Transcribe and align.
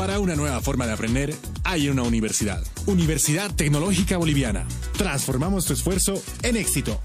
Para 0.00 0.18
una 0.18 0.34
nueva 0.34 0.62
forma 0.62 0.86
de 0.86 0.94
aprender, 0.94 1.34
hay 1.62 1.90
una 1.90 2.02
universidad. 2.04 2.64
Universidad 2.86 3.54
Tecnológica 3.54 4.16
Boliviana. 4.16 4.66
Transformamos 4.96 5.66
tu 5.66 5.74
esfuerzo 5.74 6.22
en 6.42 6.56
éxito. 6.56 6.98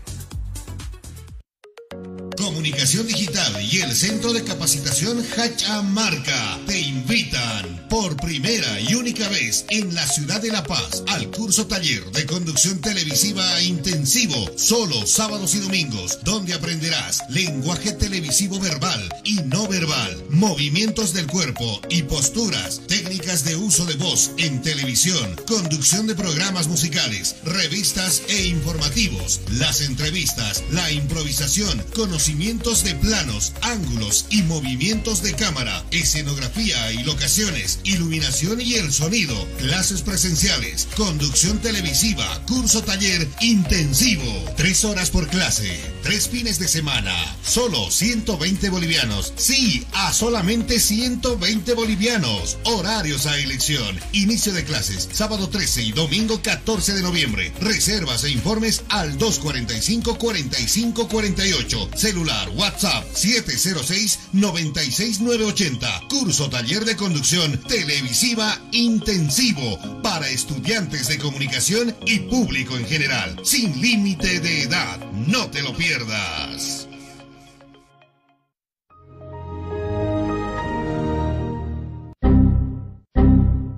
Comunicación 2.38 3.05
Digital 3.05 3.62
y 3.70 3.81
el 3.81 3.94
Centro 3.94 4.31
de 4.31 4.45
Capacitación 4.45 5.22
Hachamarca 5.36 6.58
te 6.67 6.80
invitan 6.80 7.74
por 7.95 8.17
primera 8.17 8.81
y 8.81 8.94
única 8.95 9.30
vez 9.30 9.63
en 9.70 9.95
la 9.95 10.05
ciudad 10.05 10.41
de 10.41 10.52
La 10.52 10.63
Paz 10.63 11.02
al 11.08 11.31
curso 11.31 11.66
taller 11.66 12.03
de 12.12 12.26
conducción 12.26 12.81
televisiva 12.81 13.62
intensivo, 13.62 14.36
solo 14.58 15.08
sábados 15.08 15.55
y 15.55 15.59
domingos, 15.59 16.20
donde 16.26 16.53
aprenderás 16.53 17.23
lenguaje 17.30 17.94
televisivo 17.94 18.59
verbal 18.59 19.08
y 19.23 19.36
no 19.44 19.70
verbal, 19.70 20.22
movimientos 20.30 21.13
del 21.13 21.26
cuerpo 21.27 21.80
y 21.89 22.03
posturas, 22.03 22.81
técnicas 22.86 23.45
de 23.45 23.55
uso 23.55 23.86
de 23.86 23.95
voz 23.95 24.31
en 24.39 24.62
televisión, 24.62 25.34
conducción 25.48 26.05
de 26.05 26.16
programas 26.16 26.67
musicales, 26.67 27.38
revistas 27.45 28.23
e 28.27 28.48
informativos, 28.48 29.39
las 29.52 29.80
entrevistas, 29.80 30.66
la 30.72 30.91
improvisación, 30.91 31.81
conocimiento 31.95 32.25
conocimientos 32.25 32.84
de 32.84 32.95
planos, 32.95 33.53
ángulos 33.62 34.25
y 34.31 34.41
movimientos 34.41 35.22
de 35.22 35.34
cámara, 35.34 35.84
escenografía 35.91 36.91
y 36.91 37.03
locaciones, 37.03 37.80
iluminación 37.86 38.59
y 38.59 38.75
el 38.75 38.91
sonido, 38.91 39.36
clases 39.58 40.02
presenciales, 40.02 40.88
conducción 40.97 41.59
televisiva, 41.59 42.41
curso 42.45 42.83
taller 42.83 43.28
intensivo, 43.41 44.23
tres 44.58 44.83
horas 44.83 45.11
por 45.11 45.28
clase, 45.28 45.80
tres 46.03 46.28
fines 46.28 46.59
de 46.59 46.67
semana, 46.67 47.16
solo 47.44 47.89
120 47.89 48.69
bolivianos, 48.69 49.33
sí, 49.38 49.86
a 49.94 50.11
solamente 50.13 50.80
120 50.80 51.73
bolivianos, 51.73 52.58
horarios 52.66 53.25
a 53.25 53.39
elección, 53.39 54.00
inicio 54.11 54.53
de 54.53 54.63
clases, 54.63 55.09
sábado 55.11 55.50
13 55.50 55.83
y 55.83 55.91
domingo 55.91 56.41
14 56.41 56.94
de 56.94 57.02
noviembre, 57.02 57.52
reservas 57.61 58.23
e 58.23 58.31
informes 58.31 58.83
al 58.89 59.17
245 59.17 60.17
45 60.17 61.08
48, 61.08 61.89
celular 61.95 62.50
WhatsApp 62.50 63.06
706-96980. 63.13 66.08
Curso 66.08 66.50
taller 66.50 66.86
de 66.86 66.95
conducción 66.95 67.59
televisiva 67.76 68.58
intensivo 68.72 70.02
para 70.02 70.30
estudiantes 70.30 71.09
de 71.09 71.18
comunicación 71.18 71.94
y 72.06 72.20
público 72.20 72.78
en 72.78 72.86
general. 72.86 73.38
Sin 73.44 73.81
límite 73.81 74.40
de 74.40 74.64
edad. 74.64 74.98
No 75.28 75.50
te 75.50 75.62
lo 75.62 75.76
pierdas. 75.76 76.88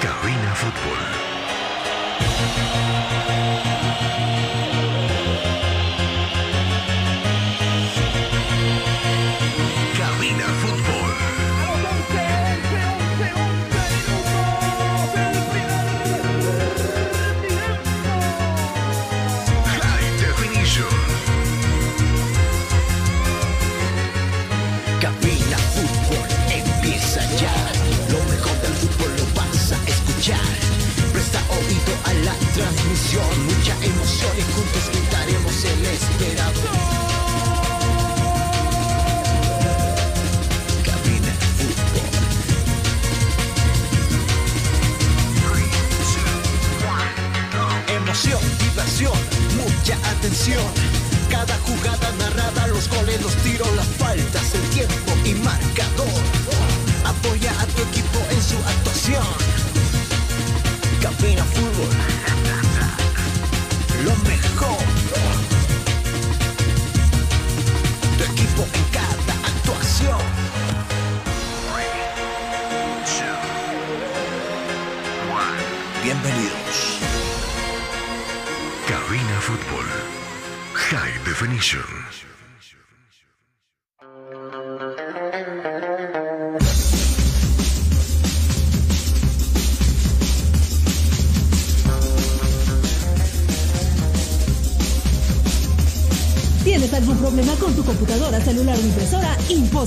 Mucha 0.00 1.29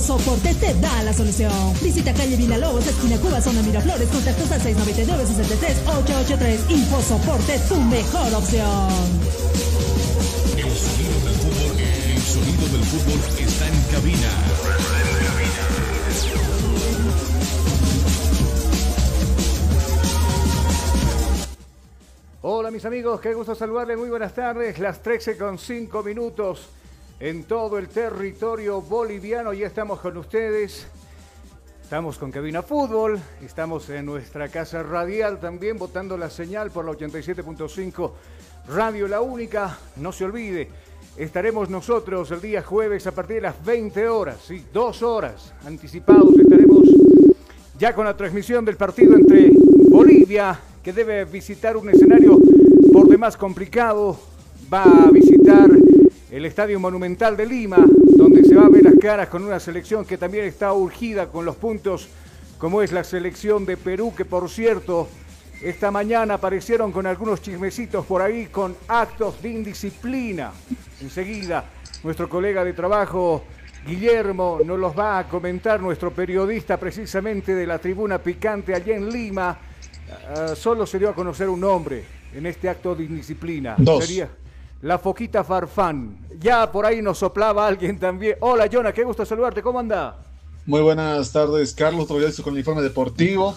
InfoSoporte 0.04 0.54
te 0.56 0.74
da 0.80 1.02
la 1.02 1.14
solución. 1.14 1.50
Visita 1.82 2.12
calle 2.12 2.36
Lobos, 2.58 2.86
esquina 2.86 3.16
Cuba, 3.16 3.40
zona 3.40 3.62
Miraflores, 3.62 4.06
contactos 4.10 4.52
al 4.52 4.60
699-63-883. 4.60 6.58
InfoSoporte, 6.68 7.58
tu 7.66 7.76
mejor 7.76 8.34
opción. 8.34 8.90
El 10.58 10.70
sonido 10.76 11.20
del 11.24 11.34
fútbol, 11.40 11.80
el 11.80 12.20
sonido 12.20 12.68
del 12.68 12.84
fútbol 12.84 13.18
está 13.38 13.66
en 13.66 13.82
cabina. 13.90 14.28
Hola 22.42 22.70
mis 22.70 22.84
amigos, 22.84 23.22
qué 23.22 23.32
gusto 23.32 23.54
saludarles, 23.54 23.96
muy 23.96 24.10
buenas 24.10 24.34
tardes, 24.34 24.78
las 24.78 25.02
13 25.02 25.38
con 25.38 25.58
5 25.58 26.02
minutos 26.02 26.68
en 27.20 27.44
todo 27.44 27.78
el 27.78 27.88
territorio 27.88 28.80
boliviano, 28.82 29.52
ya 29.52 29.66
estamos 29.66 30.00
con 30.00 30.16
ustedes, 30.16 30.86
estamos 31.82 32.18
con 32.18 32.30
Cabina 32.30 32.62
Fútbol, 32.62 33.20
estamos 33.42 33.88
en 33.90 34.06
nuestra 34.06 34.48
casa 34.48 34.82
radial 34.82 35.38
también, 35.40 35.78
votando 35.78 36.18
la 36.18 36.30
señal 36.30 36.70
por 36.70 36.84
la 36.84 36.92
87.5 36.92 38.10
Radio 38.68 39.06
La 39.08 39.20
Única, 39.20 39.78
no 39.96 40.12
se 40.12 40.24
olvide, 40.24 40.68
estaremos 41.16 41.70
nosotros 41.70 42.30
el 42.30 42.40
día 42.40 42.62
jueves 42.62 43.06
a 43.06 43.12
partir 43.12 43.36
de 43.36 43.42
las 43.42 43.64
20 43.64 44.08
horas, 44.08 44.38
sí, 44.46 44.64
dos 44.72 45.02
horas 45.02 45.54
anticipados, 45.64 46.36
estaremos 46.38 46.82
ya 47.78 47.94
con 47.94 48.04
la 48.04 48.16
transmisión 48.16 48.64
del 48.64 48.76
partido 48.76 49.14
entre 49.14 49.50
Bolivia 49.88 50.58
que 50.82 50.92
debe 50.92 51.24
visitar 51.24 51.76
un 51.76 51.88
escenario 51.88 52.38
por 52.92 53.08
demás 53.08 53.36
complicado. 53.36 54.16
Va 54.72 54.82
a 54.82 55.10
visitar 55.10 55.68
el 56.34 56.44
Estadio 56.46 56.80
Monumental 56.80 57.36
de 57.36 57.46
Lima, 57.46 57.78
donde 58.16 58.42
se 58.42 58.56
va 58.56 58.66
a 58.66 58.68
ver 58.68 58.82
las 58.82 58.96
caras 58.96 59.28
con 59.28 59.44
una 59.44 59.60
selección 59.60 60.04
que 60.04 60.18
también 60.18 60.44
está 60.44 60.72
urgida 60.72 61.28
con 61.28 61.44
los 61.44 61.56
puntos, 61.56 62.08
como 62.58 62.82
es 62.82 62.90
la 62.90 63.04
selección 63.04 63.64
de 63.64 63.76
Perú, 63.76 64.12
que 64.16 64.24
por 64.24 64.50
cierto, 64.50 65.08
esta 65.62 65.90
mañana 65.90 66.34
aparecieron 66.34 66.90
con 66.90 67.06
algunos 67.06 67.40
chismecitos 67.40 68.04
por 68.04 68.20
ahí, 68.20 68.46
con 68.46 68.76
actos 68.88 69.40
de 69.40 69.50
indisciplina. 69.50 70.52
Enseguida, 71.00 71.66
nuestro 72.02 72.28
colega 72.28 72.64
de 72.64 72.72
trabajo, 72.72 73.44
Guillermo, 73.86 74.58
nos 74.64 74.78
los 74.78 74.98
va 74.98 75.20
a 75.20 75.28
comentar, 75.28 75.80
nuestro 75.80 76.10
periodista 76.12 76.78
precisamente 76.78 77.54
de 77.54 77.66
la 77.66 77.78
tribuna 77.78 78.18
picante 78.18 78.74
allá 78.74 78.96
en 78.96 79.08
Lima 79.08 79.58
Ah, 80.28 80.54
solo 80.54 80.86
se 80.86 80.98
dio 80.98 81.08
a 81.08 81.14
conocer 81.14 81.48
un 81.48 81.60
nombre 81.60 82.04
en 82.34 82.46
este 82.46 82.68
acto 82.68 82.94
de 82.94 83.04
indisciplina. 83.04 83.74
Dos. 83.78 84.04
Sería 84.04 84.28
la 84.84 84.98
Foquita 84.98 85.42
Farfán. 85.42 86.18
Ya 86.38 86.70
por 86.70 86.84
ahí 86.84 87.00
nos 87.00 87.16
soplaba 87.16 87.66
alguien 87.66 87.98
también. 87.98 88.36
Hola, 88.40 88.68
Jonah, 88.70 88.92
qué 88.92 89.02
gusto 89.02 89.24
saludarte. 89.24 89.62
¿Cómo 89.62 89.80
anda? 89.80 90.18
Muy 90.66 90.82
buenas 90.82 91.32
tardes, 91.32 91.72
Carlos 91.72 92.06
Troyazo 92.06 92.42
con 92.42 92.52
el 92.52 92.58
informe 92.58 92.82
deportivo. 92.82 93.56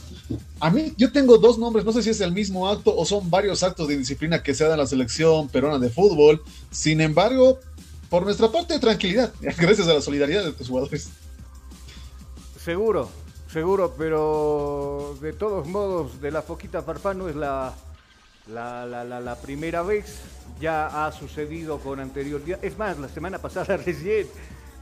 A 0.62 0.70
mí, 0.70 0.94
yo 0.96 1.12
tengo 1.12 1.38
dos 1.38 1.58
nombres, 1.58 1.84
no 1.84 1.92
sé 1.92 2.02
si 2.02 2.12
es 2.12 2.22
el 2.22 2.32
mismo 2.32 2.70
acto 2.70 2.96
o 2.96 3.06
son 3.06 3.30
varios 3.30 3.62
actos 3.62 3.90
de 3.90 3.96
indisciplina 3.96 4.42
que 4.42 4.54
se 4.54 4.64
dan 4.64 4.74
en 4.74 4.80
la 4.80 4.88
selección 4.88 5.50
peruana 5.50 5.80
de 5.80 5.90
fútbol. 5.90 6.42
Sin 6.72 7.02
embargo, 7.02 7.60
por 8.10 8.24
nuestra 8.24 8.50
parte, 8.50 8.80
tranquilidad, 8.80 9.34
gracias 9.42 9.86
a 9.90 9.96
la 9.96 10.02
solidaridad 10.02 10.46
de 10.46 10.54
los 10.58 10.68
jugadores. 10.68 11.10
Seguro, 12.64 13.10
seguro, 13.52 13.94
pero 13.98 15.18
de 15.22 15.34
todos 15.34 15.68
modos, 15.68 16.22
de 16.22 16.32
la 16.32 16.42
Foquita 16.42 16.82
Farfán 16.84 17.18
no 17.18 17.28
es 17.28 17.36
la, 17.36 17.74
la, 18.48 18.86
la, 18.86 19.04
la 19.04 19.36
primera 19.36 19.82
vez. 19.82 20.22
Ya 20.60 20.88
ha 21.06 21.12
sucedido 21.12 21.80
con 21.80 22.00
anterioridad. 22.00 22.60
Es 22.64 22.78
más, 22.78 22.98
la 22.98 23.10
semana 23.10 23.38
pasada 23.38 23.78
recién, 23.86 24.28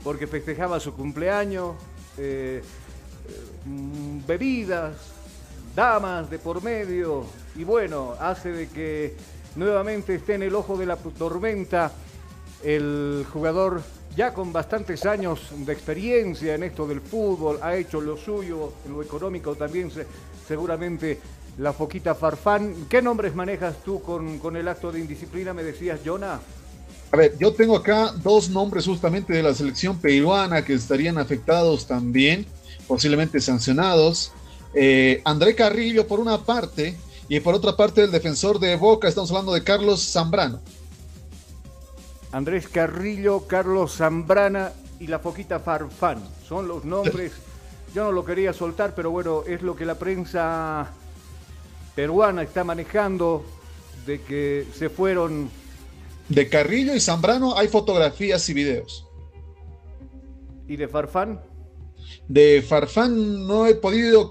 porque 0.04 0.27
festejaba 0.27 0.80
su 0.80 0.94
cumpleaños, 0.94 1.75
eh, 2.18 2.62
eh, 2.63 4.22
bebidas, 4.25 4.95
damas 5.75 6.30
de 6.30 6.39
por 6.39 6.63
medio, 6.63 7.25
y 7.56 7.63
bueno, 7.63 8.13
hace 8.19 8.51
de 8.51 8.69
que 8.69 9.16
nuevamente 9.56 10.16
esté 10.16 10.36
en 10.36 10.44
el 10.44 10.56
ojo 10.56 10.77
de 10.77 10.86
la 10.86 10.95
tormenta 10.95 11.92
el 12.63 13.25
jugador 13.31 13.81
ya 14.16 14.33
con 14.33 14.54
bastantes 14.54 15.06
años 15.06 15.50
de 15.66 15.74
experiencia 15.74 16.56
en 16.56 16.63
esto 16.63 16.88
del 16.88 17.01
fútbol, 17.01 17.60
ha 17.62 17.75
hecho 17.75 18.00
lo 18.00 18.16
suyo, 18.16 18.71
en 18.86 18.94
lo 18.94 19.01
económico 19.01 19.56
también, 19.56 19.92
se- 19.92 20.07
seguramente 20.48 21.19
la 21.57 21.74
Foquita 21.74 22.16
Farfán. 22.16 22.88
¿Qué 22.90 23.02
nombres 23.02 23.36
manejas 23.36 23.75
tú 23.84 24.02
con, 24.02 24.40
con 24.40 24.56
el 24.56 24.68
acto 24.68 24.92
de 24.92 25.00
indisciplina? 25.00 25.54
Me 25.54 25.63
decías, 25.63 26.00
Jonah. 26.06 26.40
A 27.12 27.18
ver, 27.18 27.38
yo 27.40 27.54
tengo 27.54 27.78
acá 27.78 28.12
dos 28.24 28.50
nombres 28.50 28.86
justamente 28.86 29.34
de 29.34 29.44
la 29.44 29.54
selección 29.54 29.98
peruana 30.00 30.66
que 30.66 30.74
estarían 30.74 31.18
afectados 31.18 31.88
también, 31.88 32.46
posiblemente 32.88 33.40
sancionados. 33.40 34.31
Eh, 34.74 35.22
André 35.24 35.56
Carrillo 35.56 36.07
por 36.07 36.19
una 36.19 36.40
parte 36.40 36.98
y 37.30 37.40
por 37.40 37.56
otra 37.56 37.78
parte 37.78 38.04
el 38.04 38.12
defensor 38.12 38.60
de 38.60 38.75
Boca, 38.75 39.07
estamos 39.07 39.31
hablando 39.31 39.54
de 39.54 39.63
Carlos 39.63 40.12
Zambrano. 40.12 40.60
Andrés 42.31 42.68
Carrillo, 42.68 43.48
Carlos 43.48 43.96
Zambrana 43.96 44.74
y 45.00 45.07
la 45.07 45.19
Foquita 45.19 45.60
Farfán. 45.60 46.22
Son 46.46 46.68
los 46.68 46.84
nombres. 46.84 47.31
Yo 47.94 48.04
no 48.04 48.12
lo 48.12 48.25
quería 48.25 48.52
soltar, 48.52 48.94
pero 48.94 49.10
bueno, 49.10 49.44
es 49.48 49.62
lo 49.62 49.78
que 49.78 49.86
la 49.86 49.96
prensa 49.96 50.92
peruana 51.95 52.44
está 52.44 52.63
manejando, 52.63 53.45
de 54.06 54.21
que 54.21 54.65
se 54.77 54.89
fueron 54.89 55.50
De 56.30 56.47
Carrillo 56.50 56.94
y 56.95 57.00
Zambrano 57.00 57.57
hay 57.57 57.68
fotografías 57.68 58.47
y 58.50 58.53
videos. 58.53 59.06
y 60.68 60.75
de 60.77 60.88
Farfán. 60.88 61.39
De 62.27 62.63
Farfán 62.68 63.45
no 63.47 63.68
he 63.68 63.75
podido 63.75 64.30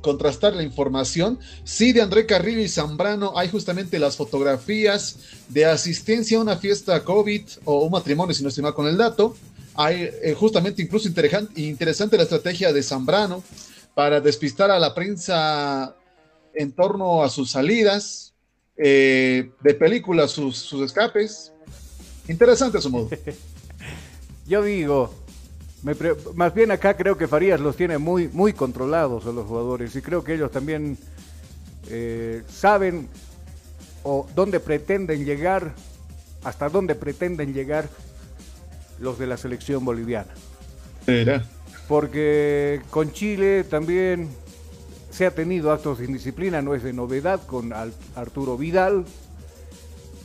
contrastar 0.00 0.54
la 0.54 0.62
información. 0.64 1.38
Sí, 1.64 1.92
de 1.92 2.02
André 2.02 2.26
Carrillo 2.26 2.60
y 2.60 2.68
Zambrano 2.68 3.36
hay 3.38 3.48
justamente 3.48 3.98
las 4.00 4.16
fotografías 4.16 5.16
de 5.48 5.64
asistencia 5.64 6.38
a 6.38 6.40
una 6.40 6.56
fiesta 6.56 7.04
COVID 7.04 7.42
o 7.64 7.84
un 7.84 7.92
matrimonio, 7.92 8.34
si 8.34 8.42
no 8.42 8.48
estoy 8.48 8.62
mal 8.64 8.74
con 8.74 8.86
el 8.88 8.96
dato. 8.96 9.36
Hay 9.74 10.10
eh, 10.22 10.34
justamente 10.38 10.82
incluso 10.82 11.08
interesan- 11.08 11.48
interesante 11.56 12.16
la 12.16 12.24
estrategia 12.24 12.72
de 12.72 12.82
Zambrano 12.82 13.42
para 13.94 14.20
despistar 14.20 14.70
a 14.72 14.78
la 14.80 14.92
prensa 14.94 15.94
en 16.54 16.72
torno 16.72 17.22
a 17.22 17.28
sus 17.28 17.50
salidas, 17.50 18.34
eh, 18.76 19.50
de 19.62 19.74
películas, 19.74 20.30
sus, 20.30 20.56
sus 20.56 20.82
escapes. 20.84 21.52
Interesante 22.28 22.78
a 22.78 22.80
su 22.80 22.90
modo. 22.90 23.08
Yo 24.46 24.62
digo, 24.62 25.14
me 25.82 25.94
pre- 25.94 26.16
más 26.34 26.54
bien 26.54 26.70
acá 26.70 26.96
creo 26.96 27.16
que 27.16 27.28
Farías 27.28 27.60
los 27.60 27.76
tiene 27.76 27.98
muy, 27.98 28.28
muy 28.28 28.52
controlados 28.52 29.26
a 29.26 29.32
los 29.32 29.46
jugadores 29.46 29.94
y 29.96 30.02
creo 30.02 30.24
que 30.24 30.34
ellos 30.34 30.50
también 30.50 30.98
eh, 31.88 32.42
saben 32.48 33.08
o 34.02 34.26
dónde 34.34 34.60
pretenden 34.60 35.24
llegar, 35.24 35.74
hasta 36.42 36.68
dónde 36.68 36.94
pretenden 36.94 37.52
llegar 37.52 37.88
los 38.98 39.18
de 39.18 39.26
la 39.26 39.36
selección 39.36 39.84
boliviana. 39.84 40.32
Porque 41.88 42.80
con 42.90 43.12
Chile 43.12 43.64
también 43.64 44.28
se 45.10 45.26
ha 45.26 45.34
tenido 45.34 45.72
actos 45.72 45.98
de 45.98 46.06
indisciplina, 46.06 46.62
no 46.62 46.74
es 46.74 46.82
de 46.82 46.92
novedad, 46.92 47.40
con 47.46 47.72
Arturo 48.14 48.56
Vidal, 48.56 49.04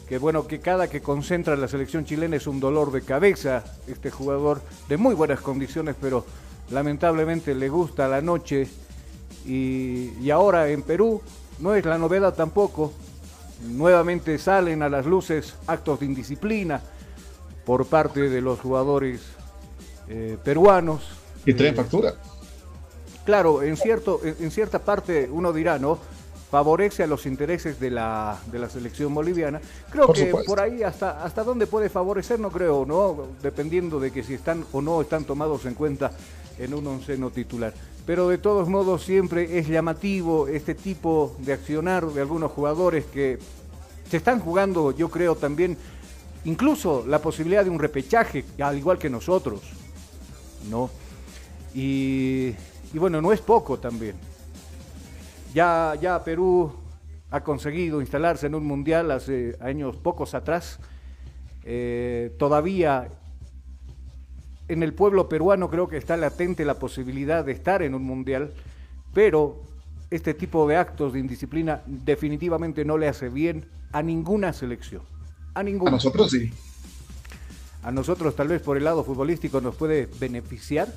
que 0.07 0.19
bueno, 0.19 0.47
que 0.47 0.59
cada 0.59 0.87
que 0.87 1.01
concentra 1.01 1.55
la 1.55 1.67
selección 1.67 2.05
chilena 2.05 2.35
es 2.35 2.45
un 2.47 2.59
dolor 2.59 2.91
de 2.91 3.01
cabeza, 3.01 3.63
este 3.87 4.11
jugador 4.11 4.61
de 4.87 4.97
muy 4.97 5.15
buenas 5.15 5.41
condiciones, 5.41 5.95
pero 5.99 6.25
lamentablemente 6.69 7.55
le 7.55 7.69
gusta 7.69 8.07
la 8.07 8.21
noche 8.21 8.67
y, 9.45 10.29
ahora 10.29 10.69
en 10.69 10.83
Perú 10.83 11.21
no 11.59 11.75
es 11.75 11.85
la 11.85 11.97
novedad 11.97 12.33
tampoco, 12.33 12.93
nuevamente 13.63 14.37
salen 14.37 14.83
a 14.83 14.89
las 14.89 15.05
luces 15.05 15.55
actos 15.65 15.99
de 15.99 16.05
indisciplina 16.05 16.81
por 17.65 17.87
parte 17.87 18.29
de 18.29 18.41
los 18.41 18.59
jugadores 18.59 19.21
eh, 20.07 20.37
peruanos. 20.43 21.01
Y 21.45 21.53
traen 21.53 21.75
factura. 21.75 22.13
Claro, 23.25 23.63
en, 23.63 23.75
cierto, 23.75 24.21
en, 24.23 24.51
cierta 24.51 24.79
parte 24.79 25.27
uno 25.31 25.51
dirá, 25.51 25.79
¿no? 25.79 25.97
Favorece 26.51 27.03
a 27.03 27.07
los 27.07 27.25
intereses 27.25 27.79
de 27.79 27.89
la, 27.89 28.39
de 28.51 28.59
la 28.59 28.69
selección 28.69 29.13
boliviana. 29.13 29.59
Creo 29.89 30.05
Por 30.05 30.15
que 30.15 30.27
supuesto. 30.27 30.49
por 30.49 30.59
ahí 30.61 30.83
hasta, 30.83 31.23
hasta 31.23 31.43
dónde 31.43 31.65
puede 31.65 31.89
favorecer, 31.89 32.39
no 32.39 32.51
creo, 32.51 32.85
¿no? 32.85 33.27
Dependiendo 33.41 33.99
de 33.99 34.11
que 34.11 34.23
si 34.23 34.35
están 34.35 34.63
o 34.71 34.81
no 34.81 35.01
están 35.01 35.25
tomados 35.25 35.65
en 35.65 35.73
cuenta 35.73 36.11
en 36.59 36.73
un 36.73 36.85
onceno 36.85 37.31
titular. 37.31 37.73
Pero 38.05 38.29
de 38.29 38.37
todos 38.37 38.69
modos 38.69 39.03
siempre 39.03 39.57
es 39.57 39.67
llamativo 39.67 40.47
este 40.47 40.75
tipo 40.75 41.35
de 41.39 41.53
accionar 41.53 42.05
de 42.05 42.21
algunos 42.21 42.51
jugadores 42.51 43.05
que 43.05 43.39
se 44.09 44.17
están 44.17 44.39
jugando, 44.39 44.91
yo 44.91 45.09
creo 45.09 45.35
también, 45.35 45.75
incluso 46.45 47.03
la 47.07 47.19
posibilidad 47.19 47.63
de 47.63 47.71
un 47.71 47.79
repechaje, 47.79 48.45
al 48.59 48.77
igual 48.77 48.99
que 48.99 49.09
nosotros, 49.09 49.61
¿no? 50.69 50.91
Y, 51.73 52.53
y 52.95 52.97
bueno, 52.97 53.21
no 53.21 53.33
es 53.33 53.41
poco 53.41 53.77
también. 53.77 54.15
Ya, 55.53 55.95
ya 56.01 56.23
Perú 56.23 56.71
ha 57.29 57.43
conseguido 57.43 57.99
instalarse 57.99 58.47
en 58.47 58.55
un 58.55 58.65
mundial 58.65 59.11
hace 59.11 59.57
años 59.59 59.97
pocos 59.97 60.33
atrás. 60.33 60.79
Eh, 61.65 62.33
todavía 62.39 63.09
en 64.69 64.81
el 64.81 64.93
pueblo 64.93 65.27
peruano 65.27 65.69
creo 65.69 65.89
que 65.89 65.97
está 65.97 66.15
latente 66.15 66.63
la 66.63 66.79
posibilidad 66.79 67.43
de 67.43 67.51
estar 67.51 67.81
en 67.81 67.95
un 67.95 68.03
mundial, 68.03 68.53
pero 69.13 69.61
este 70.09 70.33
tipo 70.33 70.65
de 70.65 70.77
actos 70.77 71.11
de 71.11 71.19
indisciplina 71.19 71.81
definitivamente 71.85 72.85
no 72.85 72.97
le 72.97 73.09
hace 73.09 73.27
bien 73.27 73.65
a 73.91 74.01
ninguna 74.03 74.53
selección. 74.53 75.01
A 75.53 75.63
ninguna. 75.63 75.89
A 75.89 75.95
nosotros 75.95 76.31
sí. 76.31 76.49
A 77.83 77.91
nosotros 77.91 78.37
tal 78.37 78.47
vez 78.47 78.61
por 78.61 78.77
el 78.77 78.85
lado 78.85 79.03
futbolístico 79.03 79.59
nos 79.59 79.75
puede 79.75 80.07
beneficiar. 80.17 80.87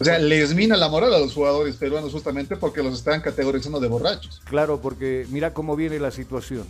O 0.00 0.04
sea, 0.04 0.18
les 0.18 0.54
mina 0.54 0.78
la 0.78 0.88
moral 0.88 1.12
a 1.12 1.18
los 1.18 1.34
jugadores 1.34 1.76
peruanos 1.76 2.10
justamente 2.10 2.56
porque 2.56 2.82
los 2.82 2.94
están 2.94 3.20
categorizando 3.20 3.80
de 3.80 3.88
borrachos. 3.88 4.40
Claro, 4.44 4.80
porque 4.80 5.26
mira 5.28 5.52
cómo 5.52 5.76
viene 5.76 6.00
la 6.00 6.10
situación. 6.10 6.66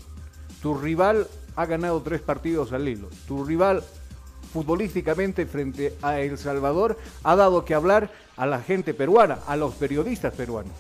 Tu 0.61 0.77
rival 0.77 1.29
ha 1.55 1.65
ganado 1.65 2.03
tres 2.03 2.21
partidos 2.21 2.73
al 2.73 2.89
hilo. 2.89 3.09
Tu 3.29 3.45
rival 3.45 3.85
futbolísticamente 4.53 5.47
frente 5.47 5.95
a 6.03 6.19
El 6.19 6.39
Salvador 6.39 6.99
ha 7.23 7.37
dado 7.37 7.65
que 7.65 7.75
hablar 7.75 8.11
a 8.37 8.47
la 8.47 8.63
gente 8.63 8.95
peruana, 8.95 9.39
a 9.47 9.57
los 9.57 9.75
periodistas 9.75 10.35
peruanos. 10.35 10.75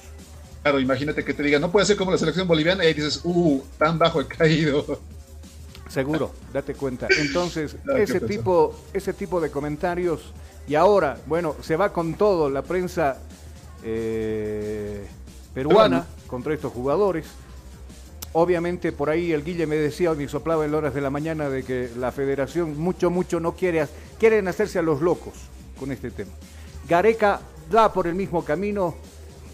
Claro, 0.62 0.80
imagínate 0.80 1.24
que 1.24 1.34
te 1.34 1.44
digan, 1.44 1.60
no 1.60 1.70
puede 1.70 1.86
ser 1.86 1.96
como 1.96 2.10
la 2.10 2.18
selección 2.18 2.48
boliviana 2.48 2.84
y 2.84 2.94
dices, 2.94 3.20
uh, 3.22 3.62
tan 3.78 3.96
bajo 3.96 4.20
he 4.20 4.26
caído. 4.26 4.98
Seguro, 5.88 6.32
date 6.52 6.74
cuenta. 6.74 7.06
Entonces, 7.18 7.76
ese 7.96 8.20
tipo, 8.20 8.74
ese 8.92 9.12
tipo 9.12 9.40
de 9.40 9.50
comentarios, 9.52 10.32
y 10.70 10.76
ahora, 10.76 11.18
bueno, 11.26 11.56
se 11.62 11.74
va 11.74 11.92
con 11.92 12.14
todo 12.14 12.48
la 12.48 12.62
prensa 12.62 13.18
eh, 13.82 15.04
peruana 15.52 16.06
contra 16.28 16.54
estos 16.54 16.72
jugadores. 16.72 17.26
Obviamente 18.34 18.92
por 18.92 19.10
ahí 19.10 19.32
el 19.32 19.42
Guille 19.42 19.66
me 19.66 19.74
decía 19.74 20.14
me 20.14 20.28
soplaba 20.28 20.64
en 20.64 20.72
horas 20.72 20.94
de 20.94 21.00
la 21.00 21.10
mañana 21.10 21.50
de 21.50 21.64
que 21.64 21.90
la 21.96 22.12
federación 22.12 22.78
mucho, 22.78 23.10
mucho 23.10 23.40
no 23.40 23.56
quiere, 23.56 23.84
quieren 24.20 24.46
hacerse 24.46 24.78
a 24.78 24.82
los 24.82 25.00
locos 25.00 25.34
con 25.76 25.90
este 25.90 26.12
tema. 26.12 26.30
Gareca 26.88 27.40
da 27.68 27.92
por 27.92 28.06
el 28.06 28.14
mismo 28.14 28.44
camino 28.44 28.94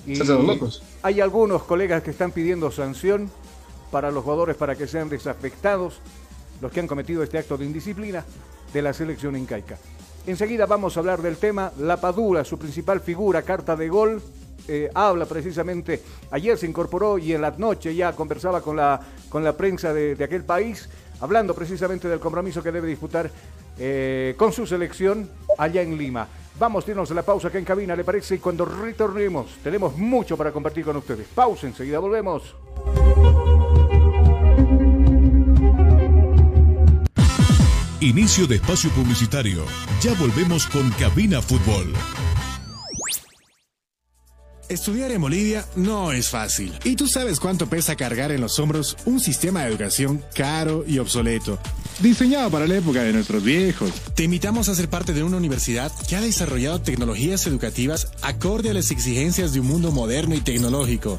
y 0.06 0.16
locos. 0.16 0.82
hay 1.02 1.22
algunos 1.22 1.62
colegas 1.62 2.02
que 2.02 2.10
están 2.10 2.30
pidiendo 2.30 2.70
sanción 2.70 3.30
para 3.90 4.10
los 4.10 4.22
jugadores 4.22 4.54
para 4.56 4.76
que 4.76 4.86
sean 4.86 5.08
desafectados, 5.08 5.94
los 6.60 6.70
que 6.70 6.80
han 6.80 6.86
cometido 6.86 7.22
este 7.22 7.38
acto 7.38 7.56
de 7.56 7.64
indisciplina 7.64 8.22
de 8.74 8.82
la 8.82 8.92
selección 8.92 9.34
incaica. 9.34 9.78
Enseguida 10.26 10.66
vamos 10.66 10.96
a 10.96 11.00
hablar 11.00 11.22
del 11.22 11.36
tema, 11.36 11.72
La 11.78 11.98
Padula, 12.00 12.44
su 12.44 12.58
principal 12.58 13.00
figura, 13.00 13.42
carta 13.42 13.76
de 13.76 13.88
gol, 13.88 14.20
eh, 14.66 14.90
habla 14.92 15.24
precisamente, 15.24 16.02
ayer 16.32 16.58
se 16.58 16.66
incorporó 16.66 17.16
y 17.16 17.32
en 17.32 17.42
la 17.42 17.52
noche 17.52 17.94
ya 17.94 18.12
conversaba 18.12 18.60
con 18.60 18.76
la, 18.76 19.00
con 19.28 19.44
la 19.44 19.56
prensa 19.56 19.94
de, 19.94 20.22
aquel 20.24 20.42
país, 20.42 20.88
hablando 21.20 21.54
precisamente 21.54 22.08
del 22.08 22.18
compromiso 22.18 22.60
que 22.60 22.72
debe 22.72 22.88
disputar 22.88 23.30
eh, 23.78 24.34
con 24.36 24.52
su 24.52 24.66
selección 24.66 25.30
allá 25.58 25.82
en 25.82 25.96
Lima. 25.96 26.26
Vamos 26.58 26.88
a 26.88 26.90
irnos 26.90 27.10
la 27.12 27.22
pausa 27.22 27.46
acá 27.46 27.58
en 27.58 27.64
cabina, 27.64 27.94
¿le 27.94 28.02
parece? 28.02 28.34
Y 28.34 28.38
cuando 28.38 28.64
retornemos, 28.64 29.58
tenemos 29.62 29.96
mucho 29.96 30.36
para 30.36 30.50
compartir 30.50 30.84
con 30.84 30.96
ustedes. 30.96 31.28
Pausa, 31.28 31.68
enseguida 31.68 32.00
volvemos. 32.00 32.65
Inicio 38.00 38.46
de 38.46 38.56
espacio 38.56 38.90
publicitario. 38.90 39.64
Ya 40.02 40.12
volvemos 40.14 40.66
con 40.66 40.90
Cabina 40.90 41.40
Fútbol. 41.40 41.94
Estudiar 44.68 45.12
en 45.12 45.22
Bolivia 45.22 45.64
no 45.76 46.12
es 46.12 46.28
fácil. 46.28 46.74
Y 46.84 46.96
tú 46.96 47.06
sabes 47.06 47.40
cuánto 47.40 47.68
pesa 47.68 47.96
cargar 47.96 48.32
en 48.32 48.42
los 48.42 48.58
hombros 48.58 48.98
un 49.06 49.18
sistema 49.18 49.62
de 49.62 49.68
educación 49.68 50.22
caro 50.34 50.84
y 50.86 50.98
obsoleto. 50.98 51.58
Diseñado 52.00 52.50
para 52.50 52.66
la 52.66 52.76
época 52.76 53.02
de 53.02 53.14
nuestros 53.14 53.42
viejos. 53.42 53.90
Te 54.14 54.24
invitamos 54.24 54.68
a 54.68 54.74
ser 54.74 54.90
parte 54.90 55.14
de 55.14 55.22
una 55.22 55.38
universidad 55.38 55.90
que 56.06 56.16
ha 56.16 56.20
desarrollado 56.20 56.82
tecnologías 56.82 57.46
educativas 57.46 58.12
acorde 58.20 58.68
a 58.68 58.74
las 58.74 58.90
exigencias 58.90 59.54
de 59.54 59.60
un 59.60 59.68
mundo 59.68 59.90
moderno 59.90 60.34
y 60.34 60.42
tecnológico. 60.42 61.18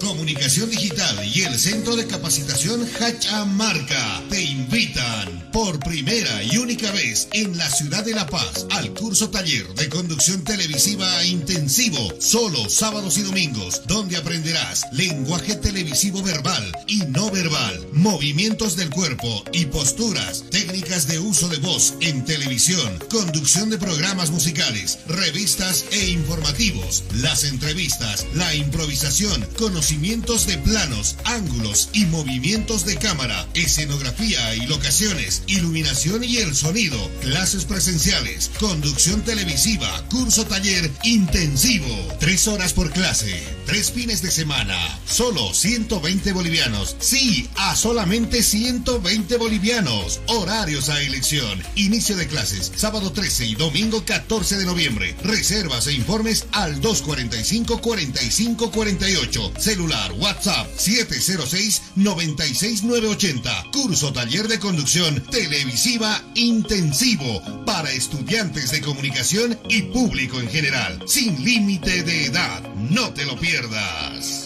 Comunicación 0.00 0.68
Digital 0.70 1.24
y 1.34 1.42
el 1.42 1.58
Centro 1.58 1.96
de 1.96 2.06
Capacitación 2.06 2.86
Hachamarca 3.00 4.22
te 4.28 4.42
invitan 4.42 5.48
por 5.52 5.78
primera 5.80 6.42
y 6.42 6.58
única 6.58 6.90
vez 6.90 7.28
en 7.32 7.56
la 7.56 7.70
ciudad 7.70 8.04
de 8.04 8.12
La 8.12 8.26
Paz 8.26 8.66
al 8.70 8.92
curso 8.92 9.30
taller 9.30 9.66
de 9.74 9.88
conducción 9.88 10.44
televisiva 10.44 11.24
intensivo, 11.24 12.12
solo 12.20 12.68
sábados 12.68 13.16
y 13.16 13.22
domingos, 13.22 13.82
donde 13.86 14.16
aprenderás 14.16 14.84
lenguaje 14.92 15.54
televisivo 15.56 16.22
verbal 16.22 16.72
y 16.86 16.98
no 17.08 17.30
verbal, 17.30 17.86
movimientos 17.92 18.76
del 18.76 18.90
cuerpo 18.90 19.44
y 19.52 19.66
posturas, 19.66 20.44
técnicas 20.50 21.06
de 21.06 21.18
uso 21.18 21.48
de 21.48 21.58
voz 21.58 21.94
en 22.00 22.24
televisión, 22.24 22.98
conducción 23.10 23.70
de 23.70 23.78
programas 23.78 24.30
musicales, 24.30 24.98
revistas 25.06 25.86
e 25.90 26.10
informativos, 26.10 27.04
las 27.14 27.44
entrevistas, 27.44 28.26
la 28.34 28.54
improvisación, 28.54 29.46
conocimiento 29.56 29.85
de 29.86 30.58
planos, 30.64 31.14
ángulos 31.24 31.90
y 31.92 32.06
movimientos 32.06 32.84
de 32.84 32.96
cámara, 32.96 33.46
escenografía 33.54 34.56
y 34.56 34.66
locaciones, 34.66 35.44
iluminación 35.46 36.24
y 36.24 36.38
el 36.38 36.56
sonido, 36.56 36.98
clases 37.20 37.66
presenciales, 37.66 38.50
conducción 38.58 39.22
televisiva, 39.22 40.04
curso 40.08 40.44
taller 40.44 40.90
intensivo, 41.04 41.86
tres 42.18 42.48
horas 42.48 42.72
por 42.72 42.90
clase, 42.90 43.40
tres 43.66 43.90
fines 43.90 44.22
de 44.22 44.30
semana, 44.30 44.78
solo 45.06 45.52
120 45.52 46.32
bolivianos, 46.32 46.94
sí, 47.00 47.50
a 47.56 47.74
solamente 47.74 48.44
120 48.44 49.36
bolivianos, 49.36 50.20
horarios 50.28 50.88
a 50.88 51.02
elección, 51.02 51.60
inicio 51.74 52.16
de 52.16 52.28
clases, 52.28 52.70
sábado 52.76 53.10
13 53.12 53.46
y 53.46 53.56
domingo 53.56 54.04
14 54.04 54.56
de 54.56 54.66
noviembre, 54.66 55.16
reservas 55.24 55.88
e 55.88 55.94
informes 55.94 56.46
al 56.52 56.80
245 56.80 57.80
45 57.80 58.70
48, 58.70 59.52
celular 59.58 60.12
WhatsApp 60.12 60.68
706-96980. 60.78 63.72
Curso 63.72 64.12
taller 64.12 64.46
de 64.46 64.60
conducción 64.60 65.20
televisiva 65.30 66.22
intensivo 66.36 67.42
para 67.64 67.90
estudiantes 67.90 68.70
de 68.70 68.80
comunicación 68.80 69.58
y 69.68 69.82
público 69.82 70.38
en 70.40 70.48
general. 70.48 71.02
Sin 71.06 71.44
límite 71.44 72.04
de 72.04 72.26
edad. 72.26 72.62
No 72.76 73.12
te 73.12 73.24
lo 73.24 73.36
pierdas 73.36 73.55
pierdas. 73.56 74.45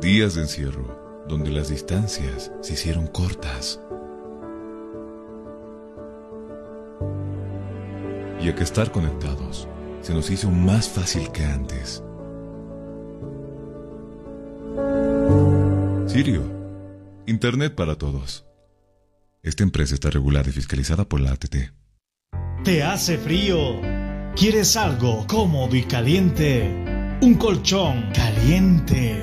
Días 0.00 0.34
de 0.34 0.40
encierro, 0.40 1.26
donde 1.28 1.50
las 1.50 1.68
distancias 1.68 2.50
se 2.62 2.72
hicieron 2.72 3.06
cortas. 3.06 3.78
Y 8.40 8.48
a 8.48 8.54
que 8.54 8.62
estar 8.62 8.90
conectados 8.92 9.68
se 10.00 10.14
nos 10.14 10.30
hizo 10.30 10.50
más 10.50 10.88
fácil 10.88 11.30
que 11.32 11.44
antes. 11.44 12.02
Sirio, 16.06 16.44
Internet 17.26 17.74
para 17.74 17.96
todos. 17.96 18.46
Esta 19.42 19.64
empresa 19.64 19.92
está 19.92 20.08
regulada 20.08 20.48
y 20.48 20.52
fiscalizada 20.52 21.04
por 21.04 21.20
la 21.20 21.32
ATT. 21.32 21.56
¿Te 22.64 22.82
hace 22.82 23.18
frío? 23.18 23.78
¿Quieres 24.34 24.78
algo 24.78 25.26
cómodo 25.26 25.76
y 25.76 25.82
caliente? 25.82 27.18
Un 27.20 27.34
colchón 27.34 28.10
caliente. 28.14 29.22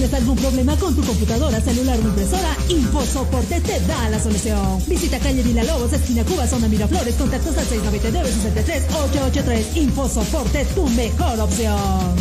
¿Tienes 0.00 0.16
algún 0.18 0.36
problema 0.36 0.74
con 0.76 0.96
tu 0.96 1.02
computadora, 1.02 1.60
celular 1.60 1.98
o 1.98 2.00
impresora? 2.00 2.56
InfoSoporte 2.70 3.60
te 3.60 3.78
da 3.80 4.08
la 4.08 4.18
solución. 4.18 4.82
Visita 4.86 5.18
calle 5.18 5.42
Lobos, 5.62 5.92
esquina 5.92 6.24
Cuba, 6.24 6.46
zona 6.46 6.68
Miraflores, 6.68 7.16
contactos 7.16 7.54
al 7.58 7.66
699-63-883. 7.66 9.76
InfoSoporte, 9.76 10.64
tu 10.74 10.88
mejor 10.88 11.38
opción. 11.40 12.16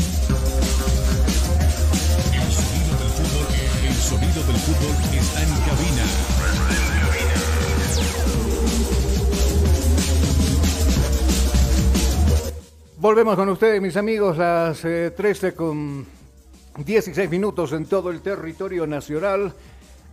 El 3.88 3.96
sonido 3.96 4.44
del 4.44 4.58
fútbol 4.58 4.92
está 5.18 5.42
en 5.42 5.50
cabina. 5.50 6.04
Volvemos 12.98 13.38
con 13.38 13.48
ustedes, 13.48 13.82
mis 13.82 13.96
amigos, 13.96 14.38
las 14.38 14.82
13 14.82 15.48
eh, 15.48 15.54
con 15.54 16.19
16 16.78 17.30
minutos 17.30 17.74
en 17.74 17.86
todo 17.86 18.10
el 18.10 18.22
territorio 18.22 18.88
nacional. 18.88 19.54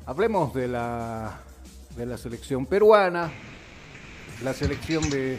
Hablemos 0.07 0.55
de 0.55 0.69
la, 0.69 1.41
de 1.97 2.07
la 2.07 2.19
selección 2.19 2.67
peruana, 2.67 3.31
la 4.43 4.53
selección 4.53 5.09
de, 5.11 5.39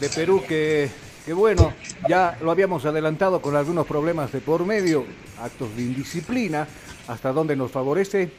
de 0.00 0.08
Perú 0.14 0.42
que, 0.46 0.90
que, 1.24 1.32
bueno, 1.32 1.72
ya 2.08 2.36
lo 2.42 2.50
habíamos 2.50 2.84
adelantado 2.84 3.40
con 3.40 3.56
algunos 3.56 3.86
problemas 3.86 4.32
de 4.32 4.40
por 4.40 4.66
medio, 4.66 5.04
actos 5.40 5.74
de 5.76 5.82
indisciplina, 5.82 6.66
hasta 7.08 7.32
donde 7.32 7.56
nos 7.56 7.70
favorece. 7.70 8.30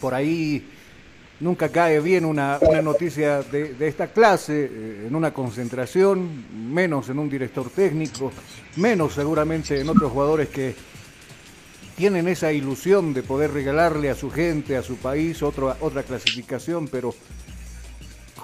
Por 0.00 0.14
ahí 0.14 0.68
nunca 1.40 1.70
cae 1.70 2.00
bien 2.00 2.24
una, 2.24 2.58
una 2.60 2.82
noticia 2.82 3.42
de, 3.42 3.74
de, 3.74 3.88
esta 3.88 4.08
clase, 4.08 4.70
eh, 4.70 5.06
en 5.08 5.14
una 5.14 5.32
concentración, 5.32 6.72
menos 6.72 7.08
en 7.08 7.18
un 7.18 7.28
director 7.28 7.68
técnico, 7.70 8.30
menos 8.76 9.14
seguramente 9.14 9.80
en 9.80 9.88
otros 9.88 10.12
jugadores 10.12 10.48
que 10.48 10.74
tienen 11.96 12.28
esa 12.28 12.52
ilusión 12.52 13.12
de 13.12 13.22
poder 13.22 13.52
regalarle 13.52 14.10
a 14.10 14.14
su 14.14 14.30
gente, 14.30 14.76
a 14.76 14.82
su 14.82 14.96
país, 14.96 15.42
otra 15.42 16.02
clasificación, 16.02 16.88
pero 16.88 17.14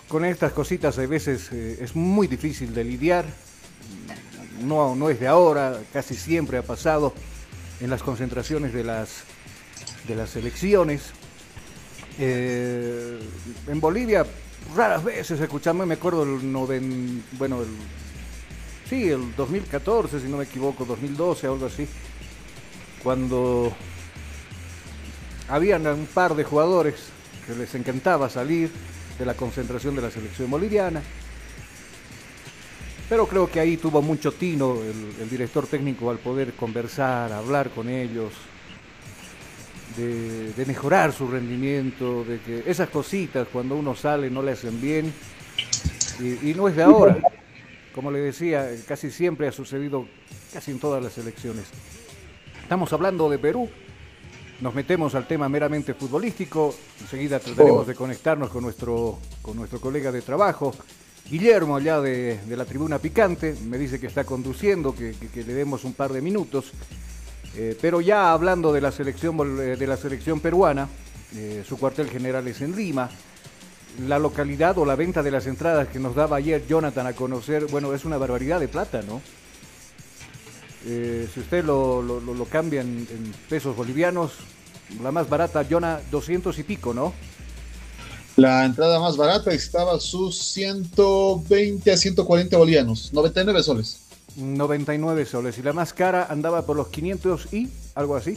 con 0.08 0.24
estas 0.24 0.52
cositas 0.52 0.98
a 0.98 1.06
veces 1.06 1.50
eh, 1.52 1.78
es 1.80 1.96
muy 1.96 2.26
difícil 2.26 2.74
de 2.74 2.84
lidiar. 2.84 3.24
No, 4.62 4.94
no 4.94 5.10
es 5.10 5.20
de 5.20 5.26
ahora, 5.26 5.78
casi 5.92 6.14
siempre 6.14 6.58
ha 6.58 6.62
pasado 6.62 7.12
en 7.80 7.90
las 7.90 8.02
concentraciones 8.02 8.72
de 8.72 8.84
las, 8.84 9.24
de 10.06 10.14
las 10.14 10.34
elecciones. 10.36 11.12
Eh, 12.18 13.18
en 13.66 13.80
Bolivia 13.80 14.24
raras 14.74 15.04
veces 15.04 15.40
escuchamos, 15.40 15.86
me 15.86 15.94
acuerdo 15.94 16.22
el 16.22 16.50
noven, 16.50 17.22
bueno, 17.32 17.60
el, 17.60 17.68
sí, 18.88 19.10
el 19.10 19.34
2014, 19.36 20.20
si 20.20 20.28
no 20.28 20.38
me 20.38 20.44
equivoco, 20.44 20.84
2012, 20.84 21.46
algo 21.46 21.66
así, 21.66 21.86
cuando 23.02 23.72
habían 25.48 25.86
un 25.86 26.06
par 26.06 26.34
de 26.34 26.44
jugadores 26.44 26.94
que 27.46 27.54
les 27.54 27.74
encantaba 27.74 28.28
salir 28.28 28.70
de 29.18 29.26
la 29.26 29.34
concentración 29.34 29.94
de 29.94 30.02
la 30.02 30.10
selección 30.10 30.50
boliviana. 30.50 31.02
Pero 33.08 33.28
creo 33.28 33.48
que 33.48 33.60
ahí 33.60 33.76
tuvo 33.76 34.02
mucho 34.02 34.32
tino 34.32 34.74
el, 34.82 35.22
el 35.22 35.30
director 35.30 35.66
técnico 35.68 36.10
al 36.10 36.18
poder 36.18 36.54
conversar, 36.54 37.32
hablar 37.32 37.70
con 37.70 37.88
ellos, 37.88 38.32
de, 39.96 40.64
mejorar 40.66 41.12
su 41.12 41.26
rendimiento, 41.26 42.24
de 42.24 42.38
que 42.40 42.62
esas 42.66 42.88
cositas 42.88 43.48
cuando 43.52 43.76
uno 43.76 43.94
sale 43.94 44.30
no 44.30 44.42
le 44.42 44.52
hacen 44.52 44.80
bien. 44.80 45.12
Y, 46.20 46.54
no 46.54 46.68
es 46.68 46.76
de 46.76 46.82
ahora. 46.82 47.18
Como 47.94 48.10
le 48.10 48.20
decía, 48.20 48.68
casi 48.86 49.10
siempre 49.10 49.48
ha 49.48 49.52
sucedido 49.52 50.06
casi 50.52 50.70
en 50.70 50.78
todas 50.78 51.02
las 51.02 51.16
elecciones. 51.18 51.64
Estamos 52.62 52.92
hablando 52.92 53.28
de 53.30 53.38
Perú. 53.38 53.68
Nos 54.60 54.74
metemos 54.74 55.14
al 55.14 55.26
tema 55.26 55.48
meramente 55.48 55.94
futbolístico. 55.94 56.74
Enseguida 57.00 57.38
trataremos 57.38 57.86
de 57.86 57.94
conectarnos 57.94 58.50
con 58.50 58.62
nuestro, 58.62 59.18
con 59.42 59.56
nuestro 59.56 59.80
colega 59.80 60.10
de 60.10 60.22
trabajo, 60.22 60.74
Guillermo, 61.30 61.76
allá 61.76 62.00
de, 62.00 62.38
la 62.48 62.64
tribuna 62.64 62.98
picante. 62.98 63.54
Me 63.66 63.76
dice 63.76 64.00
que 64.00 64.06
está 64.06 64.24
conduciendo, 64.24 64.94
que 64.94 65.14
le 65.34 65.54
demos 65.54 65.84
un 65.84 65.92
par 65.92 66.12
de 66.12 66.22
minutos. 66.22 66.72
Eh, 67.56 67.76
pero 67.80 68.00
ya 68.02 68.32
hablando 68.32 68.72
de 68.72 68.82
la 68.82 68.92
selección, 68.92 69.38
eh, 69.60 69.76
de 69.76 69.86
la 69.86 69.96
selección 69.96 70.40
peruana, 70.40 70.88
eh, 71.34 71.64
su 71.66 71.78
cuartel 71.78 72.10
general 72.10 72.46
es 72.48 72.60
en 72.60 72.76
Lima. 72.76 73.08
La 74.06 74.18
localidad 74.18 74.76
o 74.76 74.84
la 74.84 74.94
venta 74.94 75.22
de 75.22 75.30
las 75.30 75.46
entradas 75.46 75.88
que 75.88 75.98
nos 75.98 76.14
daba 76.14 76.36
ayer 76.36 76.66
Jonathan 76.66 77.06
a 77.06 77.14
conocer, 77.14 77.66
bueno, 77.66 77.94
es 77.94 78.04
una 78.04 78.18
barbaridad 78.18 78.60
de 78.60 78.68
plata, 78.68 79.00
¿no? 79.02 79.22
Si 80.84 81.40
usted 81.40 81.64
lo 81.64 82.46
cambia 82.48 82.80
en, 82.80 83.08
en, 83.10 83.34
pesos 83.48 83.74
bolivianos, 83.74 84.34
la 85.02 85.10
más 85.10 85.28
barata, 85.28 85.66
Jonah, 85.68 86.00
200 86.12 86.56
y 86.60 86.62
pico, 86.62 86.94
¿no? 86.94 87.12
La 88.36 88.64
entrada 88.64 89.00
más 89.00 89.16
barata 89.16 89.50
estaba 89.52 89.98
sus 89.98 90.38
120 90.38 91.90
a 91.90 91.96
140 91.96 92.56
bolivianos, 92.56 93.12
99 93.12 93.62
soles. 93.64 94.05
99 94.36 95.24
soles. 95.24 95.58
Y 95.58 95.62
la 95.62 95.72
más 95.72 95.92
cara 95.92 96.26
andaba 96.28 96.62
por 96.62 96.76
los 96.76 96.88
500 96.88 97.52
y 97.52 97.70
algo 97.94 98.16
así. 98.16 98.36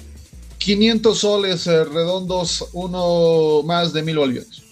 500 0.59 1.17
soles 1.17 1.67
eh, 1.67 1.85
redondos, 1.85 2.69
uno 2.73 3.63
más 3.63 3.93
de 3.93 4.03
mil 4.03 4.17
bolivianos. 4.17 4.63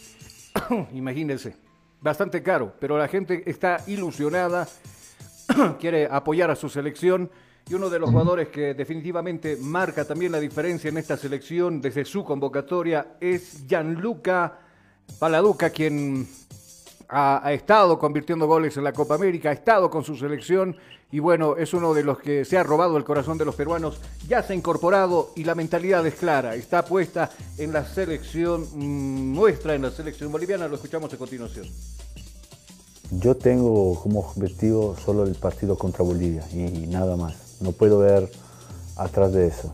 Imagínense, 0.93 1.55
bastante 2.01 2.43
caro, 2.43 2.73
pero 2.79 2.97
la 2.97 3.07
gente 3.07 3.43
está 3.45 3.83
ilusionada, 3.87 4.67
quiere 5.79 6.07
apoyar 6.11 6.51
a 6.51 6.55
su 6.55 6.67
selección 6.67 7.31
y 7.69 7.73
uno 7.73 7.89
de 7.89 7.99
los 7.99 8.09
jugadores 8.09 8.49
que 8.49 8.73
definitivamente 8.73 9.57
marca 9.57 10.05
también 10.05 10.31
la 10.31 10.39
diferencia 10.39 10.89
en 10.89 10.97
esta 10.97 11.17
selección 11.17 11.81
desde 11.81 12.05
su 12.05 12.23
convocatoria 12.23 13.15
es 13.19 13.65
Gianluca 13.67 14.59
Paladuca, 15.19 15.69
quien 15.69 16.27
ha, 17.07 17.45
ha, 17.45 17.53
estado 17.53 17.97
convirtiendo 17.97 18.45
goles 18.45 18.75
en 18.75 18.83
la 18.83 18.93
Copa 18.93 19.15
América, 19.15 19.49
ha 19.49 19.53
estado 19.53 19.89
con 19.89 20.03
su 20.03 20.15
selección 20.17 20.75
y 21.11 21.19
bueno, 21.19 21.55
es 21.57 21.73
uno 21.73 21.93
de 21.93 22.03
los 22.03 22.19
que 22.19 22.45
se 22.45 22.57
ha 22.57 22.63
robado 22.63 22.97
el 22.97 23.03
corazón 23.03 23.37
de 23.37 23.45
los 23.45 23.55
peruanos, 23.55 23.99
ya 24.27 24.43
se 24.43 24.53
ha 24.53 24.55
incorporado 24.55 25.31
y 25.35 25.43
la 25.43 25.55
mentalidad 25.55 26.05
es 26.05 26.15
clara, 26.15 26.55
está 26.55 26.83
puesta 26.85 27.29
en 27.57 27.71
la 27.73 27.85
selección 27.85 28.67
mmm, 28.73 29.33
nuestra, 29.33 29.75
en 29.75 29.83
la 29.83 29.91
selección 29.91 30.31
boliviana, 30.31 30.67
lo 30.67 30.75
escuchamos 30.75 31.13
a 31.13 31.17
continuación. 31.17 31.67
Yo 33.11 33.37
tengo 33.37 33.99
como 34.01 34.19
objetivo 34.19 34.95
solo 35.03 35.23
el 35.23 35.35
partido 35.35 35.77
contra 35.77 36.03
Bolivia 36.03 36.43
y 36.51 36.87
nada 36.87 37.15
más. 37.15 37.61
No 37.61 37.71
puedo 37.71 37.99
ver 37.99 38.29
atrás 38.97 39.31
de 39.31 39.47
eso. 39.47 39.73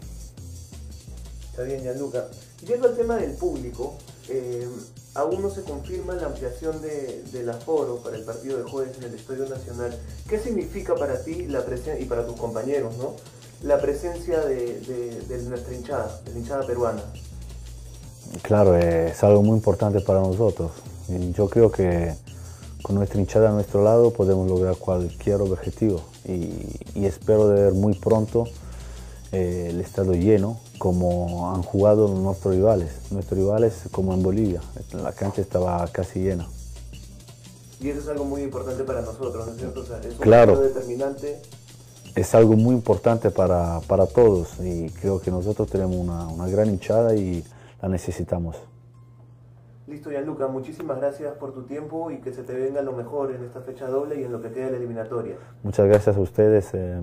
Está 1.50 1.64
bien, 1.64 1.82
Gianluca. 1.82 2.28
Yendo 2.66 2.90
al 2.90 2.96
tema 2.96 3.16
del 3.18 3.32
público, 3.32 3.96
eh, 4.30 4.68
aún 5.16 5.42
no 5.42 5.50
se 5.50 5.62
confirma 5.62 6.16
la 6.16 6.28
ampliación 6.28 6.82
de, 6.82 7.24
del 7.32 7.50
aforo 7.50 7.98
para 7.98 8.16
el 8.16 8.24
partido 8.24 8.58
de 8.58 8.64
jueves 8.64 8.98
en 8.98 9.04
el 9.04 9.14
Estadio 9.14 9.48
Nacional. 9.48 9.98
¿Qué 10.28 10.40
significa 10.40 10.96
para 10.96 11.24
ti 11.24 11.46
la 11.48 11.66
presencia, 11.66 12.00
y 12.00 12.06
para 12.06 12.26
tus 12.26 12.36
compañeros, 12.36 12.98
¿no? 12.98 13.14
la 13.64 13.80
presencia 13.80 14.42
de, 14.42 14.80
de, 15.28 15.44
nuestra 15.44 15.74
hinchada, 15.74 16.22
de 16.26 16.34
la 16.34 16.40
hinchada 16.40 16.68
peruana? 16.68 17.02
Claro, 18.42 18.76
es 18.76 19.24
algo 19.24 19.42
muy 19.44 19.56
importante 19.58 20.02
para 20.02 20.20
nosotros. 20.20 20.72
Yo 21.08 21.48
creo 21.50 21.72
que 21.72 22.14
con 22.82 22.96
nuestra 22.96 23.20
hinchada 23.20 23.50
a 23.50 23.54
nuestro 23.54 23.84
lado 23.84 24.12
podemos 24.12 24.50
lograr 24.50 24.76
cualquier 24.76 25.42
objetivo 25.42 26.02
y, 26.26 26.80
y 26.96 27.06
espero 27.06 27.48
de 27.48 27.64
ver 27.64 27.74
muy 27.74 27.94
pronto 27.94 28.46
eh, 29.34 29.70
el 29.72 29.82
estadio 29.82 30.14
lleno 30.14 30.60
como 30.78 31.52
han 31.52 31.64
jugado 31.64 32.08
nuestros 32.08 32.54
rivales, 32.54 32.92
nuestros 33.10 33.40
rivales 33.40 33.82
como 33.92 34.14
en 34.14 34.22
Bolivia, 34.22 34.62
la 34.92 35.12
cancha 35.12 35.42
estaba 35.42 35.88
casi 35.88 36.20
llena. 36.20 36.48
Y 37.82 37.90
eso 37.90 38.02
es 38.02 38.08
algo 38.10 38.26
muy 38.26 38.44
importante 38.44 38.84
para 38.84 39.02
nosotros, 39.02 39.48
¿no 39.48 39.54
es 39.54 39.58
cierto? 39.58 39.80
O 39.80 39.86
sea, 39.86 39.98
es 39.98 40.14
un 40.14 40.20
claro. 40.20 40.60
determinante. 40.60 41.42
Es 42.16 42.36
algo 42.36 42.54
muy 42.56 42.76
importante 42.76 43.32
para, 43.32 43.82
para 43.88 44.06
todos 44.06 44.60
y 44.60 44.92
creo 44.92 45.20
que 45.20 45.32
nosotros 45.32 45.68
tenemos 45.68 45.96
una, 45.96 46.28
una 46.28 46.48
gran 46.48 46.70
hinchada 46.70 47.16
y 47.16 47.44
la 47.82 47.90
necesitamos. 47.90 48.56
Listo, 49.88 50.12
Gianluca, 50.12 50.48
muchísimas 50.48 50.98
gracias 51.00 51.34
por 51.38 51.54
tu 51.54 51.64
tiempo 51.64 52.12
y 52.12 52.22
que 52.22 52.34
se 52.34 52.44
te 52.44 52.54
venga 52.54 52.84
lo 52.84 52.94
mejor 52.94 53.32
en 53.32 53.44
esta 53.44 53.62
fecha 53.62 53.88
doble 53.88 54.22
y 54.22 54.24
en 54.26 54.32
lo 54.32 54.44
que 54.44 54.52
queda 54.52 54.66
de 54.66 54.72
la 54.74 54.78
eliminatoria. 54.78 55.38
Muchas 55.64 55.88
gracias 55.88 56.16
a 56.16 56.20
ustedes 56.20 56.70
eh, 56.74 57.02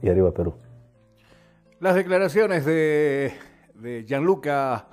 y 0.00 0.08
arriba 0.08 0.32
Perú. 0.32 0.54
Las 1.80 1.96
declaraciones 1.96 2.64
de, 2.64 3.34
Gianluca, 4.06 4.86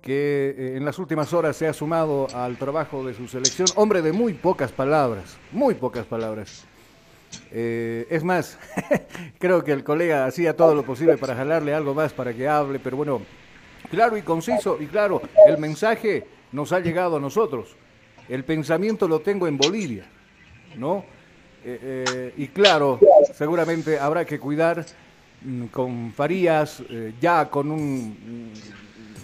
que 0.00 0.54
eh, 0.56 0.76
en 0.76 0.84
las 0.84 0.98
últimas 0.98 1.32
horas 1.34 1.54
se 1.54 1.68
ha 1.68 1.74
sumado 1.74 2.26
al 2.34 2.56
trabajo 2.56 3.06
de 3.06 3.12
su 3.12 3.28
selección, 3.28 3.68
hombre 3.76 4.00
de 4.00 4.12
muy 4.12 4.32
pocas 4.32 4.72
palabras, 4.72 5.36
muy 5.52 5.74
pocas 5.74 6.06
palabras. 6.06 6.64
Eh, 7.52 8.06
es 8.08 8.24
más, 8.24 8.58
creo 9.38 9.62
que 9.62 9.72
el 9.72 9.84
colega 9.84 10.24
hacía 10.24 10.56
todo 10.56 10.74
lo 10.74 10.82
posible 10.82 11.18
para 11.18 11.36
jalarle 11.36 11.74
algo 11.74 11.92
más 11.92 12.14
para 12.14 12.32
que 12.32 12.48
hable, 12.48 12.78
pero 12.78 12.96
bueno, 12.96 13.20
claro 13.90 14.16
y 14.16 14.22
conciso, 14.22 14.78
y 14.80 14.86
claro, 14.86 15.20
el 15.46 15.58
mensaje 15.58 16.26
nos 16.52 16.72
ha 16.72 16.80
llegado 16.80 17.18
a 17.18 17.20
nosotros. 17.20 17.76
El 18.30 18.44
pensamiento 18.44 19.06
lo 19.06 19.20
tengo 19.20 19.46
en 19.46 19.58
Bolivia, 19.58 20.06
¿no? 20.76 21.04
Eh, 21.62 22.32
y 22.38 22.48
claro, 22.48 22.98
seguramente 23.34 23.98
habrá 23.98 24.24
que 24.24 24.38
cuidar 24.38 24.86
con 25.70 26.12
Farías, 26.12 26.82
eh, 26.88 27.14
ya 27.20 27.48
con 27.48 27.70
un, 27.70 28.52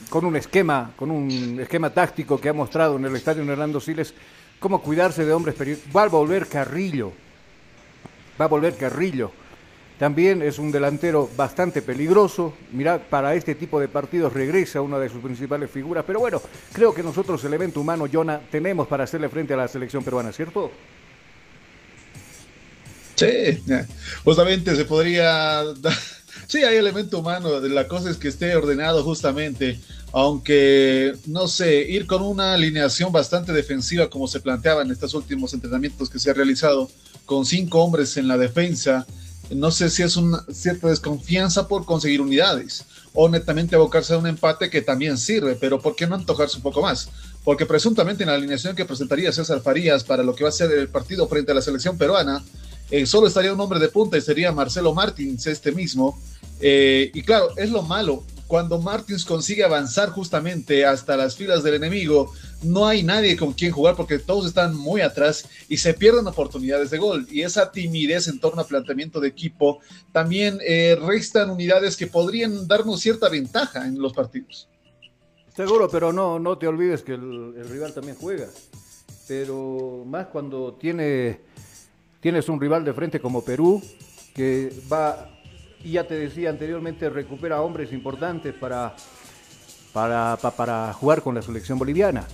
con 0.08 0.24
un 0.24 0.36
esquema, 0.36 0.92
con 0.96 1.10
un 1.10 1.58
esquema 1.60 1.90
táctico 1.90 2.40
que 2.40 2.48
ha 2.48 2.52
mostrado 2.52 2.96
en 2.96 3.04
el 3.04 3.16
estadio 3.16 3.42
Hernando 3.42 3.80
Siles, 3.80 4.14
cómo 4.58 4.80
cuidarse 4.80 5.24
de 5.24 5.32
hombres. 5.32 5.56
Va 5.94 6.02
a 6.02 6.08
volver 6.08 6.46
Carrillo, 6.46 7.12
va 8.40 8.44
a 8.44 8.48
volver 8.48 8.76
Carrillo. 8.76 9.30
También 9.98 10.42
es 10.42 10.58
un 10.58 10.72
delantero 10.72 11.30
bastante 11.36 11.80
peligroso. 11.80 12.54
Mirá, 12.72 12.98
para 12.98 13.34
este 13.34 13.54
tipo 13.54 13.78
de 13.78 13.86
partidos 13.86 14.32
regresa 14.32 14.80
una 14.80 14.98
de 14.98 15.08
sus 15.08 15.22
principales 15.22 15.70
figuras. 15.70 16.04
Pero 16.04 16.18
bueno, 16.18 16.42
creo 16.72 16.92
que 16.92 17.02
nosotros, 17.02 17.44
elemento 17.44 17.80
humano, 17.80 18.06
Jonah, 18.12 18.40
tenemos 18.50 18.88
para 18.88 19.04
hacerle 19.04 19.28
frente 19.28 19.54
a 19.54 19.56
la 19.56 19.68
selección 19.68 20.02
peruana, 20.02 20.32
¿cierto? 20.32 20.70
Sí, 23.16 23.62
justamente 24.24 24.76
se 24.76 24.84
podría. 24.84 25.62
Sí, 26.46 26.62
hay 26.62 26.76
elemento 26.76 27.20
humano. 27.20 27.58
La 27.60 27.88
cosa 27.88 28.10
es 28.10 28.18
que 28.18 28.28
esté 28.28 28.54
ordenado 28.54 29.02
justamente. 29.02 29.80
Aunque, 30.12 31.14
no 31.26 31.48
sé, 31.48 31.82
ir 31.88 32.06
con 32.06 32.20
una 32.22 32.52
alineación 32.52 33.10
bastante 33.10 33.52
defensiva 33.52 34.10
como 34.10 34.28
se 34.28 34.40
planteaba 34.40 34.82
en 34.82 34.90
estos 34.90 35.14
últimos 35.14 35.54
entrenamientos 35.54 36.10
que 36.10 36.18
se 36.18 36.30
ha 36.30 36.34
realizado, 36.34 36.90
con 37.24 37.46
cinco 37.46 37.82
hombres 37.82 38.18
en 38.18 38.28
la 38.28 38.36
defensa, 38.36 39.06
no 39.50 39.70
sé 39.70 39.90
si 39.90 40.02
es 40.02 40.16
una 40.16 40.44
cierta 40.52 40.88
desconfianza 40.88 41.68
por 41.68 41.84
conseguir 41.84 42.20
unidades 42.20 42.84
o 43.12 43.28
netamente 43.28 43.76
abocarse 43.76 44.14
a 44.14 44.18
un 44.18 44.26
empate 44.26 44.70
que 44.70 44.82
también 44.82 45.18
sirve, 45.18 45.54
pero 45.54 45.80
¿por 45.80 45.94
qué 45.94 46.06
no 46.06 46.14
antojarse 46.14 46.56
un 46.56 46.62
poco 46.62 46.82
más? 46.82 47.08
Porque 47.44 47.66
presuntamente 47.66 48.24
en 48.24 48.30
la 48.30 48.36
alineación 48.36 48.74
que 48.74 48.84
presentaría 48.84 49.32
César 49.32 49.60
Farías 49.60 50.02
para 50.02 50.22
lo 50.22 50.34
que 50.34 50.44
va 50.44 50.50
a 50.50 50.52
ser 50.52 50.72
el 50.72 50.88
partido 50.88 51.28
frente 51.28 51.52
a 51.52 51.54
la 51.54 51.62
selección 51.62 51.96
peruana, 51.96 52.42
eh, 52.96 53.06
solo 53.06 53.26
estaría 53.26 53.52
un 53.52 53.60
hombre 53.60 53.80
de 53.80 53.88
punta 53.88 54.16
y 54.16 54.20
sería 54.20 54.52
Marcelo 54.52 54.94
Martins, 54.94 55.48
este 55.48 55.72
mismo. 55.72 56.16
Eh, 56.60 57.10
y 57.12 57.22
claro, 57.22 57.48
es 57.56 57.68
lo 57.70 57.82
malo. 57.82 58.22
Cuando 58.46 58.80
Martins 58.80 59.24
consigue 59.24 59.64
avanzar 59.64 60.10
justamente 60.10 60.86
hasta 60.86 61.16
las 61.16 61.34
filas 61.34 61.64
del 61.64 61.74
enemigo, 61.74 62.32
no 62.62 62.86
hay 62.86 63.02
nadie 63.02 63.36
con 63.36 63.52
quien 63.52 63.72
jugar 63.72 63.96
porque 63.96 64.20
todos 64.20 64.46
están 64.46 64.76
muy 64.76 65.00
atrás 65.00 65.48
y 65.68 65.78
se 65.78 65.92
pierden 65.94 66.28
oportunidades 66.28 66.90
de 66.90 66.98
gol. 66.98 67.26
Y 67.28 67.42
esa 67.42 67.72
timidez 67.72 68.28
en 68.28 68.38
torno 68.38 68.60
al 68.60 68.68
planteamiento 68.68 69.18
de 69.18 69.26
equipo 69.26 69.80
también 70.12 70.60
eh, 70.64 70.96
restan 71.04 71.50
unidades 71.50 71.96
que 71.96 72.06
podrían 72.06 72.68
darnos 72.68 73.00
cierta 73.00 73.28
ventaja 73.28 73.88
en 73.88 73.98
los 73.98 74.12
partidos. 74.12 74.68
Seguro, 75.56 75.88
pero 75.88 76.12
no, 76.12 76.38
no 76.38 76.58
te 76.58 76.68
olvides 76.68 77.02
que 77.02 77.14
el 77.14 77.68
rival 77.68 77.92
también 77.92 78.16
juega. 78.20 78.46
Pero 79.26 80.04
más 80.06 80.28
cuando 80.28 80.74
tiene 80.74 81.40
Tienes 82.24 82.48
un 82.48 82.58
rival 82.58 82.86
de 82.86 82.94
frente 82.94 83.20
como 83.20 83.44
Perú, 83.44 83.82
que 84.32 84.72
va, 84.90 85.28
y 85.84 85.90
ya 85.90 86.08
te 86.08 86.14
decía 86.14 86.48
anteriormente, 86.48 87.10
recupera 87.10 87.60
hombres 87.60 87.92
importantes 87.92 88.54
para, 88.54 88.96
para, 89.92 90.38
para, 90.38 90.90
jugar 90.94 91.20
con 91.20 91.34
la 91.34 91.42
selección 91.42 91.78
boliviana. 91.78 92.26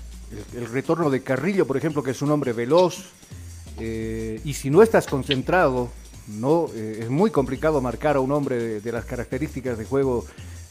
El, 0.55 0.66
retorno 0.66 1.11
de 1.11 1.24
Carrillo, 1.24 1.66
por 1.66 1.76
ejemplo, 1.76 2.05
que 2.05 2.12
es 2.12 2.22
un 2.22 2.31
hombre 2.31 2.53
veloz, 2.53 3.03
eh, 3.81 4.40
y 4.44 4.55
si 4.55 4.70
no 4.70 4.81
estás 4.81 5.09
concentrado, 5.09 5.88
no 6.29 6.68
eh, 6.72 7.00
es 7.00 7.11
muy 7.11 7.33
complicado 7.33 7.81
marcar 7.81 8.14
a 8.14 8.20
un 8.20 8.31
hombre 8.31 8.81
de, 8.81 8.92
las 8.92 9.05
características 9.05 9.76
de 9.76 9.87
juego 9.87 10.24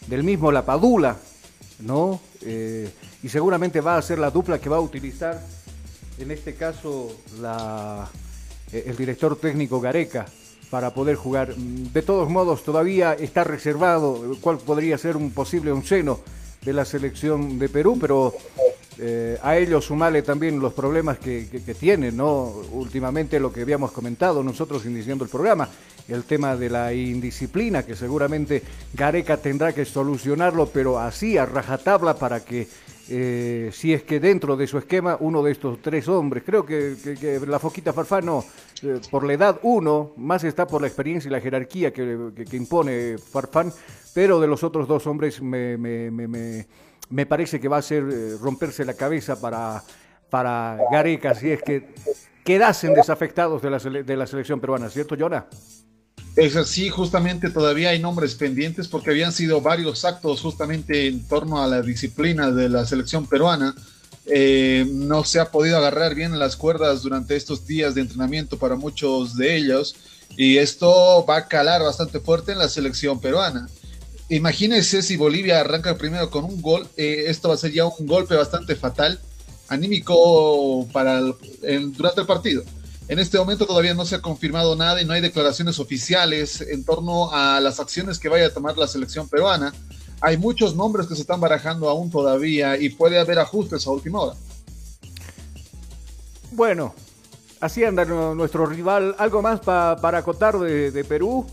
del 0.08 0.24
mismo 0.24 0.50
La 0.50 0.64
Padula, 0.64 1.18
¿no? 1.82 2.22
Eh, 2.44 2.90
y 3.22 3.28
seguramente 3.28 3.82
va 3.82 3.98
a 3.98 4.02
ser 4.02 4.18
la 4.18 4.32
dupla 4.32 4.60
que 4.60 4.70
va 4.70 4.78
a 4.78 4.80
utilizar, 4.80 5.46
en 6.20 6.32
este 6.32 6.56
caso, 6.56 7.12
la 7.42 8.10
el 8.72 8.96
director 8.96 9.36
técnico 9.36 9.80
Gareca 9.82 10.26
para 10.70 10.94
poder 10.94 11.16
jugar. 11.16 11.56
De 11.56 12.02
todos 12.02 12.30
modos, 12.30 12.64
todavía 12.64 13.14
está 13.14 13.44
reservado 13.44 14.38
cuál 14.42 14.58
podría 14.58 14.98
ser 14.98 15.18
un 15.18 15.32
posible 15.32 15.72
onceno 15.72 16.20
de 16.62 16.74
la 16.74 16.86
selección 16.86 17.58
de 17.58 17.70
Perú, 17.70 17.98
pero 18.00 18.34
eh, 18.98 19.38
a 19.42 19.58
ello 19.58 19.82
sumarle 19.82 20.22
también 20.22 20.60
los 20.60 20.74
problemas 20.74 21.20
que, 21.20 21.48
que, 21.48 21.74
tienen, 21.74 22.18
¿no? 22.18 22.44
Últimamente 22.72 23.40
lo 23.40 23.52
que 23.52 23.62
habíamos 23.62 23.92
comentado 23.92 24.44
nosotros 24.44 24.86
iniciando 24.86 25.24
el 25.24 25.30
programa, 25.30 25.70
el 26.10 26.24
tema 26.24 26.58
de 26.58 26.70
la 26.70 26.94
indisciplina, 26.94 27.84
que 27.84 27.96
seguramente 27.96 28.62
Gareca 28.94 29.38
tendrá 29.38 29.74
que 29.74 29.86
solucionarlo, 29.86 30.68
pero 30.68 31.00
así 31.00 31.38
a 31.38 31.46
rajatabla 31.46 32.16
para 32.16 32.44
que 32.44 32.68
eh, 33.12 33.72
si 33.74 33.93
es 33.93 34.04
que 34.04 34.19
dentro 34.19 34.56
de 34.56 34.67
su 34.67 34.78
esquema 34.78 35.17
uno 35.19 35.41
de 35.41 35.52
estos 35.52 35.82
tres 35.82 36.08
hombres, 36.08 36.43
creo 36.45 36.63
que, 36.63 36.95
que, 37.04 37.15
que 37.15 37.39
la 37.48 37.58
Foquita 37.58 37.91
Farfano, 37.91 38.43
eh, 38.84 39.00
por 39.10 39.26
la 39.26 39.34
edad 39.34 39.60
uno, 39.63 40.12
más 40.17 40.43
está 40.43 40.67
por 40.67 40.82
la 40.82 40.88
experiencia 40.88 41.28
y 41.28 41.32
la 41.32 41.41
jerarquía 41.41 41.91
que, 41.91 42.34
impone 42.52 43.17
Farfán, 43.17 43.74
pero 44.13 44.39
de 44.39 44.48
los 44.48 44.63
otros 44.63 44.88
dos 44.88 45.08
hombres 45.08 45.41
me, 45.41 45.76
me, 45.78 46.12
me, 46.12 46.67
me 47.10 47.26
parece 47.26 47.60
que 47.60 47.67
va 47.67 47.78
a 47.78 47.82
ser 47.82 48.04
eh, 48.12 48.38
romperse 48.39 48.86
la 48.86 48.93
cabeza 48.93 49.41
para, 49.41 49.84
para 50.30 50.78
Gareca, 50.91 51.34
si 51.34 51.50
es 51.50 51.63
que 51.63 51.88
quedasen 52.43 52.93
desafectados 52.93 53.62
de 53.62 53.69
la, 53.72 53.80
de 53.80 54.17
la 54.17 54.28
selección 54.28 54.60
peruana, 54.60 54.89
¿cierto, 54.89 55.15
Jonah? 55.17 55.48
Es 56.39 56.56
así, 56.56 56.88
justamente 56.88 57.49
todavía 57.49 57.89
hay 57.89 57.99
nombres 57.99 58.34
pendientes 58.34 58.88
porque 58.88 59.10
habían 59.10 59.34
sido 59.34 59.60
varios 59.60 60.06
actos 60.06 60.39
justamente 60.39 61.08
en 61.08 61.28
torno 61.28 61.62
a 61.62 61.67
la 61.67 61.82
disciplina 61.82 62.49
de 62.49 62.69
la 62.69 62.86
selección 62.86 63.28
peruana. 63.28 63.75
Eh, 64.25 64.86
no 64.89 65.25
se 65.25 65.41
ha 65.41 65.52
podido 65.52 65.75
agarrar 65.75 66.15
bien 66.15 66.39
las 66.39 66.56
cuerdas 66.56 67.02
durante 67.02 67.36
estos 67.36 67.67
días 67.67 67.93
de 67.93 68.02
entrenamiento 68.02 68.58
para 68.58 68.78
muchos 68.78 69.36
de 69.36 69.58
ellos 69.58 69.97
y 70.38 70.60
esto 70.60 71.25
va 71.28 71.36
a 71.36 71.47
calar 71.49 71.84
bastante 71.84 72.21
fuerte 72.21 72.54
en 72.54 72.60
la 72.60 72.69
selección 72.69 73.19
peruana. 73.19 73.67
Imagínense 74.30 75.02
si 75.02 75.17
Bolivia 75.17 75.60
arranca 75.60 75.97
primero 75.97 76.30
con 76.30 76.45
un 76.45 76.62
gol, 76.62 76.88
eh, 76.95 77.25
esto 77.28 77.49
va 77.49 77.56
a 77.56 77.58
ser 77.58 77.73
ya 77.73 77.86
un 77.86 78.08
golpe 78.08 78.36
bastante 78.36 78.78
fatal, 78.78 79.19
anímico 79.67 80.88
para 80.93 81.19
durante 81.19 82.21
el 82.21 82.28
partido. 82.28 82.63
En 83.10 83.17
este 83.17 83.39
momento 83.39 83.65
todavía 83.65 83.95
no 83.95 84.06
se 84.06 84.13
ha 84.13 84.22
confirmado 84.22 84.76
nada 84.76 85.02
y 85.02 85.06
no 85.06 85.13
hay 85.13 85.22
declaraciones 85.22 85.80
oficiales 85.80 86.62
en 86.62 86.86
torno 86.86 87.34
a 87.34 87.60
las 87.60 87.80
acciones 87.80 88.19
que 88.19 88.30
vaya 88.30 88.45
a 88.45 88.50
tomar 88.52 88.78
la 88.78 88.88
selección 88.88 89.28
peruana. 89.28 89.74
Hay 90.22 90.38
muchos 90.38 90.76
nombres 90.76 91.08
que 91.08 91.15
se 91.15 91.22
están 91.22 91.41
barajando 91.41 91.89
aún 91.89 92.12
todavía 92.12 92.78
y 92.78 92.89
puede 92.89 93.17
haber 93.17 93.39
ajustes 93.39 93.88
a 93.88 93.91
última 93.91 94.19
hora. 94.19 94.36
Bueno, 96.52 96.93
así 97.60 97.84
anda 97.84 98.06
nuestro 98.06 98.67
rival. 98.67 99.15
¿Algo 99.17 99.41
más 99.41 99.60
pa, 99.62 99.98
para 100.00 100.19
acotar 100.19 100.60
de, 100.60 100.91
de 100.91 101.04
Perú? 101.04 101.48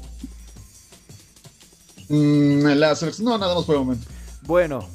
Mm, 2.11 2.67
la 2.67 2.95
selección, 2.95 3.29
no, 3.29 3.39
nada 3.39 3.55
más 3.55 3.65
por 3.65 3.77
el 3.77 3.81
momento. 3.81 4.07
Bueno, 4.43 4.87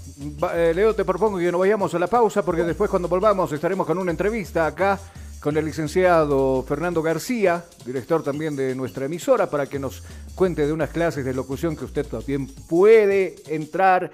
eh, 0.54 0.74
Leo, 0.76 0.94
te 0.94 1.06
propongo 1.06 1.40
que 1.40 1.52
nos 1.52 1.60
vayamos 1.60 1.92
a 1.96 1.98
la 1.98 2.06
pausa 2.06 2.46
porque 2.46 2.62
después 2.64 2.88
cuando 2.88 3.08
volvamos 3.08 3.52
estaremos 3.52 3.88
con 3.88 3.98
una 3.98 4.12
entrevista 4.12 4.68
acá 4.68 5.00
con 5.42 5.58
el 5.58 5.66
licenciado 5.66 6.64
Fernando 6.64 7.02
García, 7.02 7.66
director 7.84 8.22
también 8.24 8.56
de 8.56 8.76
nuestra 8.76 9.06
emisora, 9.06 9.50
para 9.50 9.66
que 9.66 9.80
nos 9.80 10.04
cuente 10.36 10.68
de 10.68 10.72
unas 10.72 10.92
clases 10.92 11.26
de 11.26 11.34
locución 11.34 11.76
que 11.76 11.84
usted 11.84 12.06
también 12.06 12.48
puede 12.70 13.36
entrar, 13.48 14.12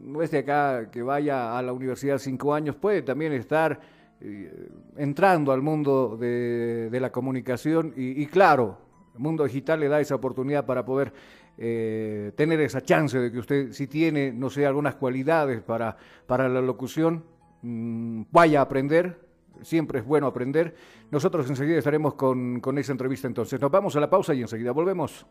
no 0.00 0.22
es 0.22 0.30
de 0.30 0.38
acá 0.38 0.90
que 0.90 1.02
vaya 1.02 1.58
a 1.58 1.62
la 1.62 1.74
universidad 1.74 2.16
cinco 2.16 2.54
años, 2.54 2.76
puede 2.76 3.02
también 3.02 3.34
estar 3.34 3.78
eh, 4.22 4.70
entrando 4.96 5.52
al 5.52 5.60
mundo 5.60 6.16
de, 6.18 6.88
la 6.98 7.12
comunicación 7.12 7.92
y, 7.94 8.24
claro, 8.26 8.78
el 9.14 9.20
mundo 9.20 9.44
digital 9.44 9.80
le 9.80 9.88
da 9.88 10.00
esa 10.00 10.14
oportunidad 10.14 10.64
para 10.64 10.82
poder 10.82 11.12
eh, 11.58 12.32
tener 12.36 12.58
esa 12.62 12.80
chance 12.80 13.18
de 13.18 13.30
que 13.30 13.38
usted, 13.38 13.72
si 13.72 13.86
tiene, 13.86 14.32
no 14.32 14.48
sé, 14.48 14.64
algunas 14.64 14.94
cualidades 14.94 15.60
para, 15.60 15.94
para 16.26 16.48
la 16.48 16.62
locución, 16.62 17.22
mmm, 17.60 18.22
vaya 18.32 18.60
a 18.60 18.62
aprender, 18.62 19.23
siempre 19.64 20.00
es 20.00 20.04
bueno 20.04 20.26
aprender. 20.26 20.76
Nosotros 21.10 21.48
enseguida 21.48 21.78
estaremos 21.78 22.14
con, 22.14 22.60
con, 22.60 22.78
esa 22.78 22.92
entrevista 22.92 23.26
entonces. 23.26 23.60
Nos 23.60 23.70
vamos 23.70 23.96
a 23.96 24.00
la 24.00 24.10
pausa 24.10 24.34
y 24.34 24.42
enseguida 24.42 24.72
volvemos. 24.72 25.26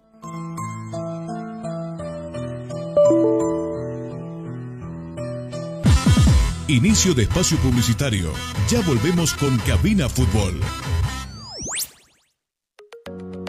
Inicio 6.68 7.14
de 7.14 7.24
espacio 7.24 7.58
publicitario. 7.58 8.32
Ya 8.70 8.82
volvemos 8.82 9.34
con 9.36 9.58
Cabina 9.60 10.10
Fútbol. 10.10 10.60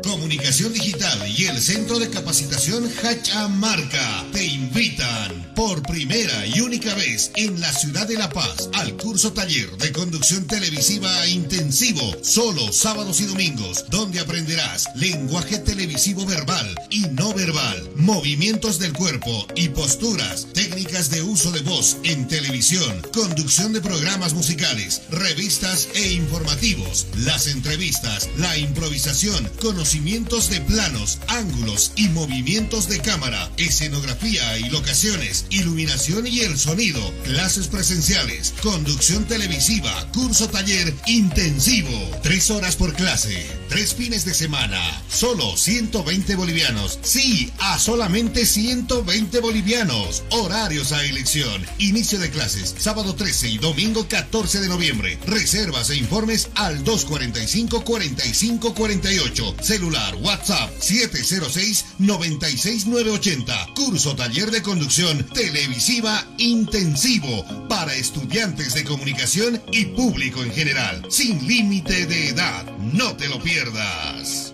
Comunicación 0.02 0.72
Digital 0.72 1.18
y 1.28 1.46
el 1.46 1.58
Centro 1.58 1.98
de 1.98 2.10
Capacitación 2.10 2.84
Hachamarca 2.84 4.23
te 4.34 4.44
invitan 4.44 5.52
por 5.54 5.80
primera 5.82 6.44
y 6.48 6.58
única 6.60 6.92
vez 6.94 7.30
en 7.36 7.60
la 7.60 7.72
ciudad 7.72 8.08
de 8.08 8.18
La 8.18 8.28
Paz 8.28 8.68
al 8.72 8.96
curso 8.96 9.32
taller 9.32 9.70
de 9.78 9.92
conducción 9.92 10.44
televisiva 10.48 11.24
intensivo, 11.28 12.16
solo 12.22 12.72
sábados 12.72 13.20
y 13.20 13.26
domingos, 13.26 13.84
donde 13.90 14.18
aprenderás 14.18 14.88
lenguaje 14.96 15.58
televisivo 15.58 16.26
verbal 16.26 16.74
y 16.90 17.02
no 17.12 17.32
verbal, 17.32 17.88
movimientos 17.94 18.80
del 18.80 18.92
cuerpo 18.92 19.46
y 19.54 19.68
posturas, 19.68 20.48
técnicas 20.52 21.10
de 21.10 21.22
uso 21.22 21.52
de 21.52 21.60
voz 21.60 21.98
en 22.02 22.26
televisión, 22.26 23.02
conducción 23.12 23.72
de 23.72 23.80
programas 23.80 24.34
musicales, 24.34 25.02
revistas 25.10 25.88
e 25.94 26.12
informativos, 26.12 27.06
las 27.18 27.46
entrevistas, 27.46 28.28
la 28.36 28.58
improvisación, 28.58 29.48
conocimientos 29.60 30.50
de 30.50 30.60
planos, 30.62 31.20
ángulos 31.28 31.92
y 31.94 32.08
movimientos 32.08 32.88
de 32.88 32.98
cámara, 32.98 33.48
escenografía 33.58 34.23
y 34.24 34.70
locaciones, 34.70 35.44
iluminación 35.50 36.26
y 36.26 36.40
el 36.40 36.58
sonido, 36.58 36.98
clases 37.24 37.68
presenciales, 37.68 38.54
conducción 38.62 39.26
televisiva, 39.26 39.92
curso 40.14 40.48
taller 40.48 40.94
intensivo, 41.06 41.90
tres 42.22 42.50
horas 42.50 42.76
por 42.76 42.94
clase, 42.94 43.46
tres 43.68 43.92
fines 43.92 44.24
de 44.24 44.32
semana, 44.32 44.80
solo 45.10 45.58
120 45.58 46.36
bolivianos, 46.36 46.98
sí, 47.02 47.52
a 47.58 47.78
solamente 47.78 48.46
120 48.46 49.40
bolivianos, 49.40 50.22
horarios 50.30 50.92
a 50.92 51.04
elección, 51.04 51.62
inicio 51.78 52.18
de 52.18 52.30
clases, 52.30 52.74
sábado 52.78 53.14
13 53.14 53.50
y 53.50 53.58
domingo 53.58 54.08
14 54.08 54.60
de 54.60 54.68
noviembre, 54.68 55.18
reservas 55.26 55.90
e 55.90 55.96
informes 55.96 56.48
al 56.54 56.82
245 56.82 57.84
45 57.84 58.74
48, 58.74 59.56
celular 59.60 60.14
WhatsApp 60.22 60.70
706-96980. 60.80 63.74
Curso 63.74 64.13
taller 64.16 64.50
de 64.50 64.62
conducción 64.62 65.24
televisiva 65.34 66.26
intensivo 66.38 67.44
para 67.68 67.94
estudiantes 67.94 68.74
de 68.74 68.84
comunicación 68.84 69.60
y 69.72 69.86
público 69.86 70.42
en 70.42 70.52
general. 70.52 71.04
Sin 71.10 71.46
límite 71.46 72.06
de 72.06 72.28
edad. 72.28 72.64
No 72.78 73.16
te 73.16 73.28
lo 73.28 73.42
pierdas. 73.42 74.53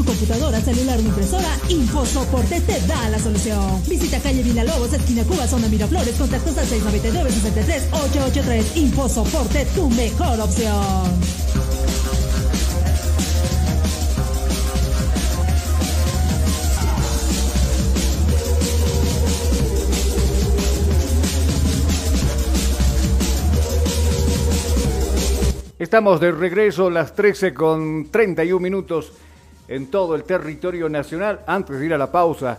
Tu 0.00 0.06
computadora, 0.06 0.60
celular 0.60 0.98
o 0.98 1.02
impresora? 1.02 1.48
InfoSoporte 1.68 2.60
te 2.62 2.80
da 2.86 3.10
la 3.10 3.18
solución. 3.18 3.82
Visita 3.86 4.18
calle 4.20 4.42
Villalobos, 4.42 4.90
esquina 4.92 5.24
Cuba, 5.24 5.46
zona 5.46 5.68
Miraflores, 5.68 6.16
contactos 6.16 6.56
al 6.56 6.66
699-63-883. 6.66 8.76
InfoSoporte, 8.76 9.66
tu 9.74 9.90
mejor 9.90 10.40
opción. 10.40 11.20
Estamos 25.78 26.20
de 26.20 26.30
regreso 26.30 26.90
las 26.90 27.14
13 27.14 27.54
con 27.54 28.10
31 28.10 28.60
minutos 28.60 29.12
en 29.70 29.86
todo 29.86 30.16
el 30.16 30.24
territorio 30.24 30.88
nacional. 30.88 31.40
Antes 31.46 31.78
de 31.78 31.86
ir 31.86 31.94
a 31.94 31.98
la 31.98 32.10
pausa, 32.10 32.58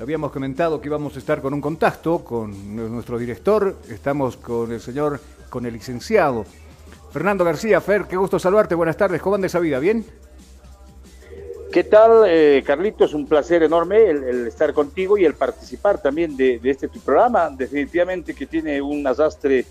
habíamos 0.00 0.32
comentado 0.32 0.80
que 0.80 0.88
íbamos 0.88 1.14
a 1.14 1.18
estar 1.18 1.40
con 1.40 1.52
un 1.54 1.60
contacto 1.60 2.24
con 2.24 2.74
nuestro 2.74 3.18
director. 3.18 3.76
Estamos 3.90 4.38
con 4.38 4.72
el 4.72 4.80
señor, 4.80 5.20
con 5.50 5.66
el 5.66 5.74
licenciado 5.74 6.46
Fernando 7.12 7.44
García. 7.44 7.80
Fer, 7.80 8.04
qué 8.04 8.16
gusto 8.16 8.38
saludarte. 8.38 8.74
Buenas 8.74 8.96
tardes. 8.96 9.20
¿Cómo 9.20 9.36
anda 9.36 9.46
esa 9.46 9.60
vida? 9.60 9.78
¿Bien? 9.78 10.04
¿Qué 11.70 11.84
tal, 11.84 12.24
eh, 12.26 12.62
Carlitos? 12.64 13.12
Un 13.12 13.26
placer 13.26 13.62
enorme 13.62 14.08
el, 14.08 14.46
estar 14.46 14.72
contigo 14.72 15.18
y 15.18 15.26
el 15.26 15.34
participar 15.34 16.00
también 16.00 16.38
de, 16.38 16.58
este 16.64 16.88
tu 16.88 17.00
programa. 17.00 17.50
Definitivamente 17.50 18.32
que 18.32 18.46
tiene 18.46 18.80
un 18.80 19.06
asastre 19.06 19.66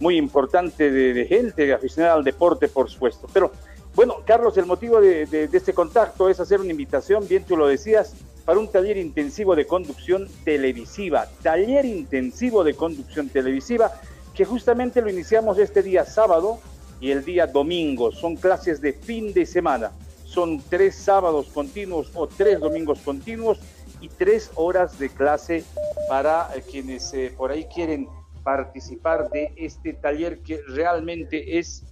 muy 0.00 0.16
importante 0.16 0.90
de, 0.90 1.26
gente 1.26 1.72
aficionada 1.72 2.14
al 2.14 2.24
deporte, 2.24 2.66
por 2.66 2.90
supuesto. 2.90 3.28
Pero 3.32 3.52
bueno, 3.94 4.16
Carlos, 4.24 4.56
el 4.58 4.66
motivo 4.66 5.00
de, 5.00 5.48
este 5.52 5.72
contacto 5.72 6.28
es 6.28 6.40
hacer 6.40 6.60
una 6.60 6.70
invitación, 6.70 7.26
bien 7.28 7.44
tú 7.44 7.56
lo 7.56 7.66
decías, 7.66 8.14
para 8.44 8.58
un 8.58 8.68
taller 8.68 8.96
intensivo 8.96 9.54
de 9.54 9.66
conducción 9.66 10.28
televisiva. 10.44 11.28
Taller 11.42 11.84
intensivo 11.84 12.64
de 12.64 12.74
conducción 12.74 13.28
televisiva 13.28 13.92
que 14.34 14.44
justamente 14.44 15.00
lo 15.00 15.08
iniciamos 15.08 15.58
este 15.58 15.82
día 15.82 16.04
sábado 16.04 16.58
y 17.00 17.10
el 17.10 17.24
día 17.24 17.46
domingo. 17.46 18.10
Son 18.12 18.36
clases 18.36 18.80
de 18.80 18.92
fin 18.92 19.32
de 19.32 19.46
semana. 19.46 19.92
Son 20.24 20.60
tres 20.68 20.96
sábados 20.96 21.46
continuos 21.54 22.10
o 22.14 22.26
tres 22.26 22.58
domingos 22.58 22.98
continuos 23.00 23.60
y 24.00 24.08
tres 24.08 24.50
horas 24.56 24.98
de 24.98 25.08
clase 25.08 25.64
para 26.08 26.48
quienes 26.70 27.14
eh, 27.14 27.32
por 27.36 27.52
ahí 27.52 27.66
quieren 27.72 28.08
participar 28.42 29.30
de 29.30 29.52
este 29.56 29.94
taller 29.94 30.40
que 30.40 30.60
realmente 30.68 31.58
es, 31.58 31.84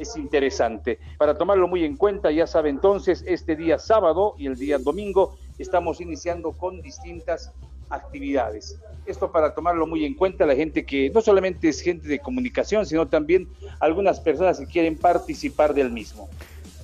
es 0.00 0.16
interesante. 0.16 0.98
Para 1.18 1.36
tomarlo 1.36 1.68
muy 1.68 1.84
en 1.84 1.96
cuenta, 1.96 2.30
ya 2.30 2.46
sabe 2.46 2.70
entonces, 2.70 3.22
este 3.26 3.54
día 3.54 3.78
sábado 3.78 4.34
y 4.38 4.46
el 4.46 4.56
día 4.56 4.78
domingo 4.78 5.36
estamos 5.58 6.00
iniciando 6.00 6.52
con 6.52 6.80
distintas 6.80 7.52
actividades. 7.90 8.78
Esto 9.04 9.30
para 9.30 9.54
tomarlo 9.54 9.86
muy 9.86 10.04
en 10.04 10.14
cuenta, 10.14 10.46
la 10.46 10.54
gente 10.54 10.86
que 10.86 11.10
no 11.10 11.20
solamente 11.20 11.68
es 11.68 11.80
gente 11.80 12.08
de 12.08 12.18
comunicación, 12.18 12.86
sino 12.86 13.08
también 13.08 13.48
algunas 13.78 14.20
personas 14.20 14.58
que 14.58 14.66
quieren 14.66 14.96
participar 14.96 15.74
del 15.74 15.90
mismo. 15.90 16.28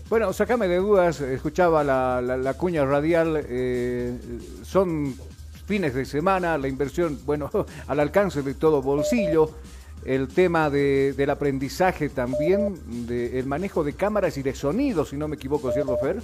Bueno, 0.09 0.33
sacame 0.33 0.69
de 0.69 0.77
dudas, 0.77 1.21
escuchaba 1.21 1.83
la, 1.83 2.55
cuña 2.55 2.85
radial, 2.85 3.45
eh, 3.49 4.17
son 4.63 5.17
fines 5.67 5.95
de 5.95 6.05
semana, 6.05 6.59
la 6.59 6.69
inversión, 6.69 7.19
bueno, 7.25 7.51
al 7.89 8.01
alcance 8.01 8.43
de 8.43 8.55
todo 8.55 8.83
bolsillo, 8.83 9.51
el 10.07 10.29
tema 10.29 10.71
de, 10.71 11.13
del 11.13 11.31
aprendizaje 11.31 12.09
también, 12.09 13.07
de, 13.07 13.39
el 13.39 13.47
manejo 13.47 13.83
de 13.85 13.95
cámaras 13.95 14.37
y 14.39 14.43
de 14.43 14.55
sonido, 14.55 15.05
si 15.05 15.17
no 15.17 15.29
me 15.29 15.37
equivoco, 15.37 15.73
¿cierto, 15.73 15.97
Fer? 15.99 16.23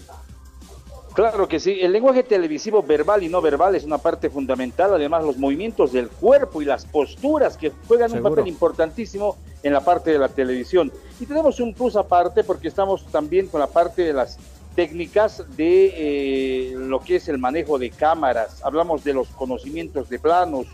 Claro 1.14 1.46
que 1.46 1.60
sí, 1.60 1.78
el 1.80 1.92
lenguaje 1.92 2.22
televisivo 2.22 2.82
verbal 2.82 3.22
y 3.22 3.28
no 3.28 3.42
verbal 3.42 3.74
es 3.74 3.84
una 3.84 3.98
parte 3.98 4.30
fundamental, 4.30 4.94
además 4.94 5.24
los 5.24 5.36
movimientos 5.36 5.92
del 5.92 6.08
cuerpo 6.08 6.62
y 6.62 6.64
las 6.64 6.86
posturas 6.86 7.58
que 7.58 7.70
juegan 7.86 8.10
Seguro. 8.10 8.30
un 8.30 8.36
papel 8.36 8.48
importantísimo 8.48 9.36
en 9.62 9.74
la 9.74 9.84
parte 9.84 10.10
de 10.10 10.18
la 10.18 10.28
televisión. 10.28 10.90
Y 11.20 11.26
tenemos 11.26 11.60
un 11.60 11.74
plus 11.74 11.96
aparte 11.96 12.44
porque 12.44 12.68
estamos 12.68 13.04
también 13.08 13.48
con 13.48 13.60
la 13.60 13.66
parte 13.66 14.02
de 14.02 14.14
las 14.14 14.38
técnicas 14.74 15.44
de 15.54 15.92
eh, 15.94 16.74
lo 16.76 17.00
que 17.00 17.16
es 17.16 17.28
el 17.28 17.36
manejo 17.36 17.78
de 17.78 17.90
cámaras, 17.90 18.62
hablamos 18.64 19.04
de 19.04 19.12
los 19.12 19.28
conocimientos 19.28 20.08
de 20.08 20.18
planos, 20.18 20.66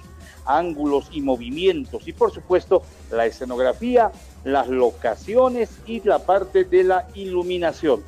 ángulos 0.48 1.08
y 1.12 1.20
movimientos 1.20 2.08
y 2.08 2.12
por 2.12 2.32
supuesto 2.32 2.82
la 3.10 3.26
escenografía, 3.26 4.10
las 4.44 4.68
locaciones 4.68 5.70
y 5.86 6.00
la 6.00 6.20
parte 6.20 6.64
de 6.64 6.84
la 6.84 7.06
iluminación. 7.14 8.02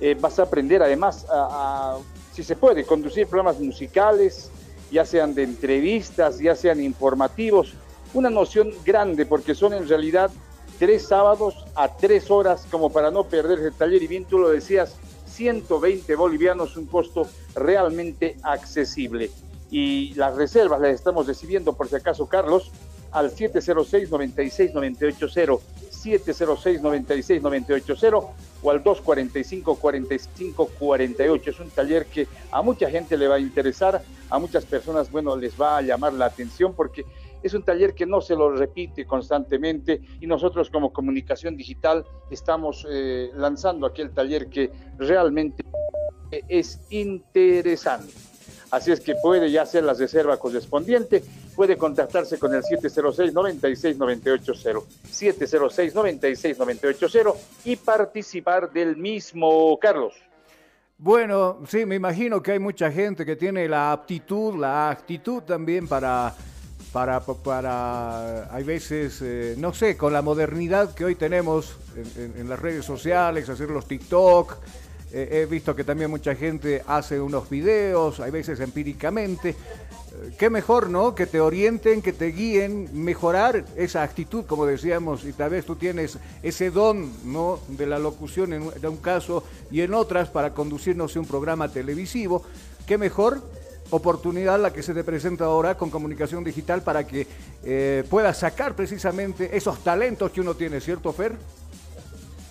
Eh, 0.00 0.16
vas 0.20 0.38
a 0.38 0.42
aprender 0.42 0.82
además 0.82 1.24
a, 1.30 1.96
si 2.32 2.42
se 2.42 2.56
puede, 2.56 2.84
conducir 2.84 3.26
programas 3.26 3.60
musicales, 3.60 4.50
ya 4.90 5.04
sean 5.04 5.34
de 5.34 5.44
entrevistas, 5.44 6.38
ya 6.38 6.56
sean 6.56 6.82
informativos, 6.82 7.74
una 8.12 8.28
noción 8.28 8.72
grande 8.84 9.24
porque 9.24 9.54
son 9.54 9.72
en 9.72 9.88
realidad 9.88 10.30
tres 10.78 11.06
sábados 11.06 11.64
a 11.74 11.96
tres 11.96 12.30
horas 12.30 12.66
como 12.70 12.90
para 12.90 13.10
no 13.10 13.24
perder 13.24 13.60
el 13.60 13.72
taller 13.72 14.02
y 14.02 14.08
bien 14.08 14.24
tú 14.24 14.38
lo 14.38 14.48
decías, 14.50 14.96
120 15.26 16.14
bolivianos, 16.14 16.76
un 16.76 16.86
costo 16.86 17.26
realmente 17.54 18.36
accesible. 18.42 19.30
Y 19.76 20.14
las 20.14 20.36
reservas 20.36 20.80
las 20.80 20.94
estamos 20.94 21.26
recibiendo, 21.26 21.72
por 21.72 21.88
si 21.88 21.96
acaso, 21.96 22.28
Carlos, 22.28 22.70
al 23.10 23.32
706-96-980, 23.32 25.58
706-96-980 25.90 28.28
o 28.62 28.70
al 28.70 28.84
245-45-48. 28.84 31.48
Es 31.48 31.58
un 31.58 31.70
taller 31.70 32.06
que 32.06 32.28
a 32.52 32.62
mucha 32.62 32.88
gente 32.88 33.16
le 33.16 33.26
va 33.26 33.34
a 33.34 33.40
interesar, 33.40 34.00
a 34.30 34.38
muchas 34.38 34.64
personas, 34.64 35.10
bueno, 35.10 35.34
les 35.34 35.60
va 35.60 35.78
a 35.78 35.82
llamar 35.82 36.12
la 36.12 36.26
atención 36.26 36.72
porque 36.74 37.04
es 37.42 37.52
un 37.52 37.64
taller 37.64 37.94
que 37.94 38.06
no 38.06 38.20
se 38.20 38.36
lo 38.36 38.52
repite 38.52 39.04
constantemente 39.04 40.02
y 40.20 40.28
nosotros 40.28 40.70
como 40.70 40.92
comunicación 40.92 41.56
digital 41.56 42.06
estamos 42.30 42.86
eh, 42.88 43.32
lanzando 43.34 43.86
aquel 43.86 44.12
taller 44.12 44.46
que 44.46 44.70
realmente 44.98 45.64
es 46.48 46.80
interesante. 46.90 48.33
Así 48.74 48.90
es 48.90 49.00
que 49.00 49.14
puede 49.14 49.50
ya 49.52 49.62
hacer 49.62 49.84
la 49.84 49.94
reserva 49.94 50.36
correspondiente, 50.36 51.22
puede 51.54 51.76
contactarse 51.76 52.40
con 52.40 52.52
el 52.52 52.62
706-96-980, 52.62 54.82
706-96-980 55.08 57.34
y 57.66 57.76
participar 57.76 58.72
del 58.72 58.96
mismo, 58.96 59.78
Carlos. 59.78 60.14
Bueno, 60.98 61.60
sí, 61.68 61.86
me 61.86 61.94
imagino 61.94 62.42
que 62.42 62.50
hay 62.52 62.58
mucha 62.58 62.90
gente 62.90 63.24
que 63.24 63.36
tiene 63.36 63.68
la 63.68 63.92
aptitud, 63.92 64.56
la 64.56 64.90
actitud 64.90 65.42
también 65.42 65.86
para 65.86 66.34
para, 66.92 67.20
para 67.20 68.52
hay 68.54 68.64
veces, 68.64 69.20
eh, 69.20 69.56
no 69.58 69.74
sé, 69.74 69.96
con 69.96 70.12
la 70.12 70.22
modernidad 70.22 70.94
que 70.94 71.04
hoy 71.04 71.16
tenemos 71.16 71.76
en, 72.16 72.34
en 72.38 72.48
las 72.48 72.60
redes 72.60 72.84
sociales, 72.84 73.48
hacer 73.48 73.68
los 73.70 73.88
TikTok, 73.88 74.56
eh, 75.16 75.42
he 75.42 75.46
visto 75.46 75.76
que 75.76 75.84
también 75.84 76.10
mucha 76.10 76.34
gente 76.34 76.82
hace 76.86 77.20
unos 77.20 77.48
videos, 77.48 78.18
hay 78.18 78.32
veces 78.32 78.58
empíricamente. 78.58 79.50
Eh, 79.50 79.54
qué 80.36 80.50
mejor, 80.50 80.90
¿no? 80.90 81.14
Que 81.14 81.26
te 81.26 81.40
orienten, 81.40 82.02
que 82.02 82.12
te 82.12 82.26
guíen, 82.26 82.88
mejorar 82.92 83.64
esa 83.76 84.02
actitud, 84.02 84.44
como 84.44 84.66
decíamos, 84.66 85.24
y 85.24 85.32
tal 85.32 85.50
vez 85.50 85.64
tú 85.64 85.76
tienes 85.76 86.18
ese 86.42 86.70
don, 86.70 87.12
¿no? 87.32 87.60
De 87.68 87.86
la 87.86 87.98
locución 88.00 88.52
en 88.52 88.62
un 88.62 88.96
caso 88.96 89.44
y 89.70 89.82
en 89.82 89.94
otras 89.94 90.30
para 90.30 90.52
conducirnos 90.52 91.14
a 91.16 91.20
un 91.20 91.26
programa 91.26 91.68
televisivo. 91.68 92.42
Qué 92.86 92.98
mejor 92.98 93.40
oportunidad 93.90 94.60
la 94.60 94.72
que 94.72 94.82
se 94.82 94.94
te 94.94 95.04
presenta 95.04 95.44
ahora 95.44 95.76
con 95.76 95.90
comunicación 95.90 96.42
digital 96.42 96.82
para 96.82 97.06
que 97.06 97.26
eh, 97.62 98.04
puedas 98.08 98.38
sacar 98.38 98.74
precisamente 98.74 99.56
esos 99.56 99.82
talentos 99.84 100.30
que 100.32 100.40
uno 100.40 100.54
tiene, 100.54 100.80
¿cierto, 100.80 101.12
Fer? 101.12 101.36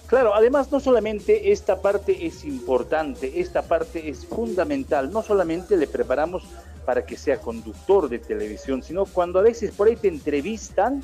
Claro, 0.07 0.35
además 0.35 0.71
no 0.71 0.79
solamente 0.79 1.51
esta 1.51 1.81
parte 1.81 2.25
es 2.25 2.43
importante, 2.45 3.39
esta 3.39 3.63
parte 3.63 4.09
es 4.09 4.25
fundamental, 4.25 5.11
no 5.11 5.23
solamente 5.23 5.77
le 5.77 5.87
preparamos 5.87 6.43
para 6.85 7.05
que 7.05 7.17
sea 7.17 7.39
conductor 7.39 8.09
de 8.09 8.19
televisión, 8.19 8.83
sino 8.83 9.05
cuando 9.05 9.39
a 9.39 9.41
veces 9.41 9.71
por 9.71 9.87
ahí 9.87 9.95
te 9.95 10.09
entrevistan, 10.09 11.01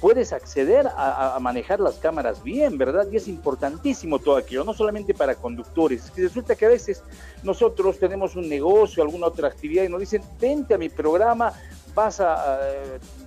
puedes 0.00 0.32
acceder 0.32 0.86
a, 0.94 1.38
manejar 1.40 1.80
las 1.80 1.94
cámaras 1.94 2.42
bien, 2.42 2.76
¿verdad? 2.76 3.06
Y 3.10 3.16
es 3.16 3.28
importantísimo 3.28 4.18
todo 4.18 4.36
aquello, 4.36 4.64
no 4.64 4.74
solamente 4.74 5.14
para 5.14 5.34
conductores. 5.34 6.12
resulta 6.16 6.54
que 6.54 6.66
a 6.66 6.70
veces 6.70 7.02
nosotros 7.42 7.98
tenemos 7.98 8.36
un 8.36 8.48
negocio, 8.48 9.02
alguna 9.02 9.28
otra 9.28 9.48
actividad 9.48 9.84
y 9.84 9.88
nos 9.88 10.00
dicen, 10.00 10.22
vente 10.38 10.74
a 10.74 10.78
mi 10.78 10.88
programa, 10.88 11.52
vas 11.96 12.20
a, 12.20 12.60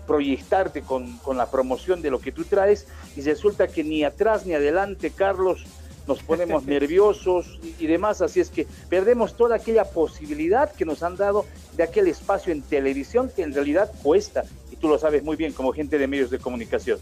proyectarte 0.08 0.82
con, 0.82 1.18
con, 1.18 1.38
la 1.38 1.52
promoción 1.52 2.02
de 2.02 2.10
lo 2.10 2.20
que 2.20 2.32
tú 2.32 2.44
traes 2.44 2.88
y 3.16 3.22
resulta 3.22 3.68
que 3.68 3.84
ni 3.84 4.04
atrás 4.04 4.46
ni 4.46 4.54
adelante, 4.54 5.12
Carlos, 5.12 5.66
nos 6.08 6.24
ponemos 6.24 6.66
nerviosos 6.76 7.60
y, 7.80 7.86
demás, 7.88 8.22
así 8.22 8.40
es 8.40 8.50
que 8.50 8.66
perdemos 8.90 9.36
toda 9.36 9.58
aquella 9.58 9.86
posibilidad 9.86 10.72
que 10.74 10.86
nos 10.86 11.04
han 11.04 11.18
dado 11.18 11.46
de 11.76 11.84
aquel 11.84 12.08
espacio 12.08 12.54
en 12.54 12.62
televisión 12.62 13.32
que 13.36 13.44
en 13.44 13.54
realidad 13.54 13.92
cuesta, 14.02 14.44
y 14.72 14.76
tú 14.78 14.88
lo 14.88 14.98
sabes 14.98 15.24
muy 15.24 15.36
bien 15.36 15.52
como 15.54 15.74
gente 15.74 15.98
de 15.98 16.08
medios 16.08 16.30
de 16.30 16.40
comunicación. 16.40 17.00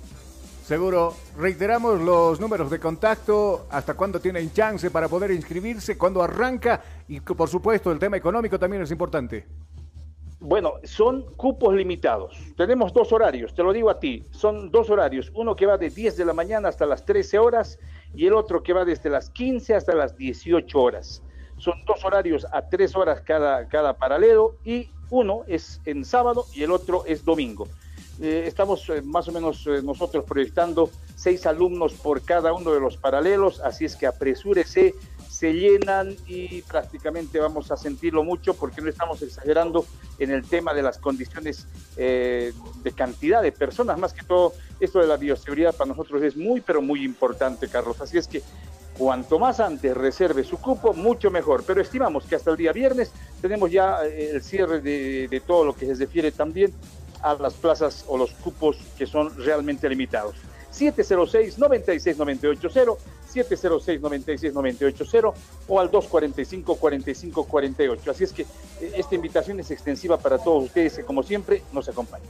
Seguro. 0.65 1.15
Reiteramos 1.37 2.01
los 2.01 2.41
números 2.41 2.69
de 2.69 2.77
contacto, 2.77 3.67
hasta 3.69 3.93
cuándo 3.93 4.19
tienen 4.19 4.51
chance 4.51 4.91
para 4.91 5.07
poder 5.07 5.31
inscribirse, 5.31 5.97
cuándo 5.97 6.21
arranca 6.21 6.83
y 7.07 7.21
por 7.21 7.47
supuesto 7.47 7.89
el 7.89 7.99
tema 7.99 8.17
económico 8.17 8.59
también 8.59 8.81
es 8.81 8.91
importante. 8.91 9.45
Bueno, 10.39 10.73
son 10.83 11.23
cupos 11.35 11.73
limitados. 11.73 12.37
Tenemos 12.55 12.93
dos 12.93 13.11
horarios, 13.11 13.55
te 13.55 13.63
lo 13.63 13.73
digo 13.73 13.89
a 13.89 13.99
ti. 13.99 14.23
Son 14.29 14.69
dos 14.69 14.89
horarios. 14.91 15.31
Uno 15.33 15.55
que 15.55 15.65
va 15.65 15.77
de 15.77 15.89
10 15.89 16.15
de 16.15 16.25
la 16.25 16.33
mañana 16.33 16.69
hasta 16.69 16.85
las 16.85 17.05
13 17.05 17.39
horas 17.39 17.79
y 18.13 18.27
el 18.27 18.33
otro 18.33 18.61
que 18.61 18.73
va 18.73 18.85
desde 18.85 19.09
las 19.09 19.31
15 19.31 19.73
hasta 19.73 19.95
las 19.95 20.15
18 20.15 20.79
horas. 20.79 21.23
Son 21.57 21.73
dos 21.85 22.05
horarios 22.05 22.45
a 22.51 22.69
tres 22.69 22.95
horas 22.95 23.21
cada, 23.21 23.67
cada 23.67 23.97
paralelo 23.97 24.57
y 24.63 24.91
uno 25.09 25.43
es 25.47 25.81
en 25.85 26.05
sábado 26.05 26.45
y 26.53 26.61
el 26.61 26.71
otro 26.71 27.03
es 27.07 27.25
domingo. 27.25 27.67
Eh, 28.19 28.45
estamos 28.47 28.87
eh, 28.89 29.01
más 29.03 29.27
o 29.27 29.31
menos 29.31 29.65
eh, 29.67 29.81
nosotros 29.83 30.25
proyectando 30.25 30.89
seis 31.15 31.45
alumnos 31.45 31.93
por 31.93 32.23
cada 32.23 32.51
uno 32.51 32.73
de 32.73 32.79
los 32.79 32.97
paralelos, 32.97 33.59
así 33.61 33.85
es 33.85 33.95
que 33.95 34.07
apresúrese 34.07 34.95
se 35.37 35.53
llenan 35.53 36.15
y 36.25 36.63
prácticamente 36.63 37.39
vamos 37.39 37.69
a 37.69 37.77
sentirlo 37.77 38.23
mucho 38.23 38.55
porque 38.55 38.81
no 38.81 38.89
estamos 38.89 39.21
exagerando 39.21 39.85
en 40.17 40.31
el 40.31 40.43
tema 40.43 40.73
de 40.73 40.81
las 40.81 40.97
condiciones 40.97 41.67
eh, 41.95 42.51
de 42.81 42.91
cantidad 42.93 43.43
de 43.43 43.51
personas. 43.51 43.99
Más 43.99 44.13
que 44.13 44.23
todo, 44.23 44.53
esto 44.79 44.99
de 44.99 45.05
la 45.05 45.15
bioseguridad 45.15 45.75
para 45.75 45.89
nosotros 45.89 46.23
es 46.23 46.35
muy, 46.35 46.61
pero 46.61 46.81
muy 46.81 47.03
importante, 47.03 47.67
Carlos. 47.67 48.01
Así 48.01 48.17
es 48.17 48.27
que 48.27 48.41
cuanto 48.97 49.37
más 49.37 49.59
antes 49.59 49.95
reserve 49.95 50.43
su 50.43 50.57
cupo, 50.57 50.95
mucho 50.95 51.29
mejor. 51.29 51.63
Pero 51.67 51.81
estimamos 51.81 52.25
que 52.25 52.33
hasta 52.33 52.49
el 52.49 52.57
día 52.57 52.73
viernes 52.73 53.11
tenemos 53.39 53.69
ya 53.69 54.07
eh, 54.07 54.31
el 54.33 54.41
cierre 54.41 54.81
de, 54.81 55.27
de 55.27 55.39
todo 55.41 55.65
lo 55.65 55.75
que 55.75 55.85
se 55.85 55.93
refiere 55.93 56.31
también 56.31 56.73
a 57.21 57.35
las 57.35 57.53
plazas 57.53 58.05
o 58.07 58.17
los 58.17 58.31
cupos 58.31 58.77
que 58.97 59.05
son 59.05 59.37
realmente 59.37 59.87
limitados. 59.87 60.33
706-96980, 60.73 62.97
706-96980 63.37 65.33
o 65.67 65.79
al 65.79 65.91
245-4548. 65.91 68.09
Así 68.09 68.23
es 68.23 68.33
que 68.33 68.43
eh, 68.43 68.93
esta 68.95 69.15
invitación 69.15 69.59
es 69.59 69.71
extensiva 69.71 70.17
para 70.17 70.37
todos 70.37 70.65
ustedes 70.65 70.97
que 70.97 71.03
como 71.03 71.23
siempre 71.23 71.63
nos 71.73 71.89
acompañan. 71.89 72.29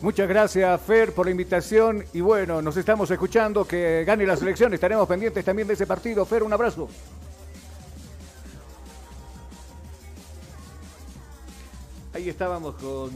Muchas 0.00 0.28
gracias, 0.28 0.80
Fer, 0.82 1.12
por 1.12 1.26
la 1.26 1.32
invitación. 1.32 2.04
Y 2.12 2.20
bueno, 2.20 2.62
nos 2.62 2.76
estamos 2.76 3.10
escuchando. 3.10 3.64
Que 3.64 4.04
gane 4.06 4.24
la 4.26 4.36
selección. 4.36 4.72
Estaremos 4.72 5.08
pendientes 5.08 5.44
también 5.44 5.66
de 5.66 5.74
ese 5.74 5.86
partido. 5.86 6.24
Fer, 6.24 6.44
un 6.44 6.52
abrazo. 6.52 6.88
Ahí 12.14 12.28
estábamos 12.28 12.76
con 12.76 13.10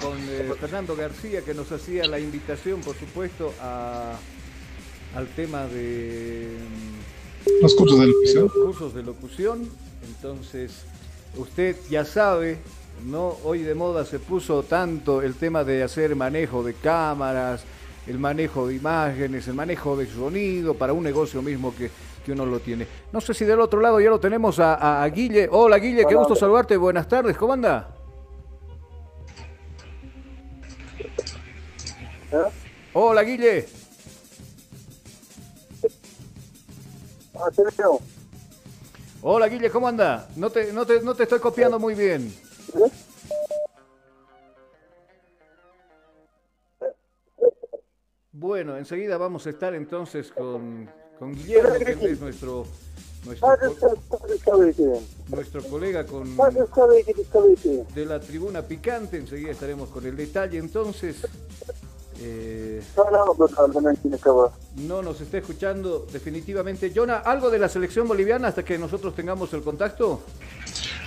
con 0.00 0.18
eh, 0.28 0.52
Fernando 0.60 0.96
García 0.96 1.42
que 1.42 1.54
nos 1.54 1.70
hacía 1.72 2.06
la 2.06 2.18
invitación, 2.18 2.80
por 2.80 2.96
supuesto, 2.96 3.52
a, 3.60 4.16
al 5.14 5.26
tema 5.28 5.66
de 5.66 6.58
mm, 6.58 7.62
los 7.62 7.74
cursos 7.74 8.00
de 8.00 8.06
locución. 8.06 8.42
Los 8.44 8.52
cursos 8.52 8.94
de 8.94 9.02
locución. 9.02 9.68
Entonces, 10.06 10.84
usted 11.36 11.76
ya 11.90 12.04
sabe, 12.04 12.58
no 13.04 13.36
hoy 13.44 13.62
de 13.62 13.74
moda 13.74 14.04
se 14.04 14.18
puso 14.18 14.62
tanto 14.62 15.22
el 15.22 15.34
tema 15.34 15.64
de 15.64 15.82
hacer 15.82 16.14
manejo 16.16 16.62
de 16.62 16.74
cámaras, 16.74 17.64
el 18.06 18.18
manejo 18.18 18.68
de 18.68 18.74
imágenes, 18.74 19.48
el 19.48 19.54
manejo 19.54 19.96
de 19.96 20.06
sonido 20.06 20.74
para 20.74 20.92
un 20.92 21.02
negocio 21.02 21.42
mismo 21.42 21.74
que, 21.74 21.90
que 22.24 22.32
uno 22.32 22.46
lo 22.46 22.60
tiene. 22.60 22.86
No 23.12 23.20
sé 23.20 23.34
si 23.34 23.44
del 23.44 23.60
otro 23.60 23.80
lado 23.80 24.00
ya 24.00 24.10
lo 24.10 24.20
tenemos 24.20 24.58
a, 24.58 25.02
a 25.02 25.08
Guille. 25.08 25.48
Hola 25.50 25.78
Guille, 25.78 26.04
qué 26.08 26.14
gusto 26.14 26.36
saludarte. 26.36 26.76
Buenas 26.76 27.08
tardes, 27.08 27.36
¿cómo 27.36 27.52
anda? 27.52 27.96
Hola, 32.92 33.22
Guille. 33.22 33.66
Hola, 39.22 39.48
Guille, 39.48 39.70
¿cómo 39.70 39.88
anda? 39.88 40.28
No 40.36 40.50
te, 40.50 40.72
no 40.72 40.86
te, 40.86 41.00
no 41.02 41.14
te 41.14 41.24
estoy 41.24 41.40
copiando 41.40 41.78
muy 41.78 41.94
bien. 41.94 42.34
Bueno, 48.32 48.76
enseguida 48.76 49.16
vamos 49.16 49.46
a 49.46 49.50
estar 49.50 49.74
entonces 49.74 50.30
con, 50.30 50.90
con 51.18 51.34
Guillermo, 51.34 51.74
que 51.74 52.12
es 52.12 52.20
nuestro 52.20 52.66
nuestro, 55.28 55.62
colega 55.68 56.06
con 56.06 56.36
de 57.94 58.06
la 58.06 58.20
tribuna 58.20 58.62
picante, 58.62 59.16
enseguida 59.16 59.50
estaremos 59.50 59.88
con 59.90 60.06
el 60.06 60.16
detalle 60.16 60.58
entonces. 60.58 61.26
Eh, 62.20 62.82
no 64.76 65.02
nos 65.02 65.20
está 65.20 65.38
escuchando 65.38 66.06
definitivamente. 66.10 66.92
Jonah, 66.94 67.18
¿algo 67.18 67.50
de 67.50 67.58
la 67.58 67.68
selección 67.68 68.08
boliviana 68.08 68.48
hasta 68.48 68.64
que 68.64 68.78
nosotros 68.78 69.14
tengamos 69.14 69.52
el 69.52 69.62
contacto? 69.62 70.22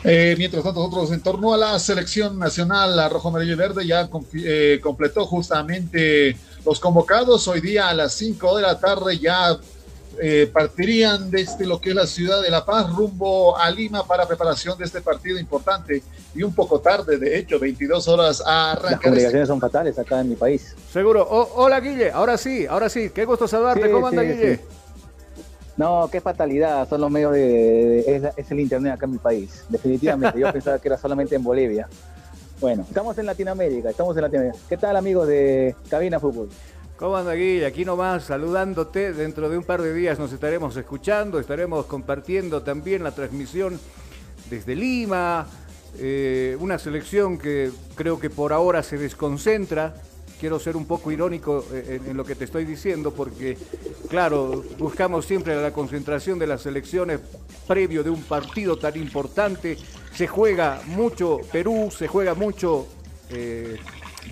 Eh, 0.04 0.36
mientras 0.38 0.64
tanto, 0.64 0.82
nosotros 0.82 1.12
en 1.12 1.22
torno 1.22 1.54
a 1.54 1.58
la 1.58 1.80
selección 1.80 2.38
nacional, 2.38 2.96
la 2.96 3.10
rojo, 3.10 3.30
amarillo 3.30 3.54
y 3.54 3.58
verde, 3.58 3.86
ya 3.86 4.10
eh, 4.34 4.80
completó 4.82 5.26
justamente 5.26 6.38
los 6.66 6.80
convocados. 6.80 7.48
Hoy 7.48 7.62
día 7.62 7.90
a 7.90 7.94
las 7.94 8.14
5 8.14 8.58
de 8.58 8.62
la 8.62 8.80
tarde 8.80 9.18
ya 9.18 9.58
eh, 10.22 10.50
partirían 10.52 11.32
desde 11.32 11.66
lo 11.66 11.80
que 11.80 11.90
es 11.90 11.96
la 11.96 12.06
ciudad 12.06 12.42
de 12.42 12.50
La 12.50 12.66
Paz 12.66 12.94
rumbo 12.94 13.58
a 13.58 13.72
Lima 13.72 14.06
para 14.06 14.28
preparación 14.28 14.78
de 14.78 14.86
este 14.86 15.02
partido 15.02 15.40
importante 15.40 16.04
y 16.36 16.44
un 16.44 16.54
poco 16.54 16.80
tarde, 16.80 17.18
de 17.18 17.38
hecho, 17.38 17.58
22 17.60 18.08
horas 18.08 18.44
a 18.46 18.72
arrancar. 18.72 18.92
Las 18.92 19.02
comunicaciones 19.02 19.48
son 19.48 19.60
fatales 19.60 19.98
acá 19.98 20.20
en 20.20 20.30
mi 20.30 20.36
país. 20.36 20.76
Seguro. 20.92 21.28
hola 21.30 21.80
Guille, 21.80 22.12
ahora 22.12 22.38
sí, 22.38 22.66
ahora 22.68 22.90
sí, 22.90 23.12
qué 23.12 23.26
gusto 23.26 23.48
saludarte. 23.48 23.90
¿Cómo 23.90 24.08
anda 24.08 24.24
Guille? 24.24 24.60
No, 25.78 26.10
qué 26.12 26.20
fatalidad, 26.20 26.90
son 26.90 27.00
los 27.00 27.10
medios 27.10 27.32
de... 27.32 28.34
es, 28.36 28.52
el 28.52 28.60
internet 28.60 28.96
acá 28.96 29.06
en 29.06 29.14
mi 29.14 29.18
país, 29.18 29.64
definitivamente. 29.70 30.38
Yo 30.38 30.52
pensaba 30.54 30.78
que 30.78 30.90
era 30.90 30.98
solamente 30.98 31.36
en 31.36 31.44
Bolivia. 31.44 31.88
Bueno, 32.60 32.86
estamos 32.86 33.18
en 33.18 33.26
Latinoamérica, 33.26 33.90
estamos 33.90 34.14
en 34.18 34.24
Latinoamérica. 34.24 34.62
¿Qué 34.68 34.76
tal 34.76 34.98
amigos 34.98 35.30
de 35.30 35.74
Cabina 35.90 36.20
Fútbol? 36.20 36.50
¿Cómo 37.00 37.16
anda 37.16 37.32
Guille? 37.32 37.66
Aquí 37.66 37.86
nomás 37.86 38.26
saludándote. 38.26 39.14
Dentro 39.14 39.48
de 39.48 39.58
un 39.58 39.64
par 39.64 39.82
de 39.82 39.94
días 39.94 40.20
nos 40.20 40.34
estaremos 40.34 40.76
escuchando, 40.76 41.40
estaremos 41.40 41.86
compartiendo 41.86 42.62
también 42.62 43.06
la 43.06 43.12
transmisión 43.12 43.80
desde 44.50 44.76
Lima. 44.76 45.48
Eh, 45.98 46.58
una 46.60 46.78
selección 46.78 47.38
que 47.38 47.72
creo 47.96 48.20
que 48.20 48.30
por 48.30 48.52
ahora 48.52 48.84
se 48.84 48.98
desconcentra. 48.98 49.94
Quiero 50.42 50.60
ser 50.60 50.76
un 50.76 50.86
poco 50.86 51.10
irónico 51.10 51.64
eh, 51.72 52.02
en, 52.06 52.18
lo 52.18 52.26
que 52.26 52.36
te 52.36 52.44
estoy 52.44 52.66
diciendo 52.66 53.14
porque, 53.14 53.58
claro, 54.10 54.62
buscamos 54.78 55.26
siempre 55.26 55.56
la 55.56 55.72
concentración 55.72 56.38
de 56.38 56.48
las 56.48 56.64
selecciones 56.64 57.22
previo 57.66 58.04
de 58.04 58.10
un 58.10 58.24
partido 58.24 58.78
tan 58.78 58.98
importante. 58.98 59.78
Se 60.14 60.28
juega 60.28 60.82
mucho 60.88 61.40
Perú, 61.50 61.94
se 61.98 62.10
juega 62.10 62.34
mucho 62.34 62.88
eh, 63.30 63.78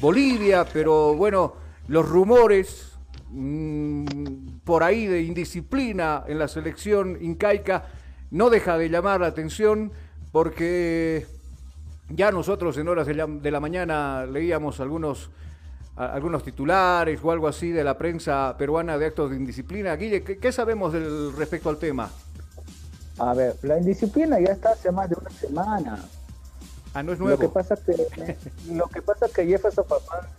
Bolivia, 0.02 0.66
pero 0.66 1.16
bueno, 1.16 1.67
los 1.88 2.08
rumores 2.08 2.92
mm, 3.30 4.60
por 4.64 4.84
ahí 4.84 5.08
de 5.08 5.22
indisciplina 5.22 6.24
en 6.28 6.40
la 6.40 6.48
selección 6.48 7.18
incaica 7.22 7.86
no 8.32 8.50
deja 8.50 8.78
de 8.78 8.90
llamar 8.90 9.22
la 9.22 9.28
atención 9.28 9.92
porque 10.32 11.26
ya 12.10 12.32
nosotros 12.32 12.78
en 12.78 12.88
horas 12.88 13.08
de 13.08 13.16
la, 13.16 13.26
de 13.28 13.52
la 13.52 13.60
mañana 13.60 14.26
leíamos 14.26 14.80
algunos 14.80 15.30
algunos 15.96 16.44
titulares 16.44 17.20
o 17.24 17.32
algo 17.32 17.48
así 17.48 17.72
de 17.72 17.84
la 17.84 17.98
prensa 17.98 18.56
peruana 18.56 19.00
de 19.00 19.08
actos 19.08 19.32
de 19.32 19.36
indisciplina. 19.36 19.96
Guille, 19.96 20.22
¿qué, 20.24 20.38
qué 20.38 20.52
sabemos 20.52 20.94
del, 20.94 21.36
respecto 21.36 21.70
al 21.70 21.78
tema? 21.78 22.12
A 23.18 23.34
ver, 23.34 23.56
la 23.64 23.80
indisciplina 23.80 24.40
ya 24.40 24.52
está 24.54 24.74
hace 24.74 24.92
más 24.92 25.10
de 25.10 25.16
una 25.20 25.32
semana. 25.32 26.06
Ah, 26.94 27.02
no 27.02 27.14
es 27.14 27.20
Lo 27.20 27.26
nuevo. 27.26 27.42
que 27.42 27.50
pasa 27.50 27.76
que 27.76 28.38
lo 28.72 28.86
que 28.88 29.02
pasa 29.02 29.28
que 29.34 29.48
Jefferson 29.48 29.86
Farfán 29.86 30.30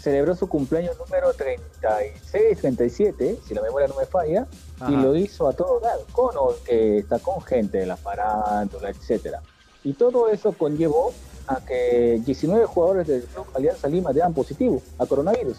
celebró 0.00 0.34
su 0.34 0.48
cumpleaños 0.48 0.96
número 0.98 1.32
36, 1.34 2.58
37, 2.58 3.38
si 3.46 3.54
la 3.54 3.62
memoria 3.62 3.88
no 3.88 3.96
me 3.96 4.06
falla, 4.06 4.46
y 4.88 4.92
lo 4.92 5.14
hizo 5.14 5.46
a 5.46 5.52
todo 5.52 5.78
dar, 5.80 5.98
con 6.12 6.30
que 6.64 6.98
está 6.98 7.18
con 7.18 7.42
gente 7.42 7.78
de 7.78 7.86
la 7.86 7.96
farándula, 7.96 8.88
etcétera. 8.88 9.42
Y 9.84 9.92
todo 9.92 10.28
eso 10.28 10.52
conllevó 10.52 11.12
a 11.46 11.64
que 11.64 12.20
19 12.24 12.64
jugadores 12.66 13.06
del 13.06 13.24
club 13.24 13.46
Alianza 13.54 13.88
Lima 13.88 14.12
dan 14.12 14.32
positivo 14.32 14.80
a 14.98 15.06
coronavirus. 15.06 15.58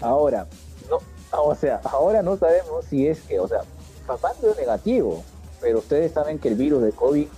Ahora, 0.00 0.46
no, 0.90 0.98
o 1.40 1.54
sea, 1.54 1.80
ahora 1.84 2.22
no 2.22 2.36
sabemos 2.36 2.84
si 2.86 3.06
es 3.06 3.20
que, 3.20 3.38
o 3.38 3.46
sea, 3.46 3.60
Farfán 4.06 4.32
dio 4.40 4.54
negativo, 4.54 5.22
pero 5.60 5.78
ustedes 5.78 6.12
saben 6.12 6.38
que 6.38 6.48
el 6.48 6.54
virus 6.54 6.82
de 6.82 6.92
COVID 6.92 7.28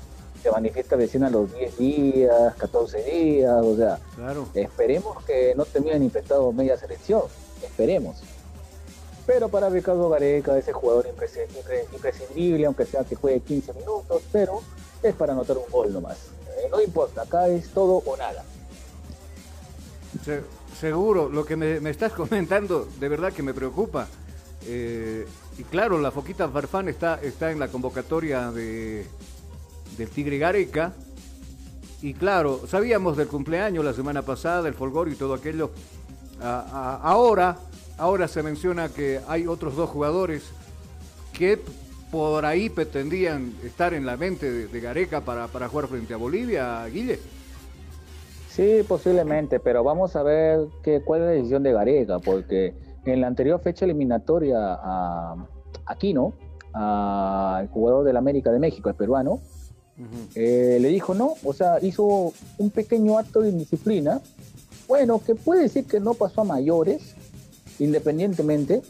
se 0.42 0.50
manifiesta 0.50 0.96
recién 0.96 1.24
a 1.24 1.30
los 1.30 1.52
10 1.54 1.76
días, 1.78 2.54
14 2.56 3.02
días, 3.04 3.60
o 3.64 3.76
sea, 3.76 3.98
Claro. 4.16 4.48
esperemos 4.54 5.22
que 5.24 5.54
no 5.56 5.64
terminen 5.64 6.02
infectados 6.02 6.54
media 6.54 6.76
selección, 6.78 7.22
esperemos. 7.62 8.16
Pero 9.26 9.48
para 9.48 9.68
Ricardo 9.68 10.08
Gareca, 10.08 10.56
ese 10.58 10.72
jugador 10.72 11.06
imprescindible, 11.92 12.64
aunque 12.66 12.86
sea 12.86 13.04
que 13.04 13.14
juegue 13.16 13.40
15 13.40 13.74
minutos, 13.74 14.22
pero 14.32 14.60
es 15.02 15.14
para 15.14 15.32
anotar 15.34 15.56
un 15.58 15.70
gol 15.70 15.92
nomás. 15.92 16.16
Eh, 16.58 16.68
no 16.70 16.80
importa, 16.80 17.22
acá 17.22 17.46
es 17.48 17.68
todo 17.70 18.02
o 18.04 18.16
nada. 18.16 18.42
Se- 20.24 20.42
seguro, 20.78 21.28
lo 21.28 21.44
que 21.44 21.56
me, 21.56 21.80
me 21.80 21.90
estás 21.90 22.12
comentando 22.14 22.88
de 22.98 23.08
verdad 23.08 23.32
que 23.32 23.42
me 23.42 23.54
preocupa. 23.54 24.08
Eh, 24.66 25.26
y 25.58 25.62
claro, 25.64 25.98
la 25.98 26.10
Foquita 26.10 26.48
Farfán 26.48 26.88
está, 26.88 27.20
está 27.22 27.50
en 27.50 27.58
la 27.58 27.68
convocatoria 27.68 28.50
de, 28.50 29.06
del 29.96 30.08
Tigre 30.08 30.38
Gareca. 30.38 30.92
Y 32.02 32.14
claro, 32.14 32.66
sabíamos 32.66 33.16
del 33.16 33.28
cumpleaños 33.28 33.84
la 33.84 33.92
semana 33.92 34.22
pasada, 34.22 34.68
el 34.68 34.74
folgor 34.74 35.08
y 35.08 35.14
todo 35.14 35.34
aquello. 35.34 35.70
Ahora, 36.42 37.58
ahora 37.98 38.28
se 38.28 38.42
menciona 38.42 38.88
que 38.88 39.20
hay 39.28 39.46
otros 39.46 39.76
dos 39.76 39.90
jugadores 39.90 40.50
que 41.32 41.60
por 42.10 42.44
ahí 42.44 42.70
pretendían 42.70 43.54
estar 43.62 43.94
en 43.94 44.06
la 44.06 44.16
mente 44.16 44.50
de, 44.66 44.80
Gareca 44.80 45.20
para, 45.20 45.46
para 45.48 45.68
jugar 45.68 45.86
frente 45.86 46.14
a 46.14 46.16
Bolivia, 46.16 46.84
Guille. 46.86 47.18
Sí, 48.48 48.84
posiblemente, 48.86 49.60
pero 49.60 49.84
vamos 49.84 50.16
a 50.16 50.22
ver 50.22 50.66
qué, 50.82 51.02
cuál 51.02 51.20
es 51.20 51.26
la 51.26 51.32
decisión 51.32 51.62
de 51.62 51.72
Gareca, 51.72 52.18
porque 52.18 52.74
en 53.04 53.20
la 53.20 53.28
anterior 53.28 53.60
fecha 53.60 53.84
eliminatoria 53.84 54.56
a 54.58 55.36
Aquino, 55.86 56.34
al 56.72 57.68
jugador 57.68 58.04
del 58.04 58.16
América 58.16 58.50
de 58.50 58.58
México, 58.58 58.88
el 58.88 58.96
peruano, 58.96 59.40
eh, 60.34 60.78
le 60.80 60.88
dijo 60.88 61.14
no, 61.14 61.34
o 61.44 61.52
sea, 61.52 61.78
hizo 61.82 62.32
un 62.58 62.70
pequeño 62.70 63.18
acto 63.18 63.40
de 63.40 63.50
indisciplina, 63.50 64.20
bueno, 64.88 65.22
que 65.24 65.34
puede 65.34 65.62
decir 65.62 65.84
que 65.86 66.00
no 66.00 66.14
pasó 66.14 66.40
a 66.40 66.44
mayores, 66.44 67.14
independientemente, 67.78 68.82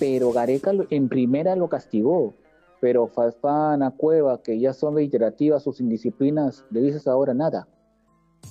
pero 0.00 0.32
Gareca 0.32 0.72
en 0.90 1.08
primera 1.08 1.54
lo 1.54 1.68
castigó. 1.68 2.34
Pero 2.80 3.06
Farfán, 3.06 3.82
a 3.82 3.90
Cueva, 3.90 4.42
que 4.42 4.58
ya 4.58 4.72
son 4.72 4.94
reiterativas 4.94 5.62
sus 5.62 5.80
indisciplinas, 5.80 6.64
le 6.70 6.80
dices 6.80 7.06
ahora 7.06 7.34
nada. 7.34 7.68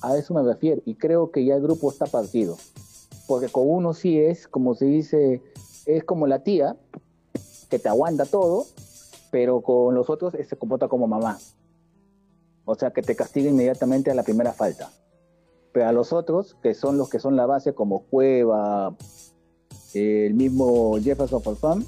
A 0.02 0.16
eso 0.16 0.36
me 0.36 0.44
refiero. 0.44 0.84
Y 0.86 0.94
creo 0.94 1.32
que 1.32 1.44
ya 1.44 1.56
el 1.56 1.64
grupo 1.64 1.90
está 1.90 2.06
partido. 2.06 2.56
Porque 3.28 3.50
con 3.50 3.68
uno 3.68 3.96
sí 3.96 4.20
es, 4.20 4.48
como 4.48 4.76
se 4.76 4.86
dice, 4.86 5.42
es 5.88 6.04
como 6.04 6.28
la 6.28 6.44
tía, 6.44 6.78
que 7.70 7.80
te 7.80 7.90
aguanta 7.90 8.26
todo, 8.26 8.66
pero 9.32 9.62
con 9.62 9.96
los 9.96 10.10
otros 10.10 10.34
se 10.34 10.56
comporta 10.58 10.88
como 10.88 11.08
mamá. 11.08 11.38
O 12.66 12.76
sea, 12.76 12.92
que 12.92 13.02
te 13.02 13.16
castiga 13.16 13.50
inmediatamente 13.50 14.12
a 14.12 14.16
la 14.16 14.24
primera 14.24 14.54
falta. 14.54 14.92
Pero 15.72 15.88
a 15.88 15.92
los 15.92 16.14
otros, 16.14 16.56
que 16.62 16.74
son 16.74 16.98
los 16.98 17.10
que 17.10 17.20
son 17.20 17.36
la 17.36 17.46
base, 17.46 17.74
como 17.74 18.04
Cueva, 18.04 18.96
el 19.94 20.34
mismo 20.34 20.98
Jefferson 21.02 21.42
Farfán, 21.42 21.86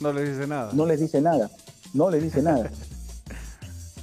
No 0.00 0.12
le 0.12 0.24
dice 0.28 0.46
nada. 0.46 0.70
no 0.72 0.86
les 0.86 1.00
dice 1.00 1.20
nada. 1.20 1.50
No 1.94 2.10
les 2.10 2.22
dice 2.22 2.42
nada. 2.42 2.70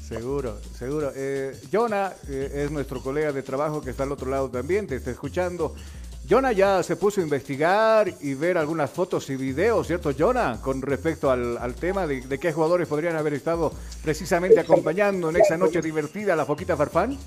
Seguro, 0.08 0.58
seguro. 0.78 1.12
Eh, 1.16 1.60
Jonah 1.72 2.14
eh, 2.28 2.66
es 2.66 2.72
nuestro 2.72 3.02
colega 3.02 3.32
de 3.32 3.42
trabajo 3.42 3.82
que 3.82 3.90
está 3.90 4.04
al 4.04 4.12
otro 4.12 4.30
lado 4.30 4.50
también, 4.50 4.86
te 4.86 4.96
está 4.98 5.10
escuchando. 5.10 5.74
Jonah 6.30 6.54
ya 6.54 6.82
se 6.84 6.96
puso 6.96 7.20
a 7.20 7.24
investigar 7.24 8.14
y 8.22 8.34
ver 8.34 8.58
algunas 8.58 8.90
fotos 8.90 9.30
y 9.30 9.36
videos, 9.36 9.88
¿cierto, 9.88 10.12
Jonah? 10.18 10.62
Con 10.62 10.82
respecto 10.82 11.30
al, 11.30 11.58
al 11.58 11.76
tema 11.76 12.08
de, 12.08 12.22
de 12.22 12.40
qué 12.40 12.54
jugadores 12.54 12.88
podrían 12.88 13.16
haber 13.18 13.34
estado 13.34 13.74
precisamente 14.02 14.60
acompañando 14.60 15.30
en 15.30 15.36
esa 15.36 15.58
noche 15.58 15.82
divertida 15.82 16.34
a 16.34 16.36
la 16.36 16.46
Foquita 16.46 16.78
Farfán. 16.78 17.18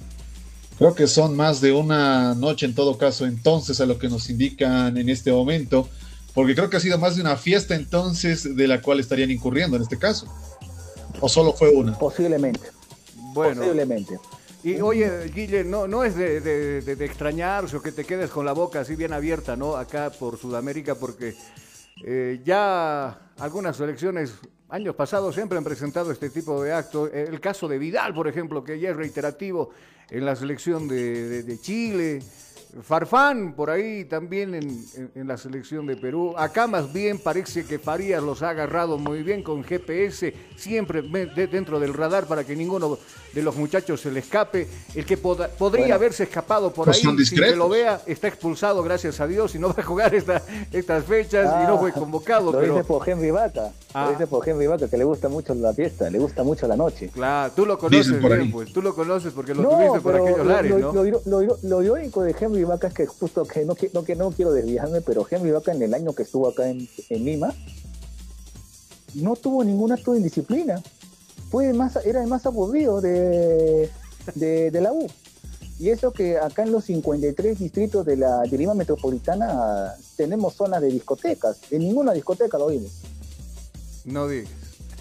Creo 0.78 0.94
que 0.94 1.06
son 1.06 1.36
más 1.36 1.60
de 1.60 1.72
una 1.72 2.34
noche 2.34 2.66
en 2.66 2.74
todo 2.74 2.98
caso, 2.98 3.26
entonces, 3.26 3.80
a 3.80 3.86
lo 3.86 3.98
que 3.98 4.08
nos 4.08 4.28
indican 4.30 4.96
en 4.96 5.08
este 5.08 5.32
momento, 5.32 5.88
porque 6.34 6.54
creo 6.54 6.68
que 6.68 6.76
ha 6.76 6.80
sido 6.80 6.98
más 6.98 7.16
de 7.16 7.22
una 7.22 7.36
fiesta 7.36 7.74
entonces 7.74 8.56
de 8.56 8.68
la 8.68 8.82
cual 8.82 9.00
estarían 9.00 9.30
incurriendo 9.30 9.76
en 9.76 9.82
este 9.82 9.98
caso. 9.98 10.26
¿O 11.20 11.28
solo 11.28 11.52
fue 11.54 11.70
una? 11.70 11.98
Posiblemente. 11.98 12.60
Bueno. 13.14 13.60
Posiblemente. 13.60 14.18
Y 14.66 14.80
oye, 14.80 15.28
Guille, 15.32 15.62
no, 15.62 15.86
no 15.86 16.02
es 16.02 16.16
de, 16.16 16.96
extrañarse 17.04 17.76
o 17.76 17.80
que 17.80 17.92
te 17.92 18.04
quedes 18.04 18.30
con 18.30 18.44
la 18.44 18.50
boca 18.50 18.80
así 18.80 18.96
bien 18.96 19.12
abierta, 19.12 19.54
¿no? 19.54 19.76
Acá 19.76 20.10
por 20.10 20.36
Sudamérica, 20.38 20.96
porque 20.96 21.36
eh, 22.04 22.40
ya 22.44 23.30
algunas 23.38 23.76
selecciones, 23.76 24.34
años 24.68 24.96
pasados, 24.96 25.36
siempre 25.36 25.56
han 25.56 25.62
presentado 25.62 26.10
este 26.10 26.30
tipo 26.30 26.60
de 26.64 26.72
actos. 26.72 27.12
El 27.14 27.40
caso 27.40 27.68
de 27.68 27.78
Vidal, 27.78 28.12
por 28.12 28.26
ejemplo, 28.26 28.64
que 28.64 28.80
ya 28.80 28.90
es 28.90 28.96
reiterativo 28.96 29.70
en 30.10 30.24
la 30.24 30.34
selección 30.34 30.88
de, 30.88 31.58
Chile. 31.62 32.18
Farfán, 32.82 33.54
por 33.54 33.70
ahí 33.70 34.04
también 34.04 34.52
en, 34.54 34.84
en- 35.14 35.28
la 35.28 35.38
selección 35.38 35.86
de 35.86 35.96
Perú. 35.96 36.34
Acá 36.36 36.66
más 36.66 36.92
bien 36.92 37.18
parece 37.18 37.64
que 37.64 37.78
Farías 37.78 38.22
los 38.22 38.42
ha 38.42 38.50
agarrado 38.50 38.98
muy 38.98 39.22
bien 39.22 39.42
con 39.42 39.62
GPS, 39.62 40.34
siempre 40.56 41.00
dentro 41.02 41.78
del 41.80 41.94
radar 41.94 42.26
para 42.26 42.44
que 42.44 42.54
ninguno 42.54 42.98
de 43.36 43.42
los 43.42 43.54
muchachos 43.54 44.00
se 44.00 44.10
le 44.10 44.20
escape. 44.20 44.66
El 44.94 45.04
que 45.04 45.18
podría 45.18 45.50
Bueno, 45.58 45.94
haberse 45.94 46.22
escapado 46.22 46.72
por 46.72 46.86
pues 46.86 46.96
ahí, 47.04 47.24
sin 47.26 47.38
que 47.38 47.54
lo 47.54 47.68
vea, 47.68 48.00
está 48.06 48.28
expulsado, 48.28 48.82
gracias 48.82 49.20
a 49.20 49.26
Dios, 49.26 49.54
y 49.54 49.58
no 49.58 49.68
va 49.74 49.74
a 49.76 49.82
jugar 49.82 50.14
esta- 50.14 50.42
estas 50.72 51.04
fechas 51.04 51.52
y 51.62 51.66
no 51.66 51.78
fue 51.78 51.92
convocado. 51.92 52.48
Ah, 52.48 52.52
Lo 52.54 52.58
pero 52.60 52.74
dice 52.76 52.84
por 52.84 53.06
Henry 53.08 53.30
Vaca. 53.30 53.72
Ah. 53.92 54.06
Lo 54.06 54.10
dice 54.12 54.26
por 54.26 54.48
Henry 54.48 54.66
Vaca, 54.66 54.88
que 54.88 54.96
le 54.96 55.04
gusta 55.04 55.28
mucho 55.28 55.54
la 55.54 55.74
fiesta, 55.74 56.08
le 56.08 56.18
gusta 56.18 56.42
mucho 56.44 56.66
la 56.66 56.76
noche. 56.76 57.10
Claro, 57.12 57.52
tú 57.54 57.66
lo 57.66 57.78
conoces 57.78 58.12
por 58.14 58.30
bien, 58.30 58.40
ahí. 58.40 58.48
pues 58.48 58.72
tú 58.72 58.80
lo 58.80 58.94
conoces 58.94 59.34
porque 59.34 59.54
lo 59.54 59.62
No, 59.62 59.68
tuviste 59.70 60.00
por 60.00 60.16
aquellos 60.16 60.38
lo, 60.38 60.44
lares, 60.44 60.70
lo- 60.70 60.78
¿no? 60.92 61.40
lo 61.42 61.58
lo 61.62 61.82
irónico 61.82 62.22
de 62.22 62.34
Henry 62.40 62.64
Vaca 62.64 62.88
es 62.88 62.94
que 62.94 63.06
justo 63.06 63.44
que 63.44 63.66
no, 63.66 63.74
qui- 63.76 63.90
no, 63.92 64.02
que 64.02 64.16
no 64.16 64.30
quiero 64.30 64.52
desviarme, 64.52 65.02
pero 65.02 65.26
Henry 65.30 65.50
Vaca 65.50 65.72
en 65.72 65.82
el 65.82 65.92
año 65.92 66.14
que 66.14 66.22
estuvo 66.22 66.48
acá 66.48 66.68
en, 66.70 66.88
en 67.10 67.24
Lima 67.26 67.52
no 69.14 69.34
tuvo 69.36 69.64
ningún 69.64 69.92
acto 69.92 70.12
de 70.12 70.18
indisciplina. 70.18 70.82
Fue 71.56 71.70
el 71.70 71.74
más, 71.74 71.96
era 72.04 72.20
el 72.22 72.28
más 72.28 72.44
aburrido 72.44 73.00
de, 73.00 73.88
de, 74.34 74.70
de 74.70 74.80
la 74.82 74.92
U. 74.92 75.06
Y 75.78 75.88
eso 75.88 76.12
que 76.12 76.36
acá 76.36 76.64
en 76.64 76.70
los 76.72 76.84
53 76.84 77.58
distritos 77.58 78.04
de 78.04 78.18
la 78.18 78.42
de 78.42 78.58
Lima 78.58 78.74
Metropolitana 78.74 79.94
tenemos 80.18 80.52
zonas 80.52 80.82
de 80.82 80.88
discotecas. 80.88 81.58
En 81.70 81.78
ninguna 81.78 82.12
discoteca 82.12 82.58
lo 82.58 82.66
vimos. 82.66 82.90
No 84.04 84.28
digas. 84.28 84.50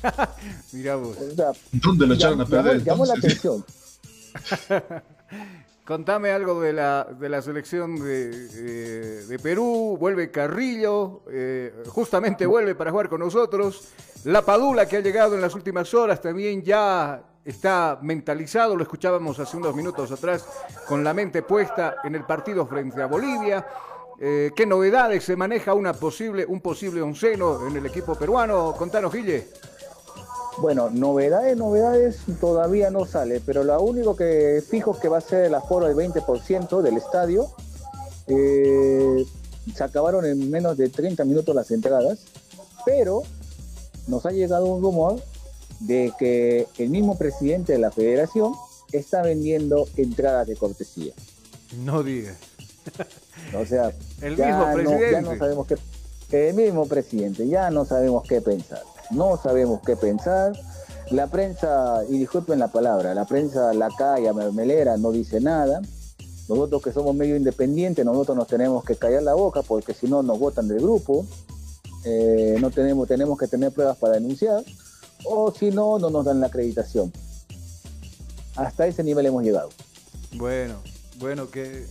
Mira 0.72 0.96
vos. 0.96 1.18
O 1.18 1.36
sea, 1.36 1.52
¿Dónde 1.74 2.08
lo 2.08 2.14
echaron 2.14 2.40
a 2.40 2.46
llamó- 2.46 2.50
perder 2.64 2.84
llamó 2.86 3.06
la 3.06 3.16
atención. 3.16 3.66
Contame 5.86 6.32
algo 6.32 6.62
de 6.62 6.72
la, 6.72 7.06
de 7.20 7.28
la 7.28 7.42
selección 7.42 7.98
de, 7.98 8.32
eh, 8.54 9.26
de 9.28 9.40
Perú. 9.40 9.98
Vuelve 10.00 10.32
Carrillo, 10.32 11.22
eh, 11.30 11.74
justamente 11.88 12.46
vuelve 12.46 12.76
para 12.76 12.92
jugar 12.92 13.10
con 13.10 13.20
nosotros. 13.20 13.90
La 14.26 14.42
Padula 14.42 14.88
que 14.88 14.98
ha 14.98 15.02
llegado 15.02 15.36
en 15.36 15.42
las 15.42 15.54
últimas 15.54 15.94
horas 15.94 16.20
también 16.20 16.64
ya 16.64 17.22
está 17.46 18.00
mentalizado, 18.02 18.76
lo 18.76 18.82
escuchábamos 18.82 19.38
hace 19.38 19.56
unos 19.56 19.76
minutos 19.76 20.12
atrás, 20.12 20.48
con 20.88 21.04
la 21.04 21.14
mente 21.14 21.44
puesta 21.44 21.98
en 22.04 22.16
el 22.16 22.26
partido 22.26 22.66
frente 22.66 23.04
a 23.04 23.06
Bolivia. 23.06 23.68
Eh, 24.20 24.50
¿Qué 24.56 24.66
novedades 24.66 25.24
se 25.26 25.36
maneja 25.36 25.76
una 25.76 25.94
posible, 25.94 26.44
un 26.44 26.60
posible 26.60 27.04
onceno 27.04 27.68
en 27.68 27.78
el 27.78 27.86
equipo 27.86 28.16
peruano? 28.16 28.74
Contanos, 28.76 29.14
Guille. 29.14 29.48
Bueno, 30.58 30.90
novedades, 30.90 31.56
novedades 31.56 32.22
todavía 32.42 32.90
no 32.90 33.06
sale, 33.06 33.44
pero 33.46 33.64
lo 33.64 33.80
único 33.80 34.16
que 34.16 34.64
fijo 34.68 35.00
que 35.00 35.08
va 35.08 35.20
a 35.20 35.22
ser 35.22 35.46
el 35.46 35.54
aforo 35.54 35.86
del 35.86 35.96
20% 35.96 36.82
del 36.82 36.98
estadio. 36.98 37.46
Eh, 38.26 39.24
se 39.72 39.84
acabaron 39.84 40.26
en 40.26 40.50
menos 40.50 40.78
de 40.78 40.90
30 40.90 41.24
minutos 41.26 41.54
las 41.54 41.70
entradas, 41.70 42.26
pero 42.88 43.22
nos 44.08 44.26
ha 44.26 44.32
llegado 44.32 44.66
un 44.66 44.82
rumor 44.82 45.22
de 45.80 46.12
que 46.18 46.68
el 46.78 46.90
mismo 46.90 47.18
presidente 47.18 47.74
de 47.74 47.80
la 47.80 47.92
federación 47.92 48.54
está 48.92 49.22
vendiendo 49.22 49.88
entradas 49.98 50.48
de 50.48 50.56
cortesía. 50.56 51.14
No 51.84 52.04
digas. 52.04 52.38
O 53.60 53.66
sea, 53.66 53.92
El 54.22 54.36
ya 54.36 54.48
mismo 54.48 54.66
no- 54.68 54.74
presidente. 54.74 55.12
ya 55.12 55.22
no 55.22 55.38
sabemos 55.38 55.68
qué, 55.68 56.48
el 56.50 56.54
mismo 56.56 56.86
presidente, 56.88 57.48
ya 57.48 57.70
no 57.72 57.86
sabemos 57.86 58.24
qué 58.28 58.42
pensar. 58.42 58.82
No 59.12 59.38
sabemos 59.42 59.82
qué 59.86 59.96
pensar. 59.96 60.54
La 61.12 61.28
prensa, 61.28 62.02
y 62.10 62.18
disculpen 62.18 62.58
la 62.60 62.70
palabra, 62.70 63.14
la 63.14 63.26
prensa 63.26 63.74
la 63.74 63.90
calla, 63.96 64.34
mermelera, 64.34 64.98
no 64.98 65.12
dice 65.12 65.40
nada. 65.40 65.82
Nosotros 66.48 66.82
que 66.82 66.92
somos 66.92 67.16
medio 67.16 67.36
independientes, 67.36 68.06
nosotros 68.06 68.38
nos 68.38 68.48
tenemos 68.48 68.84
que 68.84 68.96
callar 68.96 69.24
la 69.24 69.34
boca 69.34 69.62
porque 69.62 69.94
si 69.94 70.08
no 70.08 70.24
nos 70.24 70.40
votan 70.40 70.68
del 70.68 70.80
grupo. 70.82 71.26
Eh, 72.06 72.58
no 72.62 72.70
tenemos, 72.70 73.08
tenemos 73.08 73.38
que 73.38 73.48
tener 73.48 73.72
pruebas 73.72 73.98
para 73.98 74.14
denunciar. 74.14 74.64
O 75.26 75.52
si 75.52 75.72
no, 75.72 75.98
no 75.98 76.10
nos 76.10 76.24
dan 76.24 76.40
la 76.40 76.48
acreditación. 76.48 77.12
Hasta 78.56 78.88
ese 78.88 79.04
nivel 79.04 79.26
hemos 79.26 79.44
llegado. 79.44 79.70
Bueno, 80.34 80.76
bueno, 81.20 81.50
que, 81.50 81.86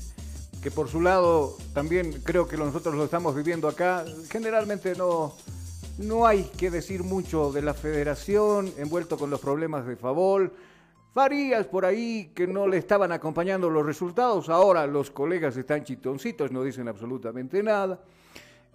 que 0.62 0.70
por 0.70 0.88
su 0.88 1.00
lado 1.00 1.56
también 1.72 2.22
creo 2.22 2.46
que 2.46 2.56
nosotros 2.56 2.94
lo 2.94 3.04
estamos 3.04 3.34
viviendo 3.34 3.68
acá. 3.68 4.04
Generalmente 4.30 4.94
no, 4.94 5.34
no 5.98 6.26
hay 6.26 6.44
que 6.44 6.70
decir 6.70 7.02
mucho 7.02 7.52
de 7.52 7.62
la 7.62 7.74
federación 7.74 8.72
envuelto 8.78 9.18
con 9.18 9.30
los 9.30 9.40
problemas 9.40 9.86
de 9.86 9.96
Favol. 9.96 10.52
Farías 11.12 11.66
por 11.66 11.84
ahí 11.84 12.32
que 12.34 12.46
no 12.46 12.66
le 12.66 12.78
estaban 12.78 13.12
acompañando 13.12 13.70
los 13.70 13.86
resultados. 13.86 14.48
Ahora 14.48 14.86
los 14.86 15.10
colegas 15.10 15.56
están 15.56 15.84
chitoncitos, 15.84 16.50
no 16.50 16.62
dicen 16.62 16.88
absolutamente 16.88 17.62
nada. 17.62 18.00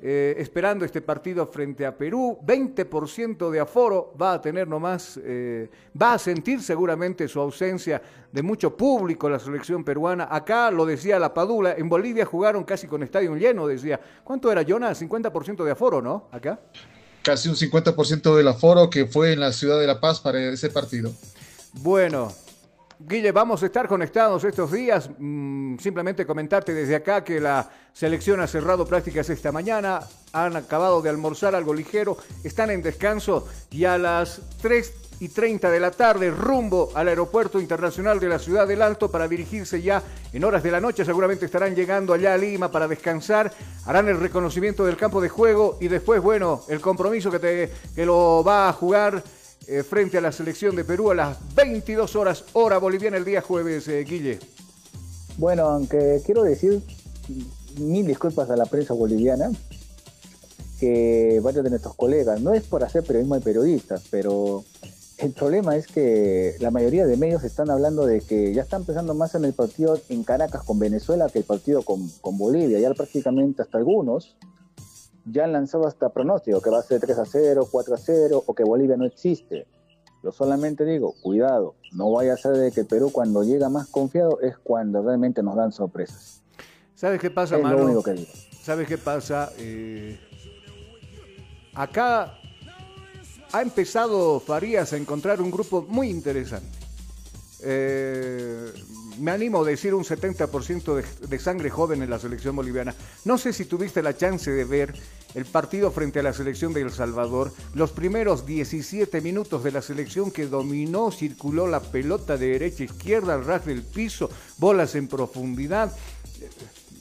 Eh, 0.02 0.36
esperando 0.38 0.86
este 0.86 1.02
partido 1.02 1.46
frente 1.46 1.86
a 1.86 1.98
Perú. 1.98 2.40
20% 2.46 3.50
de 3.50 3.60
aforo 3.60 4.14
va 4.20 4.34
a 4.34 4.42
tener 4.42 4.66
nomás, 4.66 5.20
eh, 5.22 5.70
va 6.02 6.14
a 6.14 6.20
sentir 6.20 6.62
seguramente 6.62 7.28
su 7.28 7.40
ausencia 7.40 8.02
de 8.32 8.42
mucho 8.42 8.78
público 8.78 9.30
la 9.30 9.40
selección 9.40 9.84
peruana. 9.84 10.30
Acá 10.32 10.72
lo 10.72 10.86
decía 10.86 11.20
la 11.20 11.34
Padula, 11.34 11.74
en 11.78 11.90
Bolivia 11.90 12.26
jugaron 12.26 12.64
casi 12.64 12.88
con 12.88 13.04
estadio 13.04 13.36
lleno, 13.36 13.68
decía. 13.68 14.00
¿Cuánto 14.24 14.50
era, 14.50 14.62
Jonas? 14.62 15.02
50% 15.02 15.66
de 15.66 15.72
aforo, 15.72 16.02
¿no? 16.02 16.30
Acá. 16.32 16.60
Casi 17.22 17.50
un 17.50 17.56
50% 17.56 18.38
del 18.38 18.48
aforo 18.48 18.90
que 18.90 19.06
fue 19.06 19.34
en 19.34 19.42
la 19.42 19.52
ciudad 19.52 19.80
de 19.80 19.88
La 19.88 20.00
Paz 20.00 20.22
para 20.22 20.42
ese 20.42 20.70
partido. 20.70 21.12
Bueno, 21.74 22.32
Guille, 23.02 23.32
vamos 23.32 23.64
a 23.64 23.68
estar 23.68 23.88
conectados 23.88 24.44
estos 24.44 24.74
días. 24.74 25.10
Mm, 25.18 25.78
simplemente 25.78 26.26
comentarte 26.26 26.74
desde 26.74 26.98
acá 26.98 27.24
que 27.24 27.40
la 27.40 27.70
selección 27.94 28.42
ha 28.42 28.48
cerrado 28.48 28.86
prácticas 28.86 29.30
esta 29.30 29.54
mañana. 29.54 30.02
Han 30.34 30.58
acabado 30.58 31.02
de 31.02 31.10
almorzar 31.10 31.56
algo 31.56 31.74
ligero. 31.74 32.18
Están 32.44 32.72
en 32.72 32.82
descanso 32.82 33.48
y 33.72 33.86
a 33.86 33.98
las 33.98 34.42
3 34.62 34.94
y 35.22 35.30
30 35.30 35.72
de 35.72 35.80
la 35.80 35.92
tarde 35.92 36.30
rumbo 36.30 36.92
al 36.94 37.08
aeropuerto 37.08 37.62
internacional 37.62 38.20
de 38.20 38.28
la 38.28 38.38
ciudad 38.38 38.68
del 38.68 38.82
Alto 38.82 39.10
para 39.10 39.30
dirigirse 39.30 39.82
ya 39.82 40.04
en 40.34 40.44
horas 40.44 40.62
de 40.62 40.72
la 40.72 40.82
noche. 40.82 41.06
Seguramente 41.06 41.46
estarán 41.46 41.76
llegando 41.76 42.14
allá 42.14 42.34
a 42.34 42.38
Lima 42.38 42.70
para 42.70 42.90
descansar. 42.90 43.50
Harán 43.86 44.10
el 44.10 44.20
reconocimiento 44.20 44.86
del 44.86 44.98
campo 44.98 45.22
de 45.22 45.30
juego 45.30 45.78
y 45.80 45.88
después, 45.88 46.22
bueno, 46.22 46.64
el 46.68 46.82
compromiso 46.82 47.32
que, 47.32 47.40
te, 47.40 47.72
que 47.96 48.06
lo 48.06 48.44
va 48.44 48.68
a 48.68 48.74
jugar 48.74 49.24
eh, 49.72 49.84
frente 49.84 50.18
a 50.18 50.22
la 50.22 50.32
selección 50.32 50.76
de 50.76 50.84
Perú 50.84 51.12
a 51.12 51.16
las 51.16 51.38
22 51.54 52.16
horas, 52.16 52.44
hora 52.54 52.80
boliviana, 52.80 53.18
el 53.18 53.26
día 53.26 53.42
jueves, 53.42 53.88
eh, 53.88 54.04
Guille. 54.04 54.40
Bueno, 55.38 55.66
aunque 55.66 56.24
quiero 56.26 56.42
decir 56.42 56.82
mil 57.78 58.08
disculpas 58.08 58.50
a 58.50 58.56
la 58.56 58.66
prensa 58.66 58.96
boliviana, 58.96 59.52
que 60.80 61.40
varios 61.44 61.64
de 61.64 61.70
nuestros 61.70 61.94
colegas, 61.94 62.42
no 62.42 62.56
es 62.56 62.64
por 62.64 62.84
hacer 62.84 63.04
periodismo 63.04 63.36
de 63.36 63.42
periodistas, 63.42 64.06
pero 64.10 64.64
el 65.20 65.34
problema 65.34 65.76
es 65.76 65.86
que 65.86 66.56
la 66.60 66.72
mayoría 66.72 67.06
de 67.06 67.16
medios 67.16 67.44
están 67.44 67.70
hablando 67.70 68.08
de 68.08 68.22
que 68.22 68.52
ya 68.56 68.64
están 68.64 68.86
pensando 68.86 69.14
más 69.14 69.36
en 69.36 69.46
el 69.46 69.54
partido 69.54 70.02
en 70.10 70.24
Caracas 70.24 70.64
con 70.64 70.80
Venezuela 70.80 71.30
que 71.32 71.40
el 71.40 71.46
partido 71.46 71.84
con, 71.84 72.10
con 72.22 72.40
Bolivia, 72.40 72.80
ya 72.80 72.92
prácticamente 72.96 73.62
hasta 73.62 73.78
algunos 73.78 74.36
ya 75.32 75.46
han 75.46 75.54
lanzado 75.54 75.88
hasta 75.88 76.10
pronóstico, 76.10 76.62
que 76.62 76.70
va 76.70 76.80
a 76.80 76.84
ser 76.84 77.00
3 77.00 77.18
a 77.18 77.26
0, 77.26 77.68
4 77.72 77.94
a 77.94 77.98
0, 77.98 78.44
o 78.46 78.54
que 78.54 78.64
Bolivia 78.64 78.98
no 78.98 79.06
existe. 79.06 79.68
Yo 80.24 80.32
solamente 80.32 80.84
digo, 80.84 81.14
cuidado, 81.22 81.76
no 81.94 82.12
vaya 82.12 82.34
a 82.34 82.38
ser 82.38 82.52
de 82.54 82.72
que 82.72 82.84
Perú 82.84 83.10
cuando 83.12 83.44
llega 83.44 83.70
más 83.70 83.88
confiado 83.88 84.42
es 84.42 84.58
cuando 84.58 85.02
realmente 85.02 85.42
nos 85.42 85.56
dan 85.56 85.72
sorpresas. 85.72 86.44
¿Sabes 86.96 87.22
qué 87.22 87.30
pasa, 87.30 87.58
Es 87.58 87.64
lo 87.64 87.86
único 87.86 88.04
que 88.04 88.14
digo. 88.14 88.32
¿Sabes 88.62 88.88
qué 88.88 88.98
pasa? 88.98 89.52
Eh, 89.58 90.20
acá 91.74 92.34
ha 93.54 93.62
empezado 93.62 94.42
Farías 94.42 94.92
a 94.92 94.98
encontrar 94.98 95.42
un 95.42 95.50
grupo 95.50 95.86
muy 95.88 96.10
interesante. 96.10 96.79
Eh, 97.62 98.72
me 99.20 99.32
animo 99.32 99.62
a 99.62 99.68
decir 99.68 99.94
un 99.94 100.06
70% 100.06 100.96
de, 100.96 101.28
de 101.28 101.40
sangre 101.40 101.70
joven 101.70 102.02
en 102.02 102.10
la 102.10 102.20
selección 102.20 102.56
boliviana. 102.56 102.96
No 103.26 103.38
sé 103.38 103.52
si 103.52 103.66
tuviste 103.66 104.02
la 104.02 104.16
chance 104.16 104.50
de 104.50 104.64
ver 104.64 104.94
el 105.36 105.46
partido 105.46 105.92
frente 105.92 106.20
a 106.20 106.24
la 106.24 106.34
selección 106.34 106.74
de 106.74 106.82
El 106.82 106.92
Salvador, 106.92 107.52
los 107.74 107.92
primeros 107.92 108.46
17 108.46 109.22
minutos 109.22 109.64
de 109.64 109.72
la 109.72 109.82
selección 109.82 110.32
que 110.32 110.48
dominó, 110.48 111.12
circuló 111.12 111.68
la 111.68 111.82
pelota 111.82 112.38
de 112.38 112.48
derecha 112.48 112.84
a 112.84 112.86
izquierda 112.86 113.36
al 113.36 113.46
ras 113.46 113.66
del 113.66 113.84
piso, 113.84 114.30
bolas 114.58 114.96
en 114.96 115.08
profundidad. 115.08 115.96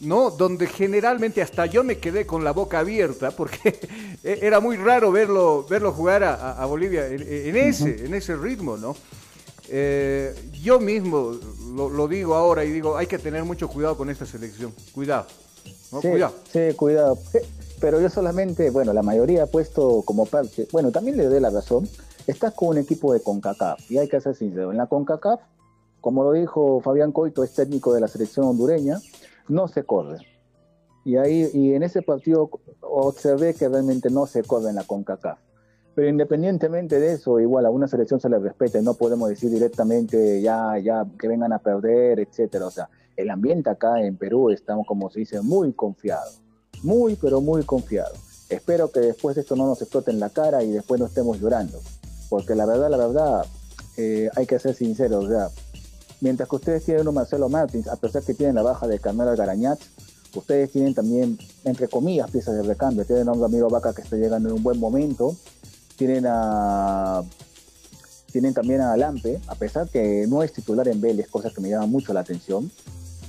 ¿no? 0.01 0.31
Donde 0.31 0.69
generalmente 0.69 1.43
hasta 1.43 1.67
yo 1.67 1.83
me 1.83 1.99
quedé 1.99 2.25
con 2.25 2.45
la 2.45 2.53
boca 2.53 2.81
abierta 2.81 3.33
porque 3.33 3.81
era 4.23 4.61
muy 4.61 4.77
raro 4.77 5.11
verlo, 5.11 5.67
verlo 5.69 5.93
jugar 5.93 6.23
a, 6.23 6.65
Bolivia 6.67 7.07
en, 7.09 7.23
en 7.23 7.57
ese, 7.57 8.05
en 8.05 8.15
ese 8.15 8.37
ritmo, 8.37 8.77
¿no? 8.77 8.97
Eh, 9.71 10.35
yo 10.63 10.81
mismo 10.81 11.33
lo, 11.75 11.91
lo 11.91 12.09
digo 12.09 12.35
ahora 12.35 12.65
y 12.65 12.71
digo, 12.71 12.97
hay 12.97 13.07
que 13.07 13.19
tener 13.19 13.45
mucho 13.45 13.69
cuidado 13.69 13.97
con 13.97 14.09
esta 14.11 14.27
selección. 14.27 14.73
Cuidado, 14.95 15.27
¿no? 15.93 16.01
Sí, 16.01 16.09
Cuidado. 16.09 16.35
sí, 16.53 16.75
cuidado. 16.77 17.19
Pero 17.81 18.01
yo 18.01 18.11
solamente, 18.11 18.71
bueno, 18.71 18.93
la 18.93 19.03
mayoría 19.03 19.45
ha 19.45 19.47
puesto 19.47 20.03
como 20.03 20.27
parte, 20.27 20.67
bueno, 20.73 20.91
también 20.91 21.17
le 21.17 21.27
doy 21.27 21.39
la 21.39 21.51
razón, 21.51 21.89
estás 22.27 22.53
con 22.55 22.69
un 22.69 22.79
equipo 22.79 23.13
de 23.13 23.21
CONCACAF 23.21 23.91
y 23.91 23.99
hay 23.99 24.09
que 24.09 24.21
ser 24.21 24.35
sincero, 24.35 24.73
en 24.73 24.79
la 24.79 24.87
CONCACAF, 24.87 25.41
como 26.01 26.25
lo 26.25 26.33
dijo 26.33 26.81
Fabián 26.81 27.13
Coito, 27.13 27.45
es 27.45 27.55
técnico 27.55 27.95
de 27.95 28.01
la 28.01 28.09
selección 28.09 28.47
hondureña, 28.47 29.01
no 29.49 29.69
se 29.69 29.85
corre. 29.85 30.19
Y 31.05 31.17
ahí, 31.17 31.49
y 31.55 31.75
en 31.75 31.83
ese 31.85 32.03
partido 32.03 32.51
observé 32.81 33.55
que 33.55 33.69
realmente 33.69 34.11
no 34.11 34.27
se 34.27 34.43
corre 34.43 34.71
en 34.71 34.77
la 34.77 34.85
CONCACAF. 34.85 35.39
Pero 35.99 36.11
independientemente 36.11 37.01
de 37.01 37.15
eso, 37.15 37.41
igual 37.41 37.67
a 37.67 37.71
una 37.71 37.89
selección 37.89 38.21
se 38.21 38.29
le 38.29 38.39
respeta 38.39 38.79
y 38.79 38.85
no 38.85 38.95
podemos 38.95 39.29
decir 39.29 39.51
directamente 39.51 40.41
ya, 40.41 40.79
ya 40.79 41.05
que 41.19 41.27
vengan 41.27 41.53
a 41.53 41.59
perder, 41.59 42.21
etcétera. 42.21 42.67
O 42.67 42.71
sea, 42.71 42.89
el 43.17 43.29
ambiente 43.31 43.69
acá 43.69 44.01
en 44.01 44.17
Perú 44.17 44.51
estamos, 44.51 44.87
como 44.87 45.11
se 45.11 45.19
dice, 45.19 45.41
muy 45.41 45.73
confiados. 45.73 46.41
Muy, 46.85 47.17
pero 47.17 47.41
muy 47.41 47.65
confiados. 47.65 48.17
Espero 48.49 48.93
que 48.93 49.01
después 49.01 49.35
de 49.35 49.41
esto 49.41 49.57
no 49.57 49.67
nos 49.67 49.83
explote 49.83 50.13
en 50.13 50.21
la 50.21 50.31
cara 50.31 50.63
y 50.63 50.71
después 50.71 51.01
no 51.01 51.07
estemos 51.07 51.41
llorando. 51.41 51.81
Porque 52.31 52.55
la 52.55 52.65
verdad, 52.65 52.91
la 52.91 52.97
verdad, 52.97 53.47
eh, 53.97 54.31
hay 54.37 54.47
que 54.47 54.61
ser 54.61 54.77
sinceros. 54.77 55.25
O 55.25 55.29
sea, 55.29 55.49
mientras 56.21 56.49
que 56.49 56.55
ustedes 56.55 56.85
tienen 56.85 57.03
uno 57.03 57.11
Marcelo 57.11 57.49
Martins, 57.49 57.89
a 57.89 57.97
pesar 57.97 58.23
que 58.23 58.35
tienen 58.35 58.55
la 58.55 58.63
baja 58.63 58.87
de 58.87 59.01
Carmelo 59.01 59.35
Garañat, 59.35 59.81
ustedes 60.37 60.71
tienen 60.71 60.95
también, 60.95 61.37
entre 61.65 61.89
comillas, 61.89 62.31
piezas 62.31 62.55
de 62.55 62.63
recambio. 62.63 63.05
Tienen 63.05 63.29
a 63.29 63.33
un 63.33 63.41
Ramiro 63.41 63.69
Vaca 63.69 63.93
que 63.93 64.03
está 64.03 64.15
llegando 64.15 64.49
en 64.49 64.55
un 64.55 64.63
buen 64.63 64.79
momento. 64.79 65.35
Tienen 65.99 66.25
a 66.27 67.23
tienen 68.33 68.53
también 68.55 68.83
a 68.83 68.95
Lampe, 68.97 69.41
a 69.49 69.55
pesar 69.55 69.89
que 69.89 70.27
no 70.29 70.43
es 70.43 70.53
titular 70.53 70.87
en 70.87 71.01
Vélez, 71.01 71.29
cosa 71.29 71.51
que 71.51 71.61
me 71.63 71.71
llama 71.71 71.87
mucho 71.87 72.13
la 72.13 72.21
atención, 72.21 72.71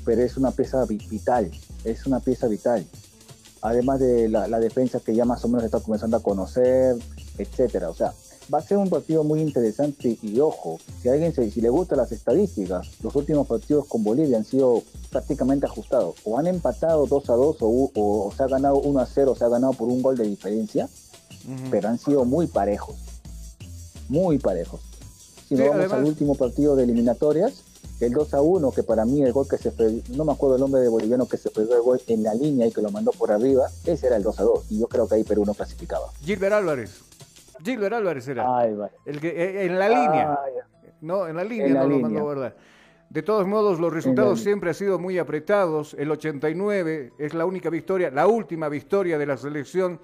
pero 0.06 0.22
es 0.22 0.36
una 0.38 0.52
pieza 0.52 0.84
vi- 0.86 0.98
vital, 1.10 1.50
es 1.86 2.06
una 2.06 2.20
pieza 2.20 2.48
vital. 2.48 2.86
Además 3.62 4.02
de 4.02 4.28
la, 4.28 4.60
defensa 4.60 5.00
que 5.00 5.16
ya 5.16 5.24
más 5.26 5.44
o 5.46 5.48
menos 5.48 5.64
está 5.64 5.80
comenzando 5.80 6.18
a 6.18 6.22
conocer, 6.24 6.98
etcétera. 7.38 7.90
O 7.90 7.94
sea, 7.96 8.14
va 8.54 8.60
a 8.60 8.62
ser 8.62 8.78
un 8.78 8.90
partido 8.90 9.24
muy 9.24 9.40
interesante 9.42 10.18
y 10.22 10.40
ojo, 10.42 10.80
si 11.02 11.08
a 11.08 11.14
alguien 11.14 11.34
se, 11.34 11.50
si 11.50 11.62
le 11.62 11.70
gustan 11.70 11.98
las 12.00 12.12
estadísticas, 12.12 12.90
los 13.02 13.16
últimos 13.16 13.48
partidos 13.48 13.86
con 13.88 14.04
Bolivia 14.04 14.38
han 14.38 14.46
sido 14.46 14.84
prácticamente 15.12 15.66
ajustados. 15.66 16.16
O 16.26 16.38
han 16.38 16.48
empatado 16.48 17.06
2 17.08 17.30
a 17.30 17.34
2 17.34 17.56
o, 17.62 17.68
u- 17.68 17.92
o- 17.96 18.28
o 18.28 18.32
se 18.36 18.44
ha 18.44 18.48
ganado 18.48 18.76
1 18.80 19.00
a 19.00 19.06
0 19.06 19.32
o 19.32 19.36
se 19.36 19.46
ha 19.46 19.50
ganado 19.50 19.74
por 19.74 19.88
un 19.88 20.02
gol 20.02 20.18
de 20.18 20.26
diferencia, 20.26 20.90
pero 21.72 21.90
han 21.90 21.98
sido 21.98 22.26
muy 22.26 22.48
parejos. 22.48 22.96
Muy 24.08 24.38
parejos. 24.40 24.82
Si 25.48 25.56
Sí, 25.56 25.56
nos 25.56 25.70
vamos 25.70 25.76
además- 25.80 25.98
al 26.00 26.06
último 26.06 26.36
partido 26.36 26.76
de 26.76 26.84
eliminatorias, 26.84 27.64
el 28.00 28.14
2 28.14 28.34
a 28.34 28.42
1, 28.42 28.72
que 28.72 28.84
para 28.84 29.04
mí 29.06 29.22
el 29.24 29.34
gol 29.34 29.48
que 29.50 29.58
se 29.58 29.72
fue, 29.72 30.02
no 30.16 30.24
me 30.26 30.32
acuerdo 30.32 30.56
el 30.56 30.62
nombre 30.62 30.82
de 30.82 30.88
boliviano 30.88 31.28
que 31.28 31.38
se 31.38 31.50
pegó 31.50 31.76
el 31.76 31.82
gol 31.82 32.02
en 32.08 32.24
la 32.24 32.34
línea 32.34 32.66
y 32.68 32.72
que 32.72 32.82
lo 32.82 32.92
mandó 32.92 33.12
por 33.12 33.32
arriba, 33.32 33.68
ese 33.86 34.08
era 34.08 34.16
el 34.16 34.24
2 34.24 34.40
a 34.40 34.44
2. 34.44 34.66
Y 34.72 34.80
yo 34.80 34.88
creo 34.88 35.08
que 35.08 35.16
ahí 35.16 35.24
Perú 35.24 35.44
no 35.46 35.54
clasificaba. 35.54 36.08
Gilbert 36.22 36.54
Álvarez. 36.54 37.02
Gilbert 37.64 37.94
Álvarez 37.94 38.28
era. 38.28 38.58
Ay, 38.60 38.74
va. 38.74 38.90
El 39.06 39.20
que, 39.20 39.28
eh, 39.30 39.66
en 39.66 39.78
la 39.78 39.90
línea. 39.90 40.32
Ah. 40.34 40.40
No, 41.02 41.28
en 41.28 41.36
la 41.36 41.44
línea 41.44 41.68
En 41.68 41.74
la 41.74 41.82
no 41.82 41.90
lo 41.90 41.96
línea. 41.98 42.10
mandó 42.10 42.26
verdad. 42.28 42.54
De 43.10 43.22
todos 43.24 43.48
modos, 43.48 43.80
los 43.80 43.92
resultados 43.92 44.40
siempre 44.42 44.70
han 44.70 44.76
sido 44.76 45.00
muy 45.00 45.18
apretados. 45.18 45.96
El 45.98 46.12
89 46.12 47.12
es 47.18 47.34
la 47.34 47.46
única 47.46 47.70
victoria, 47.70 48.12
la 48.12 48.28
última 48.28 48.70
victoria 48.70 49.18
de 49.18 49.26
la 49.26 49.36
selección 49.36 50.00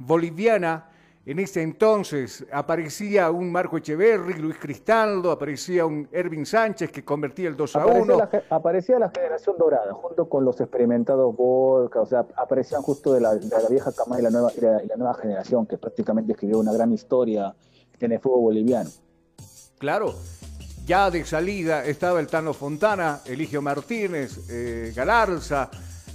boliviana. 0.00 0.86
En 1.26 1.38
ese 1.38 1.60
entonces 1.62 2.44
aparecía 2.50 3.30
un 3.30 3.52
Marco 3.52 3.76
Echeverri, 3.76 4.34
Luis 4.34 4.56
Cristaldo, 4.58 5.30
aparecía 5.30 5.84
un 5.84 6.08
Ervin 6.10 6.46
Sánchez 6.46 6.90
que 6.90 7.04
convertía 7.04 7.46
el 7.48 7.56
2 7.56 7.76
a 7.76 7.82
Aparecía 7.82 8.02
1. 8.02 8.16
la, 8.16 8.26
ge- 8.26 8.42
aparecía 8.48 8.98
la 8.98 9.10
generación 9.14 9.56
dorada, 9.58 9.92
junto 9.92 10.28
con 10.30 10.44
los 10.46 10.58
experimentados 10.60 11.36
Volca, 11.36 12.00
o 12.00 12.06
sea, 12.06 12.26
aparecían 12.36 12.80
justo 12.80 13.12
de 13.12 13.20
la, 13.20 13.34
de 13.34 13.48
la 13.48 13.68
vieja 13.68 13.92
cama 13.92 14.18
y 14.18 14.22
la, 14.22 14.30
nueva, 14.30 14.50
y 14.56 14.60
la, 14.62 14.82
y 14.82 14.86
la 14.88 14.96
nueva 14.96 15.14
generación, 15.14 15.66
que 15.66 15.76
prácticamente 15.76 16.32
escribió 16.32 16.58
una 16.58 16.72
gran 16.72 16.90
historia 16.90 17.54
en 18.00 18.12
el 18.12 18.18
fútbol 18.18 18.40
boliviano. 18.40 18.88
Claro, 19.78 20.14
ya 20.86 21.10
de 21.10 21.24
salida 21.26 21.84
estaba 21.84 22.18
el 22.18 22.26
Tano 22.28 22.54
Fontana, 22.54 23.20
Eligio 23.26 23.60
Martínez, 23.60 24.48
eh, 24.50 24.92
Galarza, 24.96 25.70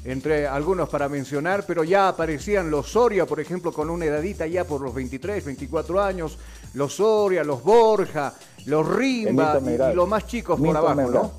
entre 0.06 0.48
algunos 0.48 0.88
para 0.88 1.10
mencionar, 1.10 1.66
pero 1.66 1.84
ya 1.84 2.08
aparecían 2.08 2.70
los 2.70 2.92
Soria, 2.92 3.26
por 3.26 3.40
ejemplo, 3.40 3.74
con 3.74 3.90
una 3.90 4.06
edadita 4.06 4.46
ya 4.46 4.64
por 4.64 4.82
los 4.82 4.94
23, 4.94 5.44
24 5.44 6.02
años, 6.02 6.38
los 6.76 6.96
Soria, 6.96 7.44
los 7.44 7.64
Borja, 7.64 8.34
los 8.66 8.88
Rimba 8.88 9.60
y, 9.60 9.96
los 9.96 10.08
más 10.08 10.28
chicos 10.28 10.60
Milton 10.60 10.84
por 10.84 10.92
abajo. 10.92 11.12
¿no? 11.12 11.32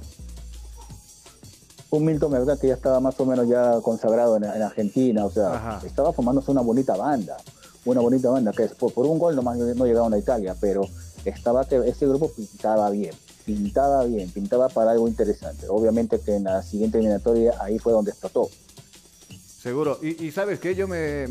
Un 1.90 2.04
Milton 2.04 2.32
Merad 2.32 2.58
que 2.58 2.66
ya 2.66 2.74
estaba 2.74 2.98
más 2.98 3.18
o 3.20 3.24
menos 3.24 3.46
ya 3.48 3.80
consagrado 3.80 4.36
en, 4.36 4.44
en 4.44 4.62
Argentina, 4.62 5.24
o 5.24 5.30
sea, 5.30 5.54
Ajá. 5.54 5.86
estaba 5.86 6.12
formándose 6.12 6.50
una 6.50 6.60
bonita 6.60 6.96
banda, 6.96 7.36
una 7.84 8.00
bonita 8.00 8.30
banda, 8.30 8.50
que 8.50 8.66
por, 8.66 8.92
por 8.92 9.06
un 9.06 9.20
gol 9.20 9.36
nomás 9.36 9.56
no 9.56 9.86
llegaron 9.86 10.12
a 10.12 10.18
Italia, 10.18 10.56
pero 10.60 10.82
estaba 11.24 11.64
que 11.64 11.76
ese 11.88 12.06
grupo 12.06 12.32
pintaba 12.32 12.90
bien, 12.90 13.14
pintaba 13.46 14.04
bien, 14.04 14.28
pintaba 14.30 14.68
para 14.68 14.90
algo 14.90 15.06
interesante. 15.06 15.66
Obviamente 15.68 16.20
que 16.20 16.34
en 16.34 16.44
la 16.44 16.62
siguiente 16.62 16.98
eliminatoria 16.98 17.54
ahí 17.60 17.78
fue 17.78 17.92
donde 17.92 18.10
explotó. 18.10 18.50
Seguro. 19.30 19.98
Y, 20.02 20.30
sabes 20.32 20.58
que 20.60 20.74
yo 20.74 20.86
me, 20.86 21.24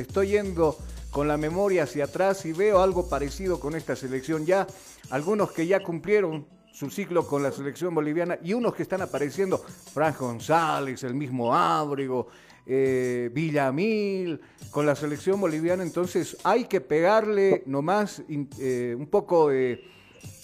estoy 0.00 0.28
yendo 0.28 0.76
con 1.10 1.28
la 1.28 1.36
memoria 1.36 1.82
hacia 1.82 2.04
atrás 2.04 2.46
y 2.46 2.52
veo 2.52 2.80
algo 2.80 3.08
parecido 3.08 3.60
con 3.60 3.74
esta 3.74 3.94
selección. 3.96 4.46
Ya 4.46 4.66
algunos 5.10 5.52
que 5.52 5.66
ya 5.66 5.82
cumplieron 5.82 6.46
su 6.72 6.90
ciclo 6.90 7.26
con 7.26 7.42
la 7.42 7.52
selección 7.52 7.94
boliviana 7.94 8.38
y 8.42 8.54
unos 8.54 8.74
que 8.74 8.82
están 8.82 9.02
apareciendo, 9.02 9.58
Fran 9.58 10.14
González, 10.18 11.02
el 11.04 11.14
mismo 11.14 11.54
Ábrego, 11.54 12.28
eh, 12.66 13.30
Villamil, 13.32 14.40
con 14.70 14.86
la 14.86 14.96
selección 14.96 15.40
boliviana. 15.40 15.82
Entonces 15.82 16.36
hay 16.44 16.64
que 16.64 16.80
pegarle 16.80 17.62
nomás 17.66 18.22
eh, 18.58 18.96
un 18.96 19.06
poco 19.06 19.50
de, 19.50 19.84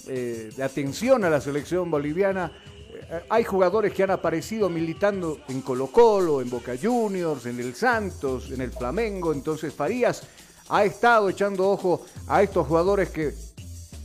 eh, 0.08 0.50
de 0.56 0.62
atención 0.62 1.24
a 1.24 1.30
la 1.30 1.40
selección 1.40 1.90
boliviana. 1.90 2.50
Eh, 3.10 3.20
Hay 3.28 3.44
jugadores 3.44 3.92
que 3.92 4.02
han 4.02 4.10
aparecido 4.10 4.68
militando 4.68 5.38
en 5.48 5.60
Colo 5.60 5.88
Colo, 5.88 6.40
en 6.40 6.48
Boca 6.48 6.72
Juniors, 6.80 7.46
en 7.46 7.60
el 7.60 7.74
Santos, 7.74 8.50
en 8.50 8.60
el 8.60 8.72
Flamengo. 8.72 9.32
Entonces 9.32 9.72
Farías 9.74 10.22
ha 10.68 10.84
estado 10.84 11.28
echando 11.28 11.68
ojo 11.68 12.04
a 12.26 12.42
estos 12.42 12.66
jugadores 12.66 13.10
que 13.10 13.34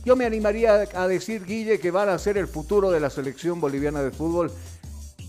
yo 0.04 0.16
me 0.16 0.26
animaría 0.26 0.86
a 0.94 1.08
decir, 1.08 1.44
Guille, 1.44 1.80
que 1.80 1.90
van 1.90 2.10
a 2.10 2.18
ser 2.18 2.36
el 2.36 2.46
futuro 2.46 2.90
de 2.90 3.00
la 3.00 3.08
selección 3.08 3.60
boliviana 3.60 4.02
de 4.02 4.10
fútbol. 4.10 4.52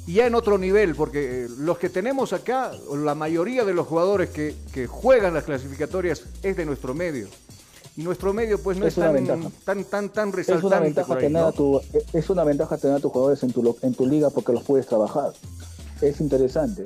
Y 0.05 0.15
ya 0.15 0.27
en 0.27 0.35
otro 0.35 0.57
nivel, 0.57 0.93
porque 0.93 1.45
eh, 1.45 1.47
los 1.57 1.77
que 1.77 1.89
tenemos 1.89 2.33
acá, 2.33 2.71
la 2.93 3.15
mayoría 3.15 3.63
de 3.63 3.73
los 3.73 3.87
jugadores 3.87 4.29
que 4.29 4.87
juegan 4.87 5.33
las 5.33 5.45
clasificatorias 5.45 6.23
es 6.43 6.57
de 6.57 6.65
nuestro 6.65 6.93
medio. 6.93 7.27
Y 7.97 8.03
nuestro 8.03 8.33
medio 8.33 8.57
pues 8.61 8.77
no 8.77 8.85
es, 8.85 8.97
Es 8.97 9.03
tan, 9.03 9.13
ventaja. 9.13 9.49
tan, 9.63 9.83
tan, 9.85 10.09
tan 10.09 10.29
Es 10.29 10.33
una 10.49 10.53
resaltante 10.53 10.79
ventaja 10.85 11.13
ahí, 11.13 11.19
tener 11.21 11.41
¿no? 11.41 11.47
a 11.47 11.51
tu, 11.53 11.81
es 12.13 12.29
una 12.29 12.43
ventaja 12.43 12.77
tener 12.77 12.97
a 12.97 12.99
tus 12.99 13.11
jugadores 13.11 13.41
en 13.43 13.51
tu, 13.53 13.77
en 13.81 13.93
tu 13.93 14.05
liga 14.05 14.29
porque 14.29 14.51
los 14.51 14.63
puedes 14.63 14.85
trabajar. 14.87 15.31
Es 16.01 16.19
interesante. 16.19 16.83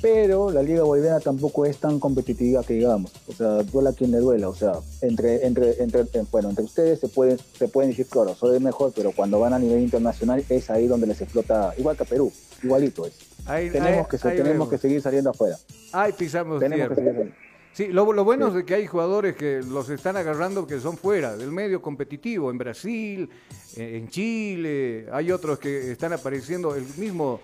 Pero 0.00 0.50
la 0.50 0.62
liga 0.62 0.82
boliviana 0.82 1.18
tampoco 1.18 1.64
es 1.64 1.78
tan 1.78 1.98
competitiva 1.98 2.62
que 2.62 2.74
digamos. 2.74 3.10
O 3.26 3.32
sea, 3.32 3.62
duela 3.62 3.92
quien 3.94 4.10
le 4.12 4.18
duela. 4.18 4.48
O 4.48 4.54
sea, 4.54 4.74
entre, 5.00 5.46
entre, 5.46 5.82
entre, 5.82 6.02
eh, 6.02 6.24
bueno, 6.30 6.50
entre 6.50 6.64
ustedes 6.64 7.00
se 7.00 7.08
pueden, 7.08 7.38
se 7.58 7.68
pueden 7.68 7.90
decir, 7.90 8.06
claro, 8.06 8.34
soy 8.34 8.56
el 8.56 8.62
mejor, 8.62 8.92
pero 8.94 9.12
cuando 9.12 9.40
van 9.40 9.54
a 9.54 9.58
nivel 9.58 9.80
internacional 9.80 10.44
es 10.48 10.70
ahí 10.70 10.86
donde 10.86 11.06
les 11.06 11.20
explota, 11.20 11.72
igual 11.78 11.96
que 11.96 12.02
a 12.02 12.06
Perú, 12.06 12.30
igualito 12.62 13.06
es. 13.06 13.14
Ahí- 13.46 13.70
tenemos 13.70 14.06
ahí- 14.06 14.18
que, 14.20 14.28
ahí 14.28 14.36
tenemos 14.36 14.52
vemos. 14.52 14.68
que 14.68 14.78
seguir 14.78 15.00
saliendo 15.02 15.30
afuera. 15.30 15.56
Ay, 15.92 16.12
pisamos 16.12 16.60
Tenemos 16.60 16.88
que 16.90 16.94
seguir 16.94 17.12
saliendo. 17.12 17.34
Sí, 17.74 17.88
lo, 17.88 18.12
lo 18.12 18.22
bueno 18.24 18.56
es 18.56 18.64
que 18.64 18.74
hay 18.74 18.86
jugadores 18.86 19.34
que 19.34 19.60
los 19.62 19.88
están 19.90 20.16
agarrando 20.16 20.64
que 20.66 20.78
son 20.78 20.96
fuera 20.96 21.36
del 21.36 21.50
medio 21.50 21.82
competitivo, 21.82 22.50
en 22.50 22.56
Brasil, 22.58 23.28
en, 23.76 24.08
Chile, 24.08 25.08
hay 25.12 25.32
otros 25.32 25.58
que 25.58 25.90
están 25.90 26.12
apareciendo, 26.12 26.74
el 26.76 26.84
mismo 26.96 27.40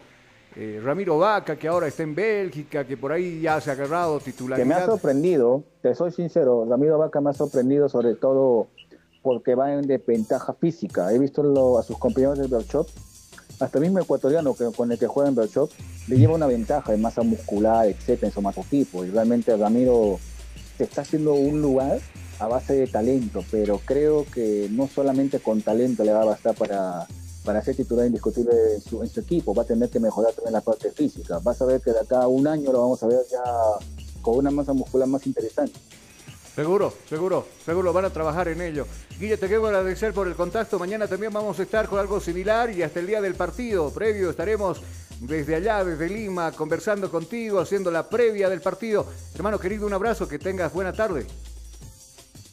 eh, 0.55 0.81
Ramiro 0.85 1.19
Vaca, 1.19 1.57
que 1.57 1.67
ahora 1.67 1.89
está 1.89 2.05
en 2.05 2.15
Bélgica, 2.15 2.87
que 2.87 2.97
por 2.97 3.11
ahí 3.11 3.41
ya 3.41 3.61
se 3.61 3.71
ha 3.71 3.73
agarrado 3.73 4.19
que 4.19 4.25
me 4.25 4.31
ha 4.31 4.33
titularidad. 4.33 4.87
sorprendido, 4.87 5.65
te 5.83 5.95
soy 5.97 6.13
sincero, 6.13 6.65
Ramiro 6.69 6.97
Vaca 6.99 7.21
me 7.21 7.31
ha 7.31 7.35
sorprendido 7.35 7.89
sobre 7.89 8.15
todo 8.15 8.69
porque 9.23 9.55
va 9.57 9.73
en 9.75 9.83
desventaja 9.83 10.55
física. 10.55 11.13
He 11.13 11.19
visto 11.19 11.43
lo- 11.43 11.79
a 11.79 11.83
sus 11.83 11.99
compañeros 11.99 12.39
del 12.39 12.49
Berchop, 12.49 12.89
hasta 13.61 13.79
mismo 13.79 13.99
ecuatoriano 13.99 14.55
que, 14.55 14.65
con 14.73 14.91
el 14.91 14.99
que 14.99 15.07
juega 15.07 15.29
en 15.29 15.35
Berchop, 15.35 15.71
le 16.09 16.19
lleva 16.19 16.35
una 16.35 16.47
ventaja 16.47 16.95
en 16.95 17.03
masa 17.03 17.23
muscular, 17.23 17.87
etcétera, 17.87 18.29
en 18.29 18.33
somatotipo. 18.33 19.05
Y 19.05 19.11
realmente 19.11 19.57
Ramiro 19.57 20.19
se 20.77 20.85
está 20.85 21.03
haciendo 21.03 21.35
un 21.35 21.61
lugar 21.61 22.01
a 22.39 22.49
base 22.49 22.75
de 22.75 22.87
talento, 22.87 23.45
pero 23.51 23.79
creo 23.85 24.25
que 24.25 24.69
no 24.71 24.89
solamente 24.89 25.41
con 25.41 25.61
talento 25.61 26.05
le 26.05 26.13
va 26.13 26.23
a 26.23 26.25
bastar 26.25 26.55
para, 26.55 27.07
para 27.45 27.63
ser 27.63 27.77
titular 27.77 28.07
indiscutible 28.07 28.53
en 28.77 28.81
su, 28.81 29.03
en 29.03 29.09
su 29.11 29.21
equipo, 29.21 29.55
va 29.55 29.63
a 29.63 29.67
tener 29.67 29.91
que 29.91 30.01
mejorar 30.01 30.33
también 30.33 30.55
la 30.55 30.63
parte 30.63 30.91
física. 30.91 31.39
Vas 31.41 31.61
a 31.61 31.67
ver 31.67 31.83
que 31.83 31.93
de 31.93 32.01
acá 32.01 32.23
a 32.23 32.29
un 32.29 32.47
año 32.47 32.73
lo 32.73 32.81
vamos 32.81 33.03
a 33.03 33.09
ver 33.09 33.21
ya 33.31 33.43
con 34.23 34.39
una 34.39 34.51
masa 34.51 34.73
muscular 34.73 35.07
más 35.07 35.27
interesante. 35.27 35.79
Seguro, 36.55 36.93
seguro, 37.09 37.47
seguro 37.65 37.93
van 37.93 38.07
a 38.07 38.11
trabajar 38.11 38.49
en 38.49 38.61
ello. 38.61 38.87
Guille, 39.19 39.37
te 39.37 39.47
quiero 39.47 39.67
agradecer 39.67 40.13
por 40.13 40.27
el 40.27 40.35
contacto. 40.35 40.79
Mañana 40.79 41.07
también 41.07 41.33
vamos 41.33 41.59
a 41.59 41.63
estar 41.63 41.89
con 41.89 41.99
algo 41.99 42.21
similar 42.21 42.71
y 42.71 42.83
hasta 42.83 43.01
el 43.01 43.07
día 43.07 43.21
del 43.21 43.35
partido 43.35 43.91
previo 43.91 44.31
estaremos 44.31 44.81
desde 45.21 45.55
allá, 45.55 45.85
desde 45.85 46.09
Lima, 46.09 46.51
conversando 46.53 47.11
contigo, 47.11 47.61
haciendo 47.61 47.91
la 47.91 48.09
previa 48.09 48.49
del 48.49 48.61
partido. 48.61 49.07
Hermano 49.35 49.59
querido, 49.59 49.87
un 49.87 49.93
abrazo, 49.93 50.27
que 50.27 50.39
tengas 50.39 50.73
buena 50.73 50.93
tarde. 50.93 51.27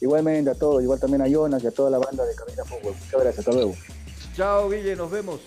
Igualmente 0.00 0.50
a 0.50 0.54
todos, 0.54 0.82
igual 0.82 1.00
también 1.00 1.22
a 1.22 1.28
Jonas 1.28 1.62
y 1.64 1.66
a 1.66 1.70
toda 1.72 1.90
la 1.90 1.98
banda 1.98 2.24
de 2.24 2.34
Camina 2.34 2.64
Fútbol. 2.64 2.94
Muchas 2.94 3.20
gracias, 3.20 3.38
hasta 3.40 3.52
luego. 3.52 3.74
Chao, 4.36 4.70
Guille, 4.70 4.94
nos 4.94 5.10
vemos. 5.10 5.40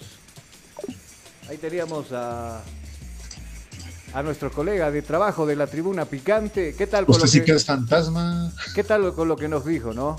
Ahí 1.47 1.57
teníamos 1.57 2.11
a, 2.11 2.61
a 4.13 4.23
nuestro 4.23 4.51
colega 4.51 4.91
de 4.91 5.01
trabajo 5.01 5.45
de 5.45 5.55
la 5.55 5.67
tribuna 5.67 6.05
picante. 6.05 6.75
¿Qué 6.75 6.87
tal 6.87 7.05
con 7.05 7.15
Usted 7.15 7.25
lo 7.25 7.31
sí 7.31 7.39
que, 7.39 7.45
que 7.45 7.51
es 7.53 7.65
fantasma. 7.65 8.51
¿Qué 8.75 8.83
tal 8.83 9.13
con 9.13 9.27
lo 9.27 9.35
que 9.37 9.47
nos 9.47 9.65
dijo, 9.65 9.93
no? 9.93 10.17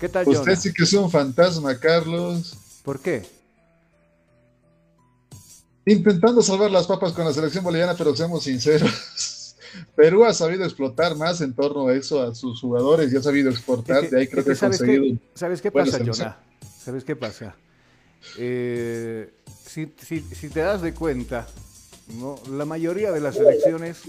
¿Qué 0.00 0.08
tal, 0.08 0.28
Usted 0.28 0.56
sí 0.56 0.72
que 0.72 0.84
es 0.84 0.92
un 0.92 1.10
fantasma, 1.10 1.76
Carlos. 1.78 2.56
¿Por 2.84 3.00
qué? 3.00 3.26
Intentando 5.86 6.42
salvar 6.42 6.70
las 6.70 6.86
papas 6.86 7.12
con 7.12 7.24
la 7.24 7.32
selección 7.32 7.64
boliviana, 7.64 7.94
pero 7.96 8.14
seamos 8.14 8.44
sinceros. 8.44 9.54
Perú 9.96 10.24
ha 10.24 10.32
sabido 10.34 10.64
explotar 10.64 11.16
más 11.16 11.40
en 11.40 11.54
torno 11.54 11.88
a 11.88 11.94
eso, 11.94 12.22
a 12.22 12.34
sus 12.34 12.60
jugadores, 12.60 13.12
y 13.12 13.16
ha 13.16 13.22
sabido 13.22 13.50
exportar. 13.50 14.04
Es 14.04 14.10
que- 14.10 14.16
de 14.16 14.20
ahí 14.22 14.28
creo 14.28 14.40
es 14.40 14.44
que 14.44 14.50
que 14.50 14.52
ha 14.52 14.56
¿sabes 14.60 14.78
conseguido. 14.78 15.04
qué, 15.18 15.38
¿Sabes 15.38 15.62
qué 15.62 15.70
pasa. 15.72 15.98
Jonah? 16.04 16.36
¿Sabes 16.84 17.04
qué 17.04 17.16
pasa? 17.16 17.54
Eh, 18.38 19.32
si, 19.66 19.92
si- 20.04 20.22
si 20.34 20.48
te 20.48 20.60
das 20.60 20.82
de 20.82 20.92
cuenta, 20.94 21.46
¿no? 22.14 22.36
la 22.50 22.64
mayoría 22.64 23.12
de 23.12 23.20
las 23.20 23.36
selecciones 23.36 24.02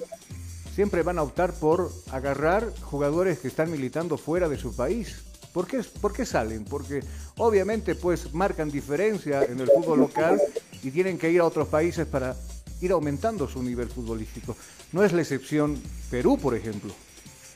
siempre 0.73 1.03
van 1.03 1.19
a 1.19 1.23
optar 1.23 1.53
por 1.53 1.91
agarrar 2.11 2.73
jugadores 2.81 3.39
que 3.39 3.47
están 3.47 3.71
militando 3.71 4.17
fuera 4.17 4.47
de 4.47 4.57
su 4.57 4.75
país. 4.75 5.23
¿Por 5.53 5.67
qué, 5.67 5.83
por 5.99 6.13
qué 6.13 6.25
salen? 6.25 6.63
Porque 6.63 7.03
obviamente 7.37 7.95
pues 7.95 8.33
marcan 8.33 8.69
diferencia 8.69 9.43
en 9.43 9.59
el 9.59 9.67
fútbol 9.67 9.99
local 9.99 10.39
y 10.83 10.91
tienen 10.91 11.17
que 11.17 11.31
ir 11.31 11.41
a 11.41 11.45
otros 11.45 11.67
países 11.67 12.07
para 12.07 12.35
ir 12.81 12.91
aumentando 12.91 13.47
su 13.47 13.61
nivel 13.61 13.89
futbolístico. 13.89 14.55
No 14.91 15.03
es 15.03 15.11
la 15.11 15.21
excepción 15.21 15.77
Perú, 16.09 16.37
por 16.37 16.55
ejemplo, 16.55 16.93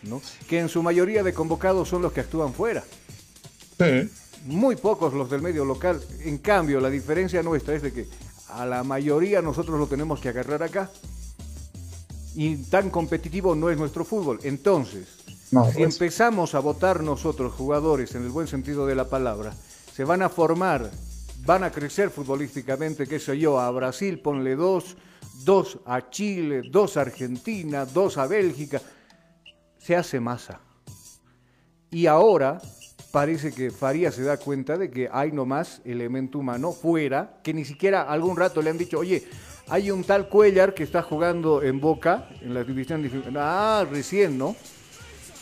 ¿no? 0.04 0.22
que 0.48 0.60
en 0.60 0.70
su 0.70 0.84
mayoría 0.84 1.24
de 1.24 1.34
convocados 1.34 1.88
son 1.88 2.02
los 2.02 2.12
que 2.12 2.22
actúan 2.22 2.54
fuera. 2.54 2.84
Muy 4.46 4.76
pocos 4.76 5.14
los 5.14 5.30
del 5.30 5.42
medio 5.42 5.64
local. 5.64 6.02
En 6.26 6.38
cambio, 6.40 6.80
la 6.82 6.90
diferencia 6.90 7.42
nuestra 7.42 7.76
es 7.76 7.82
de 7.82 7.94
que 7.94 8.08
a 8.56 8.66
la 8.66 8.84
mayoría 8.84 9.42
nosotros 9.42 9.80
lo 9.80 9.88
tenemos 9.88 10.20
que 10.20 10.30
agarrar 10.30 10.64
acá. 10.64 10.90
Y 12.36 12.56
tan 12.58 12.90
competitivo 12.90 13.56
no 13.56 13.70
es 13.70 13.78
nuestro 13.78 14.04
fútbol. 14.06 14.40
Entonces, 14.44 15.08
No, 15.52 15.66
si 15.68 15.74
pues. 15.78 15.94
empezamos 15.94 16.56
a 16.56 16.60
votar 16.60 17.04
nosotros, 17.04 17.54
jugadores, 17.54 18.16
en 18.16 18.24
el 18.24 18.30
buen 18.30 18.48
sentido 18.48 18.88
de 18.88 18.96
la 18.96 19.08
palabra, 19.08 19.54
se 19.94 20.04
van 20.04 20.24
a 20.24 20.30
formar, 20.30 20.90
van 21.46 21.64
a 21.64 21.72
crecer 21.72 22.10
futbolísticamente, 22.10 23.06
qué 23.06 23.20
sé 23.20 23.38
yo, 23.38 23.60
a 23.60 23.70
Brasil 23.70 24.20
ponle 24.20 24.56
dos, 24.56 24.98
dos 25.44 25.78
a 25.86 26.10
Chile, 26.10 26.64
dos 26.72 26.98
a 26.98 27.02
Argentina, 27.02 27.86
dos 27.86 28.18
a 28.18 28.26
Bélgica, 28.26 28.82
se 29.78 29.96
hace 29.96 30.20
masa. 30.20 30.60
Y 31.92 32.08
ahora 32.08 32.60
parece 33.14 33.52
que 33.54 33.70
Farías 33.70 34.16
se 34.16 34.24
da 34.24 34.38
cuenta 34.38 34.76
de 34.76 34.90
que 34.90 35.08
hay 35.12 35.32
nomás 35.32 35.82
elemento 35.86 36.40
humano 36.40 36.72
fuera, 36.72 37.38
que 37.44 37.54
ni 37.54 37.64
siquiera 37.64 38.02
algún 38.02 38.36
rato 38.36 38.60
le 38.60 38.72
han 38.72 38.78
dicho, 38.80 38.98
oye, 38.98 39.24
hay 39.70 39.92
un 39.92 40.04
tal 40.04 40.30
Cuellar 40.30 40.74
que 40.74 40.82
está 40.82 41.04
jugando 41.04 41.62
en 41.62 41.80
Boca, 41.80 42.28
en 42.42 42.56
la 42.56 42.64
división. 42.64 43.08
Ah, 43.36 43.86
recién, 43.88 44.36
¿no? 44.40 44.56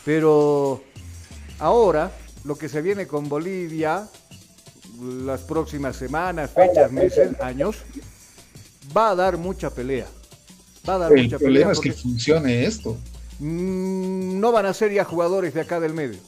Pero 0.03 0.83
ahora, 1.59 2.11
lo 2.43 2.57
que 2.57 2.67
se 2.67 2.81
viene 2.81 3.07
con 3.07 3.29
Bolivia, 3.29 4.05
las 4.99 5.39
próximas 5.43 5.95
semanas, 5.95 6.51
fechas, 6.51 6.91
meses, 6.91 7.39
años, 7.39 7.77
va 8.95 9.11
a 9.11 9.15
dar 9.15 9.37
mucha 9.37 9.69
pelea. 9.69 10.07
Va 10.87 10.95
a 10.95 10.97
dar 10.97 11.13
El 11.13 11.23
mucha 11.23 11.39
problema 11.39 11.71
pelea. 11.71 11.71
es 11.71 11.79
que 11.79 11.93
funcione 11.93 12.65
esto. 12.65 12.97
mm, 13.39 14.41
no 14.41 14.51
van 14.51 14.65
a 14.65 14.73
ser 14.73 14.91
ya 14.91 15.05
jugadores 15.05 15.53
de 15.53 15.61
acá 15.61 15.79
del 15.79 15.93
medio. 15.93 16.19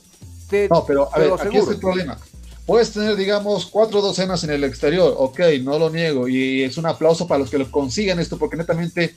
Te- 0.54 0.70
No, 0.70 0.86
pero 0.86 1.10
a 1.14 1.18
ver, 1.20 1.30
aquí 1.48 1.58
está 1.58 1.72
el 1.74 1.80
problema. 1.80 2.18
Puedes 2.66 2.92
tener, 2.92 3.16
digamos, 3.18 3.66
cuatro 3.66 4.02
docenas 4.02 4.44
en 4.46 4.52
el 4.52 4.64
exterior, 4.64 5.14
ok, 5.18 5.40
no 5.64 5.78
lo 5.78 5.90
niego, 5.90 6.28
y 6.30 6.64
es 6.64 6.78
un 6.78 6.86
aplauso 6.86 7.28
para 7.28 7.40
los 7.40 7.50
que 7.50 7.58
lo 7.58 7.70
consiguen 7.70 8.20
esto, 8.20 8.38
porque 8.38 8.56
netamente 8.56 9.16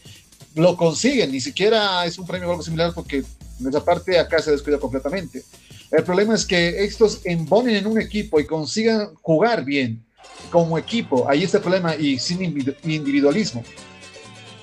lo 0.57 0.77
consiguen, 0.77 1.31
ni 1.31 1.41
siquiera 1.41 2.05
es 2.07 2.19
un 2.19 2.27
premio 2.27 2.49
o 2.49 2.51
algo 2.51 2.63
similar, 2.65 2.93
porque 2.95 3.19
en 3.61 3.69
esa 3.69 3.85
parte 3.85 4.19
acá 4.19 4.41
se 4.43 4.51
descuida 4.51 4.79
completamente. 4.79 5.45
El 5.93 6.03
problema 6.03 6.35
es 6.35 6.45
que 6.45 6.83
estos 6.85 7.21
embonen 7.25 7.77
en 7.77 7.87
un 7.87 8.01
equipo 8.01 8.41
y 8.41 8.47
consigan 8.47 9.11
jugar 9.23 9.65
bien 9.65 10.03
como 10.51 10.77
equipo, 10.77 11.29
ahí 11.29 11.45
está 11.45 11.59
el 11.59 11.63
problema, 11.63 11.95
y 11.95 12.19
sin 12.19 12.41
individu- 12.41 12.75
individualismo. 12.85 13.63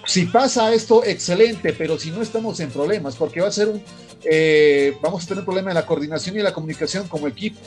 Si 0.06 0.26
pasa 0.26 0.74
esto, 0.74 1.06
excelente, 1.06 1.72
pero 1.72 1.98
si 1.98 2.12
no 2.12 2.22
estamos 2.22 2.60
en 2.60 2.70
problemas, 2.70 3.16
porque 3.16 3.40
va 3.40 3.48
a 3.48 3.52
ser 3.52 3.70
un, 3.70 3.82
eh, 4.26 4.98
vamos 5.02 5.24
a 5.24 5.28
tener 5.28 5.44
problema 5.44 5.72
en 5.72 5.76
la 5.76 5.86
coordinación 5.86 6.38
y 6.38 6.42
la 6.42 6.54
comunicación 6.54 7.08
como 7.08 7.28
equipo. 7.28 7.60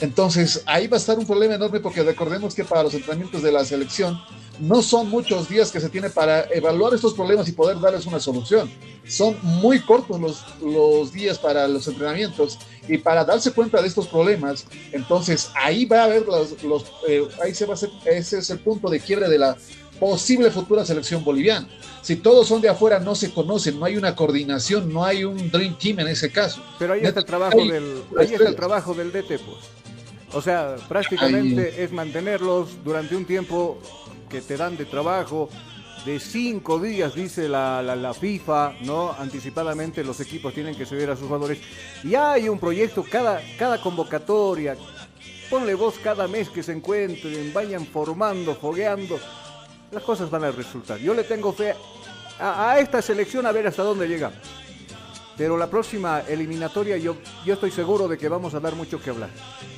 Entonces, 0.00 0.62
ahí 0.66 0.86
va 0.86 0.96
a 0.96 1.00
estar 1.00 1.18
un 1.18 1.26
problema 1.26 1.54
enorme 1.54 1.80
porque 1.80 2.02
recordemos 2.04 2.54
que 2.54 2.64
para 2.64 2.84
los 2.84 2.94
entrenamientos 2.94 3.42
de 3.42 3.50
la 3.50 3.64
selección 3.64 4.20
no 4.60 4.80
son 4.82 5.08
muchos 5.08 5.48
días 5.48 5.72
que 5.72 5.80
se 5.80 5.88
tiene 5.88 6.08
para 6.08 6.42
evaluar 6.52 6.94
estos 6.94 7.14
problemas 7.14 7.48
y 7.48 7.52
poder 7.52 7.80
darles 7.80 8.06
una 8.06 8.20
solución. 8.20 8.70
Son 9.06 9.36
muy 9.42 9.80
cortos 9.80 10.20
los, 10.20 10.44
los 10.60 11.12
días 11.12 11.38
para 11.38 11.66
los 11.66 11.86
entrenamientos 11.88 12.58
y 12.88 12.98
para 12.98 13.24
darse 13.24 13.52
cuenta 13.52 13.82
de 13.82 13.88
estos 13.88 14.08
problemas, 14.08 14.66
entonces 14.92 15.50
ahí 15.54 15.84
va 15.84 16.00
a 16.00 16.04
haber 16.04 16.26
los, 16.26 16.62
los, 16.62 16.84
eh, 17.06 17.22
ahí 17.42 17.54
se 17.54 17.66
va 17.66 17.72
a 17.72 17.74
hacer, 17.74 17.90
ese 18.06 18.38
es 18.38 18.50
el 18.50 18.60
punto 18.60 18.88
de 18.88 18.98
quiebre 18.98 19.28
de 19.28 19.38
la 19.38 19.56
posible 19.98 20.50
futura 20.50 20.84
selección 20.84 21.24
boliviana. 21.24 21.68
Si 22.02 22.16
todos 22.16 22.48
son 22.48 22.60
de 22.60 22.68
afuera, 22.68 23.00
no 23.00 23.14
se 23.14 23.32
conocen, 23.32 23.78
no 23.78 23.84
hay 23.84 23.96
una 23.96 24.14
coordinación, 24.14 24.92
no 24.92 25.04
hay 25.04 25.24
un 25.24 25.50
Dream 25.50 25.76
Team 25.78 26.00
en 26.00 26.08
ese 26.08 26.30
caso. 26.30 26.62
Pero 26.78 26.94
ahí 26.94 27.00
está 27.02 27.20
el 27.20 27.26
trabajo 27.26 27.58
Hay 27.60 27.70
del, 27.70 28.02
ahí 28.18 28.32
está 28.32 28.48
el 28.48 28.56
trabajo 28.56 28.94
del 28.94 29.12
DT, 29.12 29.28
pues. 29.28 29.58
O 30.32 30.42
sea, 30.42 30.76
prácticamente 30.88 31.82
es 31.82 31.92
mantenerlos 31.92 32.84
durante 32.84 33.16
un 33.16 33.24
tiempo 33.24 33.78
que 34.28 34.40
te 34.40 34.56
dan 34.56 34.76
de 34.76 34.84
trabajo 34.84 35.48
de 36.04 36.20
cinco 36.20 36.78
días, 36.78 37.14
dice 37.14 37.48
la, 37.48 37.82
la, 37.82 37.96
la 37.96 38.14
FIFA, 38.14 38.74
¿no? 38.82 39.12
Anticipadamente 39.18 40.04
los 40.04 40.20
equipos 40.20 40.54
tienen 40.54 40.74
que 40.74 40.86
ceder 40.86 41.10
a 41.10 41.16
sus 41.16 41.26
jugadores. 41.26 41.58
Y 42.04 42.14
hay 42.14 42.48
un 42.48 42.58
proyecto, 42.58 43.04
cada, 43.10 43.40
cada 43.58 43.80
convocatoria, 43.80 44.76
ponle 45.50 45.74
vos 45.74 45.94
cada 46.02 46.28
mes 46.28 46.48
que 46.50 46.62
se 46.62 46.72
encuentren, 46.72 47.52
vayan 47.52 47.86
formando, 47.86 48.54
fogueando, 48.54 49.18
las 49.90 50.02
cosas 50.02 50.30
van 50.30 50.44
a 50.44 50.50
resultar. 50.50 50.98
Yo 50.98 51.14
le 51.14 51.24
tengo 51.24 51.52
fe 51.52 51.74
a, 52.38 52.70
a 52.72 52.78
esta 52.80 53.00
selección 53.02 53.46
a 53.46 53.52
ver 53.52 53.66
hasta 53.66 53.82
dónde 53.82 54.06
llegamos. 54.08 54.38
Pero 55.36 55.56
la 55.56 55.68
próxima 55.68 56.20
eliminatoria 56.28 56.96
yo, 56.96 57.16
yo 57.44 57.54
estoy 57.54 57.70
seguro 57.70 58.08
de 58.08 58.18
que 58.18 58.28
vamos 58.28 58.54
a 58.54 58.60
dar 58.60 58.74
mucho 58.74 59.00
que 59.00 59.10
hablar. 59.10 59.30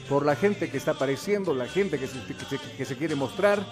Por 0.09 0.25
la 0.25 0.35
gente 0.35 0.71
que 0.71 0.79
está 0.79 0.93
apareciendo, 0.93 1.55
la 1.55 1.67
gente 1.67 1.99
que 1.99 2.07
se, 2.07 2.19
que 2.25 2.45
se- 2.47 2.77
que 2.77 2.85
se 2.85 2.97
quiere 2.97 3.15
mostrar. 3.15 3.65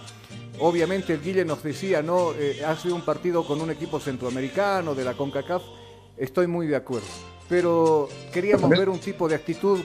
Obviamente 0.61 1.14
el 1.14 1.22
Guille 1.22 1.45
nos 1.45 1.62
decía, 1.62 2.03
¿no? 2.03 2.32
Eh, 2.34 2.62
hace 2.66 2.93
un 2.93 3.01
partido 3.03 3.47
con 3.47 3.61
un 3.61 3.70
equipo 3.70 3.99
centroamericano 4.01 4.95
de 4.95 5.05
la 5.05 5.14
CONCACAF. 5.14 5.62
Estoy 6.16 6.47
muy 6.47 6.66
de 6.66 6.76
acuerdo. 6.76 7.07
Pero 7.49 8.09
queríamos 8.32 8.68
ver 8.68 8.89
un 8.91 8.99
tipo 8.99 9.26
de 9.28 9.36
actitud 9.36 9.80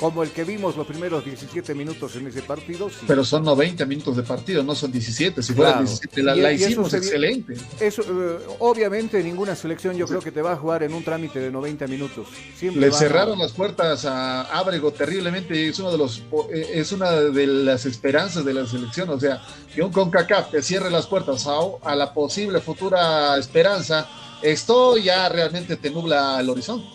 como 0.00 0.22
el 0.22 0.30
que 0.30 0.44
vimos 0.44 0.76
los 0.76 0.86
primeros 0.86 1.24
17 1.24 1.74
minutos 1.74 2.16
en 2.16 2.26
ese 2.26 2.40
partido. 2.42 2.88
sí. 2.88 2.96
Pero 3.06 3.22
son 3.24 3.44
90 3.44 3.84
minutos 3.84 4.16
de 4.16 4.22
partido, 4.22 4.62
no 4.62 4.74
son 4.74 4.90
17. 4.90 5.42
Si 5.42 5.52
fueran 5.52 5.74
Claro. 5.74 5.86
17, 5.86 6.22
la, 6.22 6.36
Y- 6.36 6.40
la 6.40 6.52
hicimos 6.52 6.94
excelente. 6.94 7.54
Eso, 7.78 8.02
eh, 8.02 8.38
obviamente 8.60 9.22
ninguna 9.22 9.54
selección 9.54 9.96
yo 9.96 10.06
creo 10.06 10.20
que 10.20 10.32
te 10.32 10.40
va 10.42 10.52
a 10.52 10.56
jugar 10.56 10.82
en 10.82 10.94
un 10.94 11.04
trámite 11.04 11.38
de 11.38 11.50
90 11.50 11.86
minutos. 11.86 12.26
Siempre 12.56 12.80
Le 12.80 12.88
van 12.88 12.96
a- 12.96 12.98
cerraron 12.98 13.38
las 13.38 13.52
puertas 13.52 14.04
a 14.06 14.42
Ábrego 14.58 14.90
terriblemente 14.92 15.68
es 15.68 15.78
uno 15.78 15.92
de 15.92 15.98
los 15.98 16.22
eh, 16.52 16.70
es 16.74 16.92
una 16.92 17.10
de 17.12 17.46
las 17.46 17.84
esperanzas 17.84 18.44
de 18.44 18.54
la 18.54 18.66
selección, 18.66 19.10
o 19.10 19.20
sea, 19.20 19.42
que 19.74 19.82
un 19.82 19.92
CONCACAF 19.92 20.50
te 20.50 20.62
cierre 20.62 20.90
las 20.90 21.06
puertas 21.06 21.46
a, 21.46 21.58
a 21.82 21.94
la 21.94 22.14
posible 22.14 22.60
futura 22.60 23.36
esperanza, 23.36 24.08
esto 24.42 24.96
ya 24.96 25.28
realmente 25.28 25.76
te 25.76 25.90
nubla 25.90 26.40
el 26.40 26.48
horizonte. 26.48 26.86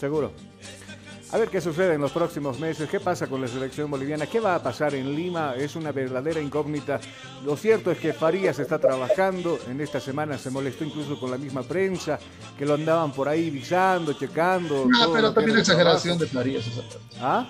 Seguro. 0.00 0.32
A 1.34 1.36
ver 1.36 1.48
qué 1.48 1.60
sucede 1.60 1.94
en 1.94 2.00
los 2.00 2.12
próximos 2.12 2.60
meses, 2.60 2.88
qué 2.88 3.00
pasa 3.00 3.26
con 3.26 3.40
la 3.40 3.48
selección 3.48 3.90
boliviana, 3.90 4.24
qué 4.24 4.38
va 4.38 4.54
a 4.54 4.62
pasar 4.62 4.94
en 4.94 5.16
Lima, 5.16 5.56
es 5.56 5.74
una 5.74 5.90
verdadera 5.90 6.40
incógnita. 6.40 7.00
Lo 7.44 7.56
cierto 7.56 7.90
es 7.90 7.98
que 7.98 8.12
Farías 8.12 8.60
está 8.60 8.78
trabajando, 8.78 9.58
en 9.68 9.80
esta 9.80 9.98
semana 9.98 10.38
se 10.38 10.50
molestó 10.50 10.84
incluso 10.84 11.18
con 11.18 11.32
la 11.32 11.36
misma 11.36 11.64
prensa, 11.64 12.20
que 12.56 12.64
lo 12.64 12.74
andaban 12.74 13.10
por 13.10 13.28
ahí 13.28 13.50
visando, 13.50 14.12
checando. 14.12 14.86
No, 14.86 15.12
pero 15.12 15.32
también 15.32 15.58
exageración 15.58 16.18
de. 16.18 16.28
Farías. 16.28 16.66
¿Ah? 17.20 17.44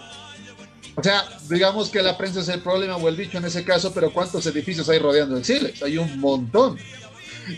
O 0.97 1.03
sea, 1.03 1.22
digamos 1.51 1.91
que 1.91 2.03
la 2.03 2.16
prensa 2.16 2.41
es 2.41 2.49
el 2.49 2.62
problema 2.62 2.97
o 2.97 3.07
el 3.07 3.16
bicho 3.16 3.37
en 3.37 3.45
ese 3.45 3.66
caso, 3.66 3.93
pero 3.93 4.11
¿cuántos 4.11 4.47
edificios 4.47 4.89
hay 4.89 4.99
rodeando 4.99 5.37
el 5.37 5.45
Silex? 5.45 5.82
Hay 5.82 5.99
un 5.99 6.20
montón. 6.20 6.78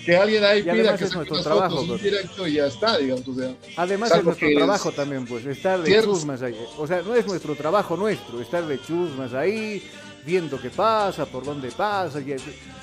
Que 0.04 0.16
alguien 0.16 0.44
ahí 0.44 0.62
pida 0.62 0.72
además 0.72 0.98
que 0.98 1.04
es 1.04 1.14
nuestro 1.14 1.40
trabajo, 1.42 1.76
fotos, 1.78 2.02
directo 2.02 2.46
y 2.46 2.54
ya 2.54 2.66
está, 2.66 2.98
digamos. 2.98 3.26
O 3.28 3.34
sea, 3.34 3.54
Además 3.76 4.12
es 4.12 4.24
nuestro 4.24 4.48
es- 4.48 4.56
trabajo 4.56 4.92
también, 4.92 5.26
pues, 5.26 5.46
estar 5.46 5.80
de 5.80 5.86
Cierto. 5.86 6.12
chusmas 6.12 6.42
ahí. 6.42 6.56
O 6.78 6.86
sea, 6.86 7.02
no 7.02 7.14
es 7.14 7.26
nuestro 7.26 7.54
trabajo 7.54 7.96
nuestro, 7.96 8.40
estar 8.40 8.66
de 8.66 8.80
chusmas 8.80 9.32
ahí, 9.34 9.82
viendo 10.24 10.60
qué 10.60 10.70
pasa, 10.70 11.24
por 11.26 11.44
dónde 11.44 11.70
pasa. 11.70 12.20
y- 12.20 12.36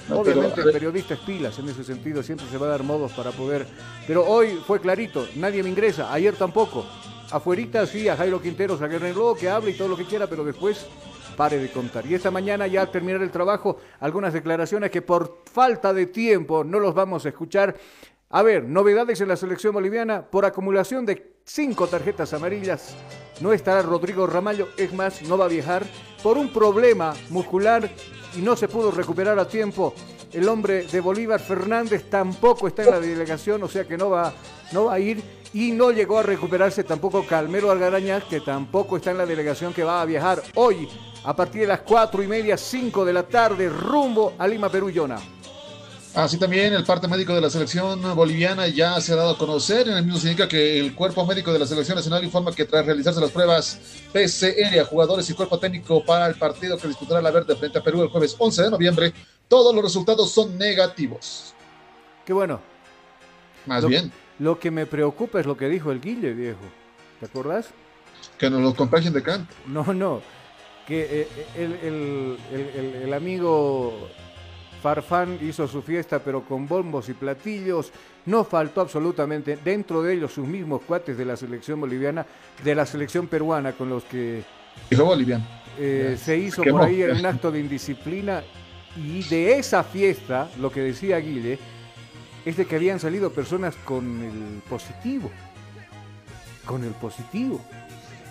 No, 0.10 0.20
obviamente 0.20 0.54
pero, 0.56 0.68
el 0.68 0.74
periodista 0.74 1.14
es 1.14 1.20
pilas 1.22 1.58
en 1.60 1.70
ese 1.70 1.84
sentido, 1.84 2.22
siempre 2.24 2.46
se 2.52 2.58
va 2.58 2.68
a 2.68 2.70
dar 2.70 2.84
modos 2.84 3.12
para 3.14 3.32
poder. 3.32 3.66
Pero 4.06 4.26
hoy 4.26 4.60
fue 4.68 4.80
clarito, 4.82 5.28
nadie 5.36 5.64
me 5.64 5.70
ingresa, 5.70 6.12
ayer 6.14 6.36
tampoco. 6.36 6.86
Afuerita 7.32 7.88
sí, 7.88 8.08
a 8.10 8.16
Jairo 8.18 8.42
Quinteros, 8.42 8.82
a 8.82 8.88
Guerrero, 8.88 9.34
que 9.34 9.50
hable 9.50 9.72
y 9.72 9.74
todo 9.74 9.88
lo 9.88 9.98
que 9.98 10.04
quiera, 10.06 10.28
pero 10.28 10.44
después 10.44 10.86
pare 11.36 11.58
de 11.58 11.72
contar. 11.72 12.06
Y 12.06 12.16
esta 12.16 12.32
mañana 12.32 12.68
ya 12.68 12.82
al 12.82 12.92
terminar 12.92 13.22
el 13.22 13.32
trabajo, 13.32 13.78
algunas 14.00 14.34
declaraciones 14.34 14.92
que 14.92 15.02
por 15.02 15.44
falta 15.52 15.94
de 15.94 16.08
tiempo 16.08 16.64
no 16.64 16.80
los 16.80 16.94
vamos 16.94 17.26
a 17.26 17.30
escuchar. 17.30 17.76
A 18.30 18.42
ver, 18.42 18.64
novedades 18.64 19.22
en 19.22 19.28
la 19.28 19.36
selección 19.36 19.74
boliviana. 19.74 20.26
Por 20.26 20.46
acumulación 20.46 21.06
de 21.06 21.36
cinco 21.46 21.88
tarjetas 21.88 22.34
amarillas, 22.34 22.96
no 23.42 23.54
estará 23.54 23.82
Rodrigo 23.82 24.26
Ramallo. 24.26 24.70
Es 24.78 24.94
más, 24.94 25.22
no 25.24 25.38
va 25.38 25.46
a 25.46 25.50
viajar 25.50 25.84
por 26.24 26.38
un 26.38 26.52
problema 26.52 27.14
muscular 27.30 27.90
y 28.36 28.42
no 28.42 28.56
se 28.56 28.68
pudo 28.68 28.92
recuperar 28.92 29.38
a 29.38 29.48
tiempo. 29.48 29.94
El 30.32 30.50
hombre 30.50 30.84
de 30.88 31.00
Bolívar, 31.00 31.40
Fernández, 31.40 32.10
tampoco 32.10 32.68
está 32.68 32.84
en 32.84 32.90
la 32.90 33.00
delegación, 33.00 33.62
o 33.62 33.68
sea 33.68 33.86
que 33.86 33.98
no 33.98 34.10
va, 34.10 34.34
no 34.72 34.86
va 34.86 34.94
a 34.94 35.00
ir. 35.00 35.22
Y 35.54 35.72
no 35.72 35.92
llegó 35.92 36.20
a 36.20 36.24
recuperarse 36.24 36.84
tampoco 36.84 37.26
Calmero 37.26 37.70
Algarañaz, 37.72 38.24
que 38.24 38.42
tampoco 38.42 38.98
está 38.98 39.12
en 39.12 39.20
la 39.20 39.26
delegación 39.26 39.72
que 39.74 39.84
va 39.84 40.02
a 40.02 40.06
viajar 40.06 40.42
hoy 40.56 40.90
a 41.24 41.36
partir 41.36 41.62
de 41.62 41.68
las 41.68 41.82
cuatro 41.82 42.24
y 42.24 42.28
media, 42.28 42.58
cinco 42.58 43.06
de 43.06 43.14
la 43.14 43.24
tarde, 43.24 43.70
rumbo 43.70 44.34
a 44.38 44.48
Lima, 44.48 44.70
Perú, 44.70 44.90
Yona. 44.90 45.20
Así 46.16 46.38
también 46.38 46.74
el 46.74 46.84
parte 46.84 47.08
médico 47.08 47.34
de 47.34 47.42
la 47.42 47.50
selección 47.50 48.00
boliviana 48.16 48.68
ya 48.68 49.00
se 49.02 49.14
ha 49.14 49.16
dado 49.16 49.32
a 49.32 49.38
conocer. 49.38 49.88
En 49.88 49.98
el 49.98 50.04
mismo 50.04 50.20
se 50.20 50.28
indica 50.28 50.48
que 50.48 50.80
el 50.80 50.94
cuerpo 50.94 51.26
médico 51.26 51.52
de 51.52 51.58
la 51.58 51.66
selección 51.66 51.96
nacional 51.96 52.24
informa 52.24 52.52
que 52.52 52.66
tras 52.66 52.86
realizarse 52.86 53.20
las 53.20 53.32
pruebas 53.32 53.80
PCR 54.12 54.80
a 54.80 54.86
jugadores 54.86 55.28
y 55.30 55.34
cuerpo 55.34 55.58
técnico 55.58 56.04
para 56.06 56.28
el 56.28 56.36
partido 56.36 56.78
que 56.78 56.88
disputará 56.88 57.20
la 57.20 57.32
Verde 57.32 57.56
frente 57.56 57.80
a 57.80 57.84
Perú 57.84 58.04
el 58.04 58.10
jueves 58.10 58.36
11 58.38 58.62
de 58.64 58.70
noviembre, 58.72 59.14
todos 59.48 59.74
los 59.74 59.84
resultados 59.84 60.30
son 60.32 60.56
negativos. 60.56 61.56
Qué 62.26 62.34
bueno. 62.34 62.60
Más 63.66 63.82
Lo- 63.82 63.90
bien, 63.90 64.12
Lo 64.40 64.60
que 64.60 64.72
me 64.72 64.86
preocupa 64.86 65.40
es 65.40 65.46
lo 65.46 65.56
que 65.58 65.70
dijo 65.70 65.92
el 65.92 66.02
Guille, 66.02 66.34
viejo. 66.34 66.60
¿Te 67.20 67.26
acordás? 67.26 67.70
que 68.38 68.50
nos 68.50 68.62
lo 68.62 68.74
contagien 68.74 69.14
de 69.14 69.22
canto. 69.22 69.54
No, 69.68 69.94
no. 69.94 70.22
Que 70.88 71.22
eh, 71.22 71.28
el, 71.56 71.74
el- 71.74 72.38
el- 72.52 72.70
el- 72.80 72.96
el 73.04 73.14
amigo 73.14 74.10
Farfán 74.82 75.38
hizo 75.42 75.68
su 75.68 75.82
fiesta, 75.82 76.20
pero 76.20 76.44
con 76.44 76.68
bombos 76.68 77.10
y 77.10 77.14
platillos. 77.14 77.92
No 78.26 78.44
faltó 78.44 78.82
absolutamente, 78.82 79.58
dentro 79.64 80.02
de 80.04 80.14
ellos, 80.14 80.34
sus 80.34 80.48
mismos 80.48 80.82
cuates 80.88 81.18
de 81.18 81.26
la 81.26 81.36
selección 81.38 81.80
boliviana, 81.82 82.26
de 82.64 82.76
la 82.76 82.86
selección 82.86 83.28
peruana, 83.28 83.74
con 83.74 83.90
los 83.90 84.04
que 84.06 84.44
Dijo 84.90 85.06
boliviano. 85.06 85.46
eh, 85.78 86.18
se 86.22 86.38
hizo 86.38 86.64
por 86.64 86.82
ahí 86.84 87.04
un 87.04 87.26
acto 87.26 87.52
de 87.52 87.60
indisciplina. 87.60 88.44
Y 88.98 89.24
de 89.24 89.58
esa 89.58 89.84
fiesta, 89.84 90.50
lo 90.60 90.72
que 90.72 90.82
decía 90.82 91.18
Guille, 91.18 91.58
es 92.46 92.58
de 92.58 92.66
que 92.66 92.76
habían 92.76 93.00
salido 93.00 93.32
personas 93.32 93.76
con 93.86 94.22
el 94.22 94.62
positivo. 94.70 95.32
Con 96.66 96.84
el 96.84 96.92
positivo. 96.92 97.62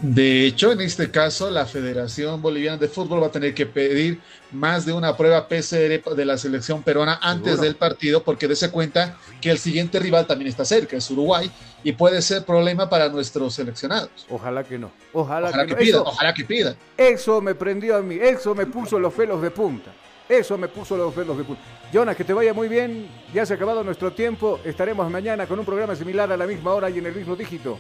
De 0.03 0.47
hecho, 0.47 0.73
en 0.73 0.81
este 0.81 1.13
caso, 1.13 1.49
la 1.49 1.65
Federación 1.65 2.43
Boliviana 2.43 2.77
de 2.77 2.89
Fútbol 2.89 3.23
va 3.23 3.29
a 3.29 3.31
tener 3.31 3.55
que 3.55 3.67
pedir 3.67 4.21
más 4.51 4.85
de 4.85 4.93
una 4.93 5.17
prueba 5.17 5.47
PCR 5.47 6.03
de 6.17 6.25
la 6.25 6.37
selección 6.37 6.83
peruana 6.83 7.21
antes 7.23 7.61
del 7.61 7.77
partido, 7.77 8.25
porque 8.25 8.49
dése 8.49 8.73
cuenta 8.73 9.17
que 9.41 9.53
el 9.53 9.59
siguiente 9.59 10.01
rival 10.01 10.27
también 10.27 10.49
está 10.49 10.65
cerca, 10.65 10.97
es 10.97 11.09
Uruguay, 11.09 11.49
y 11.85 11.93
puede 11.93 12.21
ser 12.21 12.45
problema 12.45 12.91
para 12.91 13.11
nuestros 13.11 13.55
seleccionados. 13.55 14.11
Ojalá 14.29 14.65
que 14.65 14.77
no. 14.77 14.91
Ojalá, 15.13 15.51
Ojalá 15.51 15.67
que, 15.67 15.69
que 15.69 15.75
no. 15.75 15.81
pidan, 15.81 16.03
ojalá 16.05 16.35
que 16.35 16.45
pidan. 16.45 16.77
Eso 16.97 17.41
me 17.41 17.55
prendió 17.55 17.97
a 17.97 18.03
mí, 18.03 18.17
eso 18.21 18.57
me 18.57 18.67
puso 18.67 18.99
los 18.99 19.15
pelos 19.15 19.41
de 19.41 19.53
punta. 19.53 19.93
Eso 20.29 20.57
me 20.57 20.69
puso 20.69 20.97
los 20.97 21.13
pelos 21.13 21.37
de 21.37 21.45
punta. 21.45 21.63
Jonas, 21.93 22.17
que 22.17 22.25
te 22.25 22.33
vaya 22.33 22.55
muy 22.55 22.69
bien. 22.69 23.09
Ya 23.35 23.45
se 23.45 23.53
ha 23.53 23.57
acabado 23.57 23.85
nuestro 23.85 24.13
tiempo. 24.13 24.61
Estaremos 24.65 25.11
mañana 25.11 25.47
con 25.47 25.59
un 25.59 25.65
programa 25.65 25.95
similar 25.95 26.31
a 26.33 26.37
la 26.37 26.47
misma 26.47 26.73
hora 26.73 26.89
y 26.89 26.99
en 26.99 27.07
el 27.07 27.15
mismo 27.15 27.37
dígito. 27.37 27.79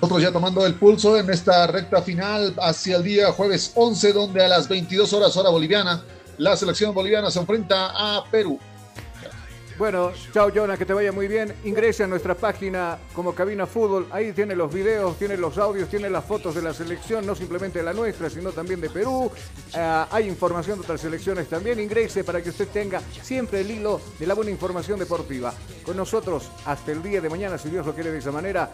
Nosotros 0.00 0.22
ya 0.22 0.30
tomando 0.30 0.66
el 0.66 0.74
pulso 0.74 1.18
en 1.18 1.30
esta 1.30 1.66
recta 1.66 2.02
final 2.02 2.54
hacia 2.60 2.96
el 2.96 3.02
día 3.02 3.32
jueves 3.32 3.72
11, 3.74 4.12
donde 4.12 4.44
a 4.44 4.48
las 4.48 4.68
22 4.68 5.10
horas 5.14 5.36
hora 5.36 5.48
boliviana, 5.48 6.04
la 6.36 6.54
selección 6.54 6.92
boliviana 6.92 7.30
se 7.30 7.40
enfrenta 7.40 7.92
a 7.94 8.24
Perú. 8.30 8.60
Bueno, 9.78 10.10
chao 10.32 10.48
Jonas, 10.48 10.78
que 10.78 10.86
te 10.86 10.94
vaya 10.94 11.12
muy 11.12 11.28
bien. 11.28 11.54
Ingrese 11.64 12.02
a 12.02 12.06
nuestra 12.06 12.34
página 12.34 12.96
como 13.12 13.34
Cabina 13.34 13.66
Fútbol. 13.66 14.06
Ahí 14.10 14.32
tiene 14.32 14.56
los 14.56 14.72
videos, 14.72 15.18
tiene 15.18 15.36
los 15.36 15.58
audios, 15.58 15.90
tiene 15.90 16.08
las 16.08 16.24
fotos 16.24 16.54
de 16.54 16.62
la 16.62 16.72
selección, 16.72 17.26
no 17.26 17.34
simplemente 17.34 17.80
de 17.80 17.84
la 17.84 17.92
nuestra, 17.92 18.30
sino 18.30 18.52
también 18.52 18.80
de 18.80 18.88
Perú. 18.88 19.30
Ah, 19.74 20.08
hay 20.10 20.28
información 20.28 20.78
de 20.78 20.84
otras 20.84 21.02
selecciones 21.02 21.46
también. 21.48 21.78
Ingrese 21.78 22.24
para 22.24 22.42
que 22.42 22.48
usted 22.48 22.68
tenga 22.68 23.02
siempre 23.20 23.60
el 23.60 23.70
hilo 23.70 24.00
de 24.18 24.26
la 24.26 24.32
buena 24.32 24.50
información 24.50 24.98
deportiva. 24.98 25.52
Con 25.84 25.98
nosotros 25.98 26.50
hasta 26.64 26.92
el 26.92 27.02
día 27.02 27.20
de 27.20 27.28
mañana, 27.28 27.58
si 27.58 27.68
Dios 27.68 27.84
lo 27.84 27.94
quiere 27.94 28.10
de 28.10 28.18
esa 28.18 28.32
manera. 28.32 28.72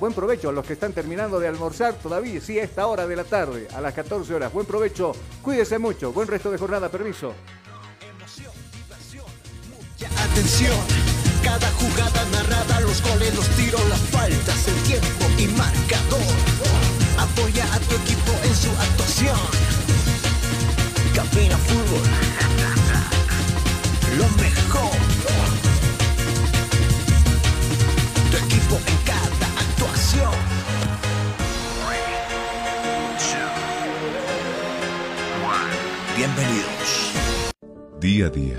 Buen 0.00 0.14
provecho 0.14 0.48
a 0.48 0.52
los 0.52 0.64
que 0.64 0.72
están 0.72 0.94
terminando 0.94 1.38
de 1.38 1.48
almorzar 1.48 1.92
todavía, 1.96 2.40
sí, 2.40 2.58
a 2.58 2.64
esta 2.64 2.86
hora 2.86 3.06
de 3.06 3.14
la 3.14 3.24
tarde, 3.24 3.68
a 3.74 3.82
las 3.82 3.92
14 3.92 4.34
horas. 4.34 4.50
Buen 4.50 4.64
provecho, 4.64 5.12
cuídese 5.42 5.78
mucho, 5.78 6.14
buen 6.14 6.26
resto 6.26 6.50
de 6.50 6.56
jornada, 6.56 6.88
permiso. 6.88 7.34
Atención, 10.16 10.76
cada 11.42 11.70
jugada 11.72 12.24
narrada, 12.32 12.80
los 12.80 13.02
goles, 13.02 13.34
los 13.34 13.48
tiros, 13.50 13.82
las 13.88 14.00
faltas, 14.00 14.68
el 14.68 14.74
tiempo 14.82 15.24
y 15.38 15.46
marcador. 15.48 16.20
Apoya 17.18 17.64
a 17.74 17.78
tu 17.80 17.94
equipo 17.96 18.32
en 18.44 18.54
su 18.54 18.70
actuación. 18.70 19.38
Cabina 21.14 21.58
Fútbol. 21.58 22.02
Lo 24.18 24.28
mejor. 24.42 24.90
Tu 28.30 28.36
equipo 28.36 28.76
en 28.86 28.96
cada 29.04 29.46
actuación. 29.60 30.34
Bienvenidos. 36.16 37.12
Día 38.00 38.26
a 38.26 38.30
día, 38.30 38.58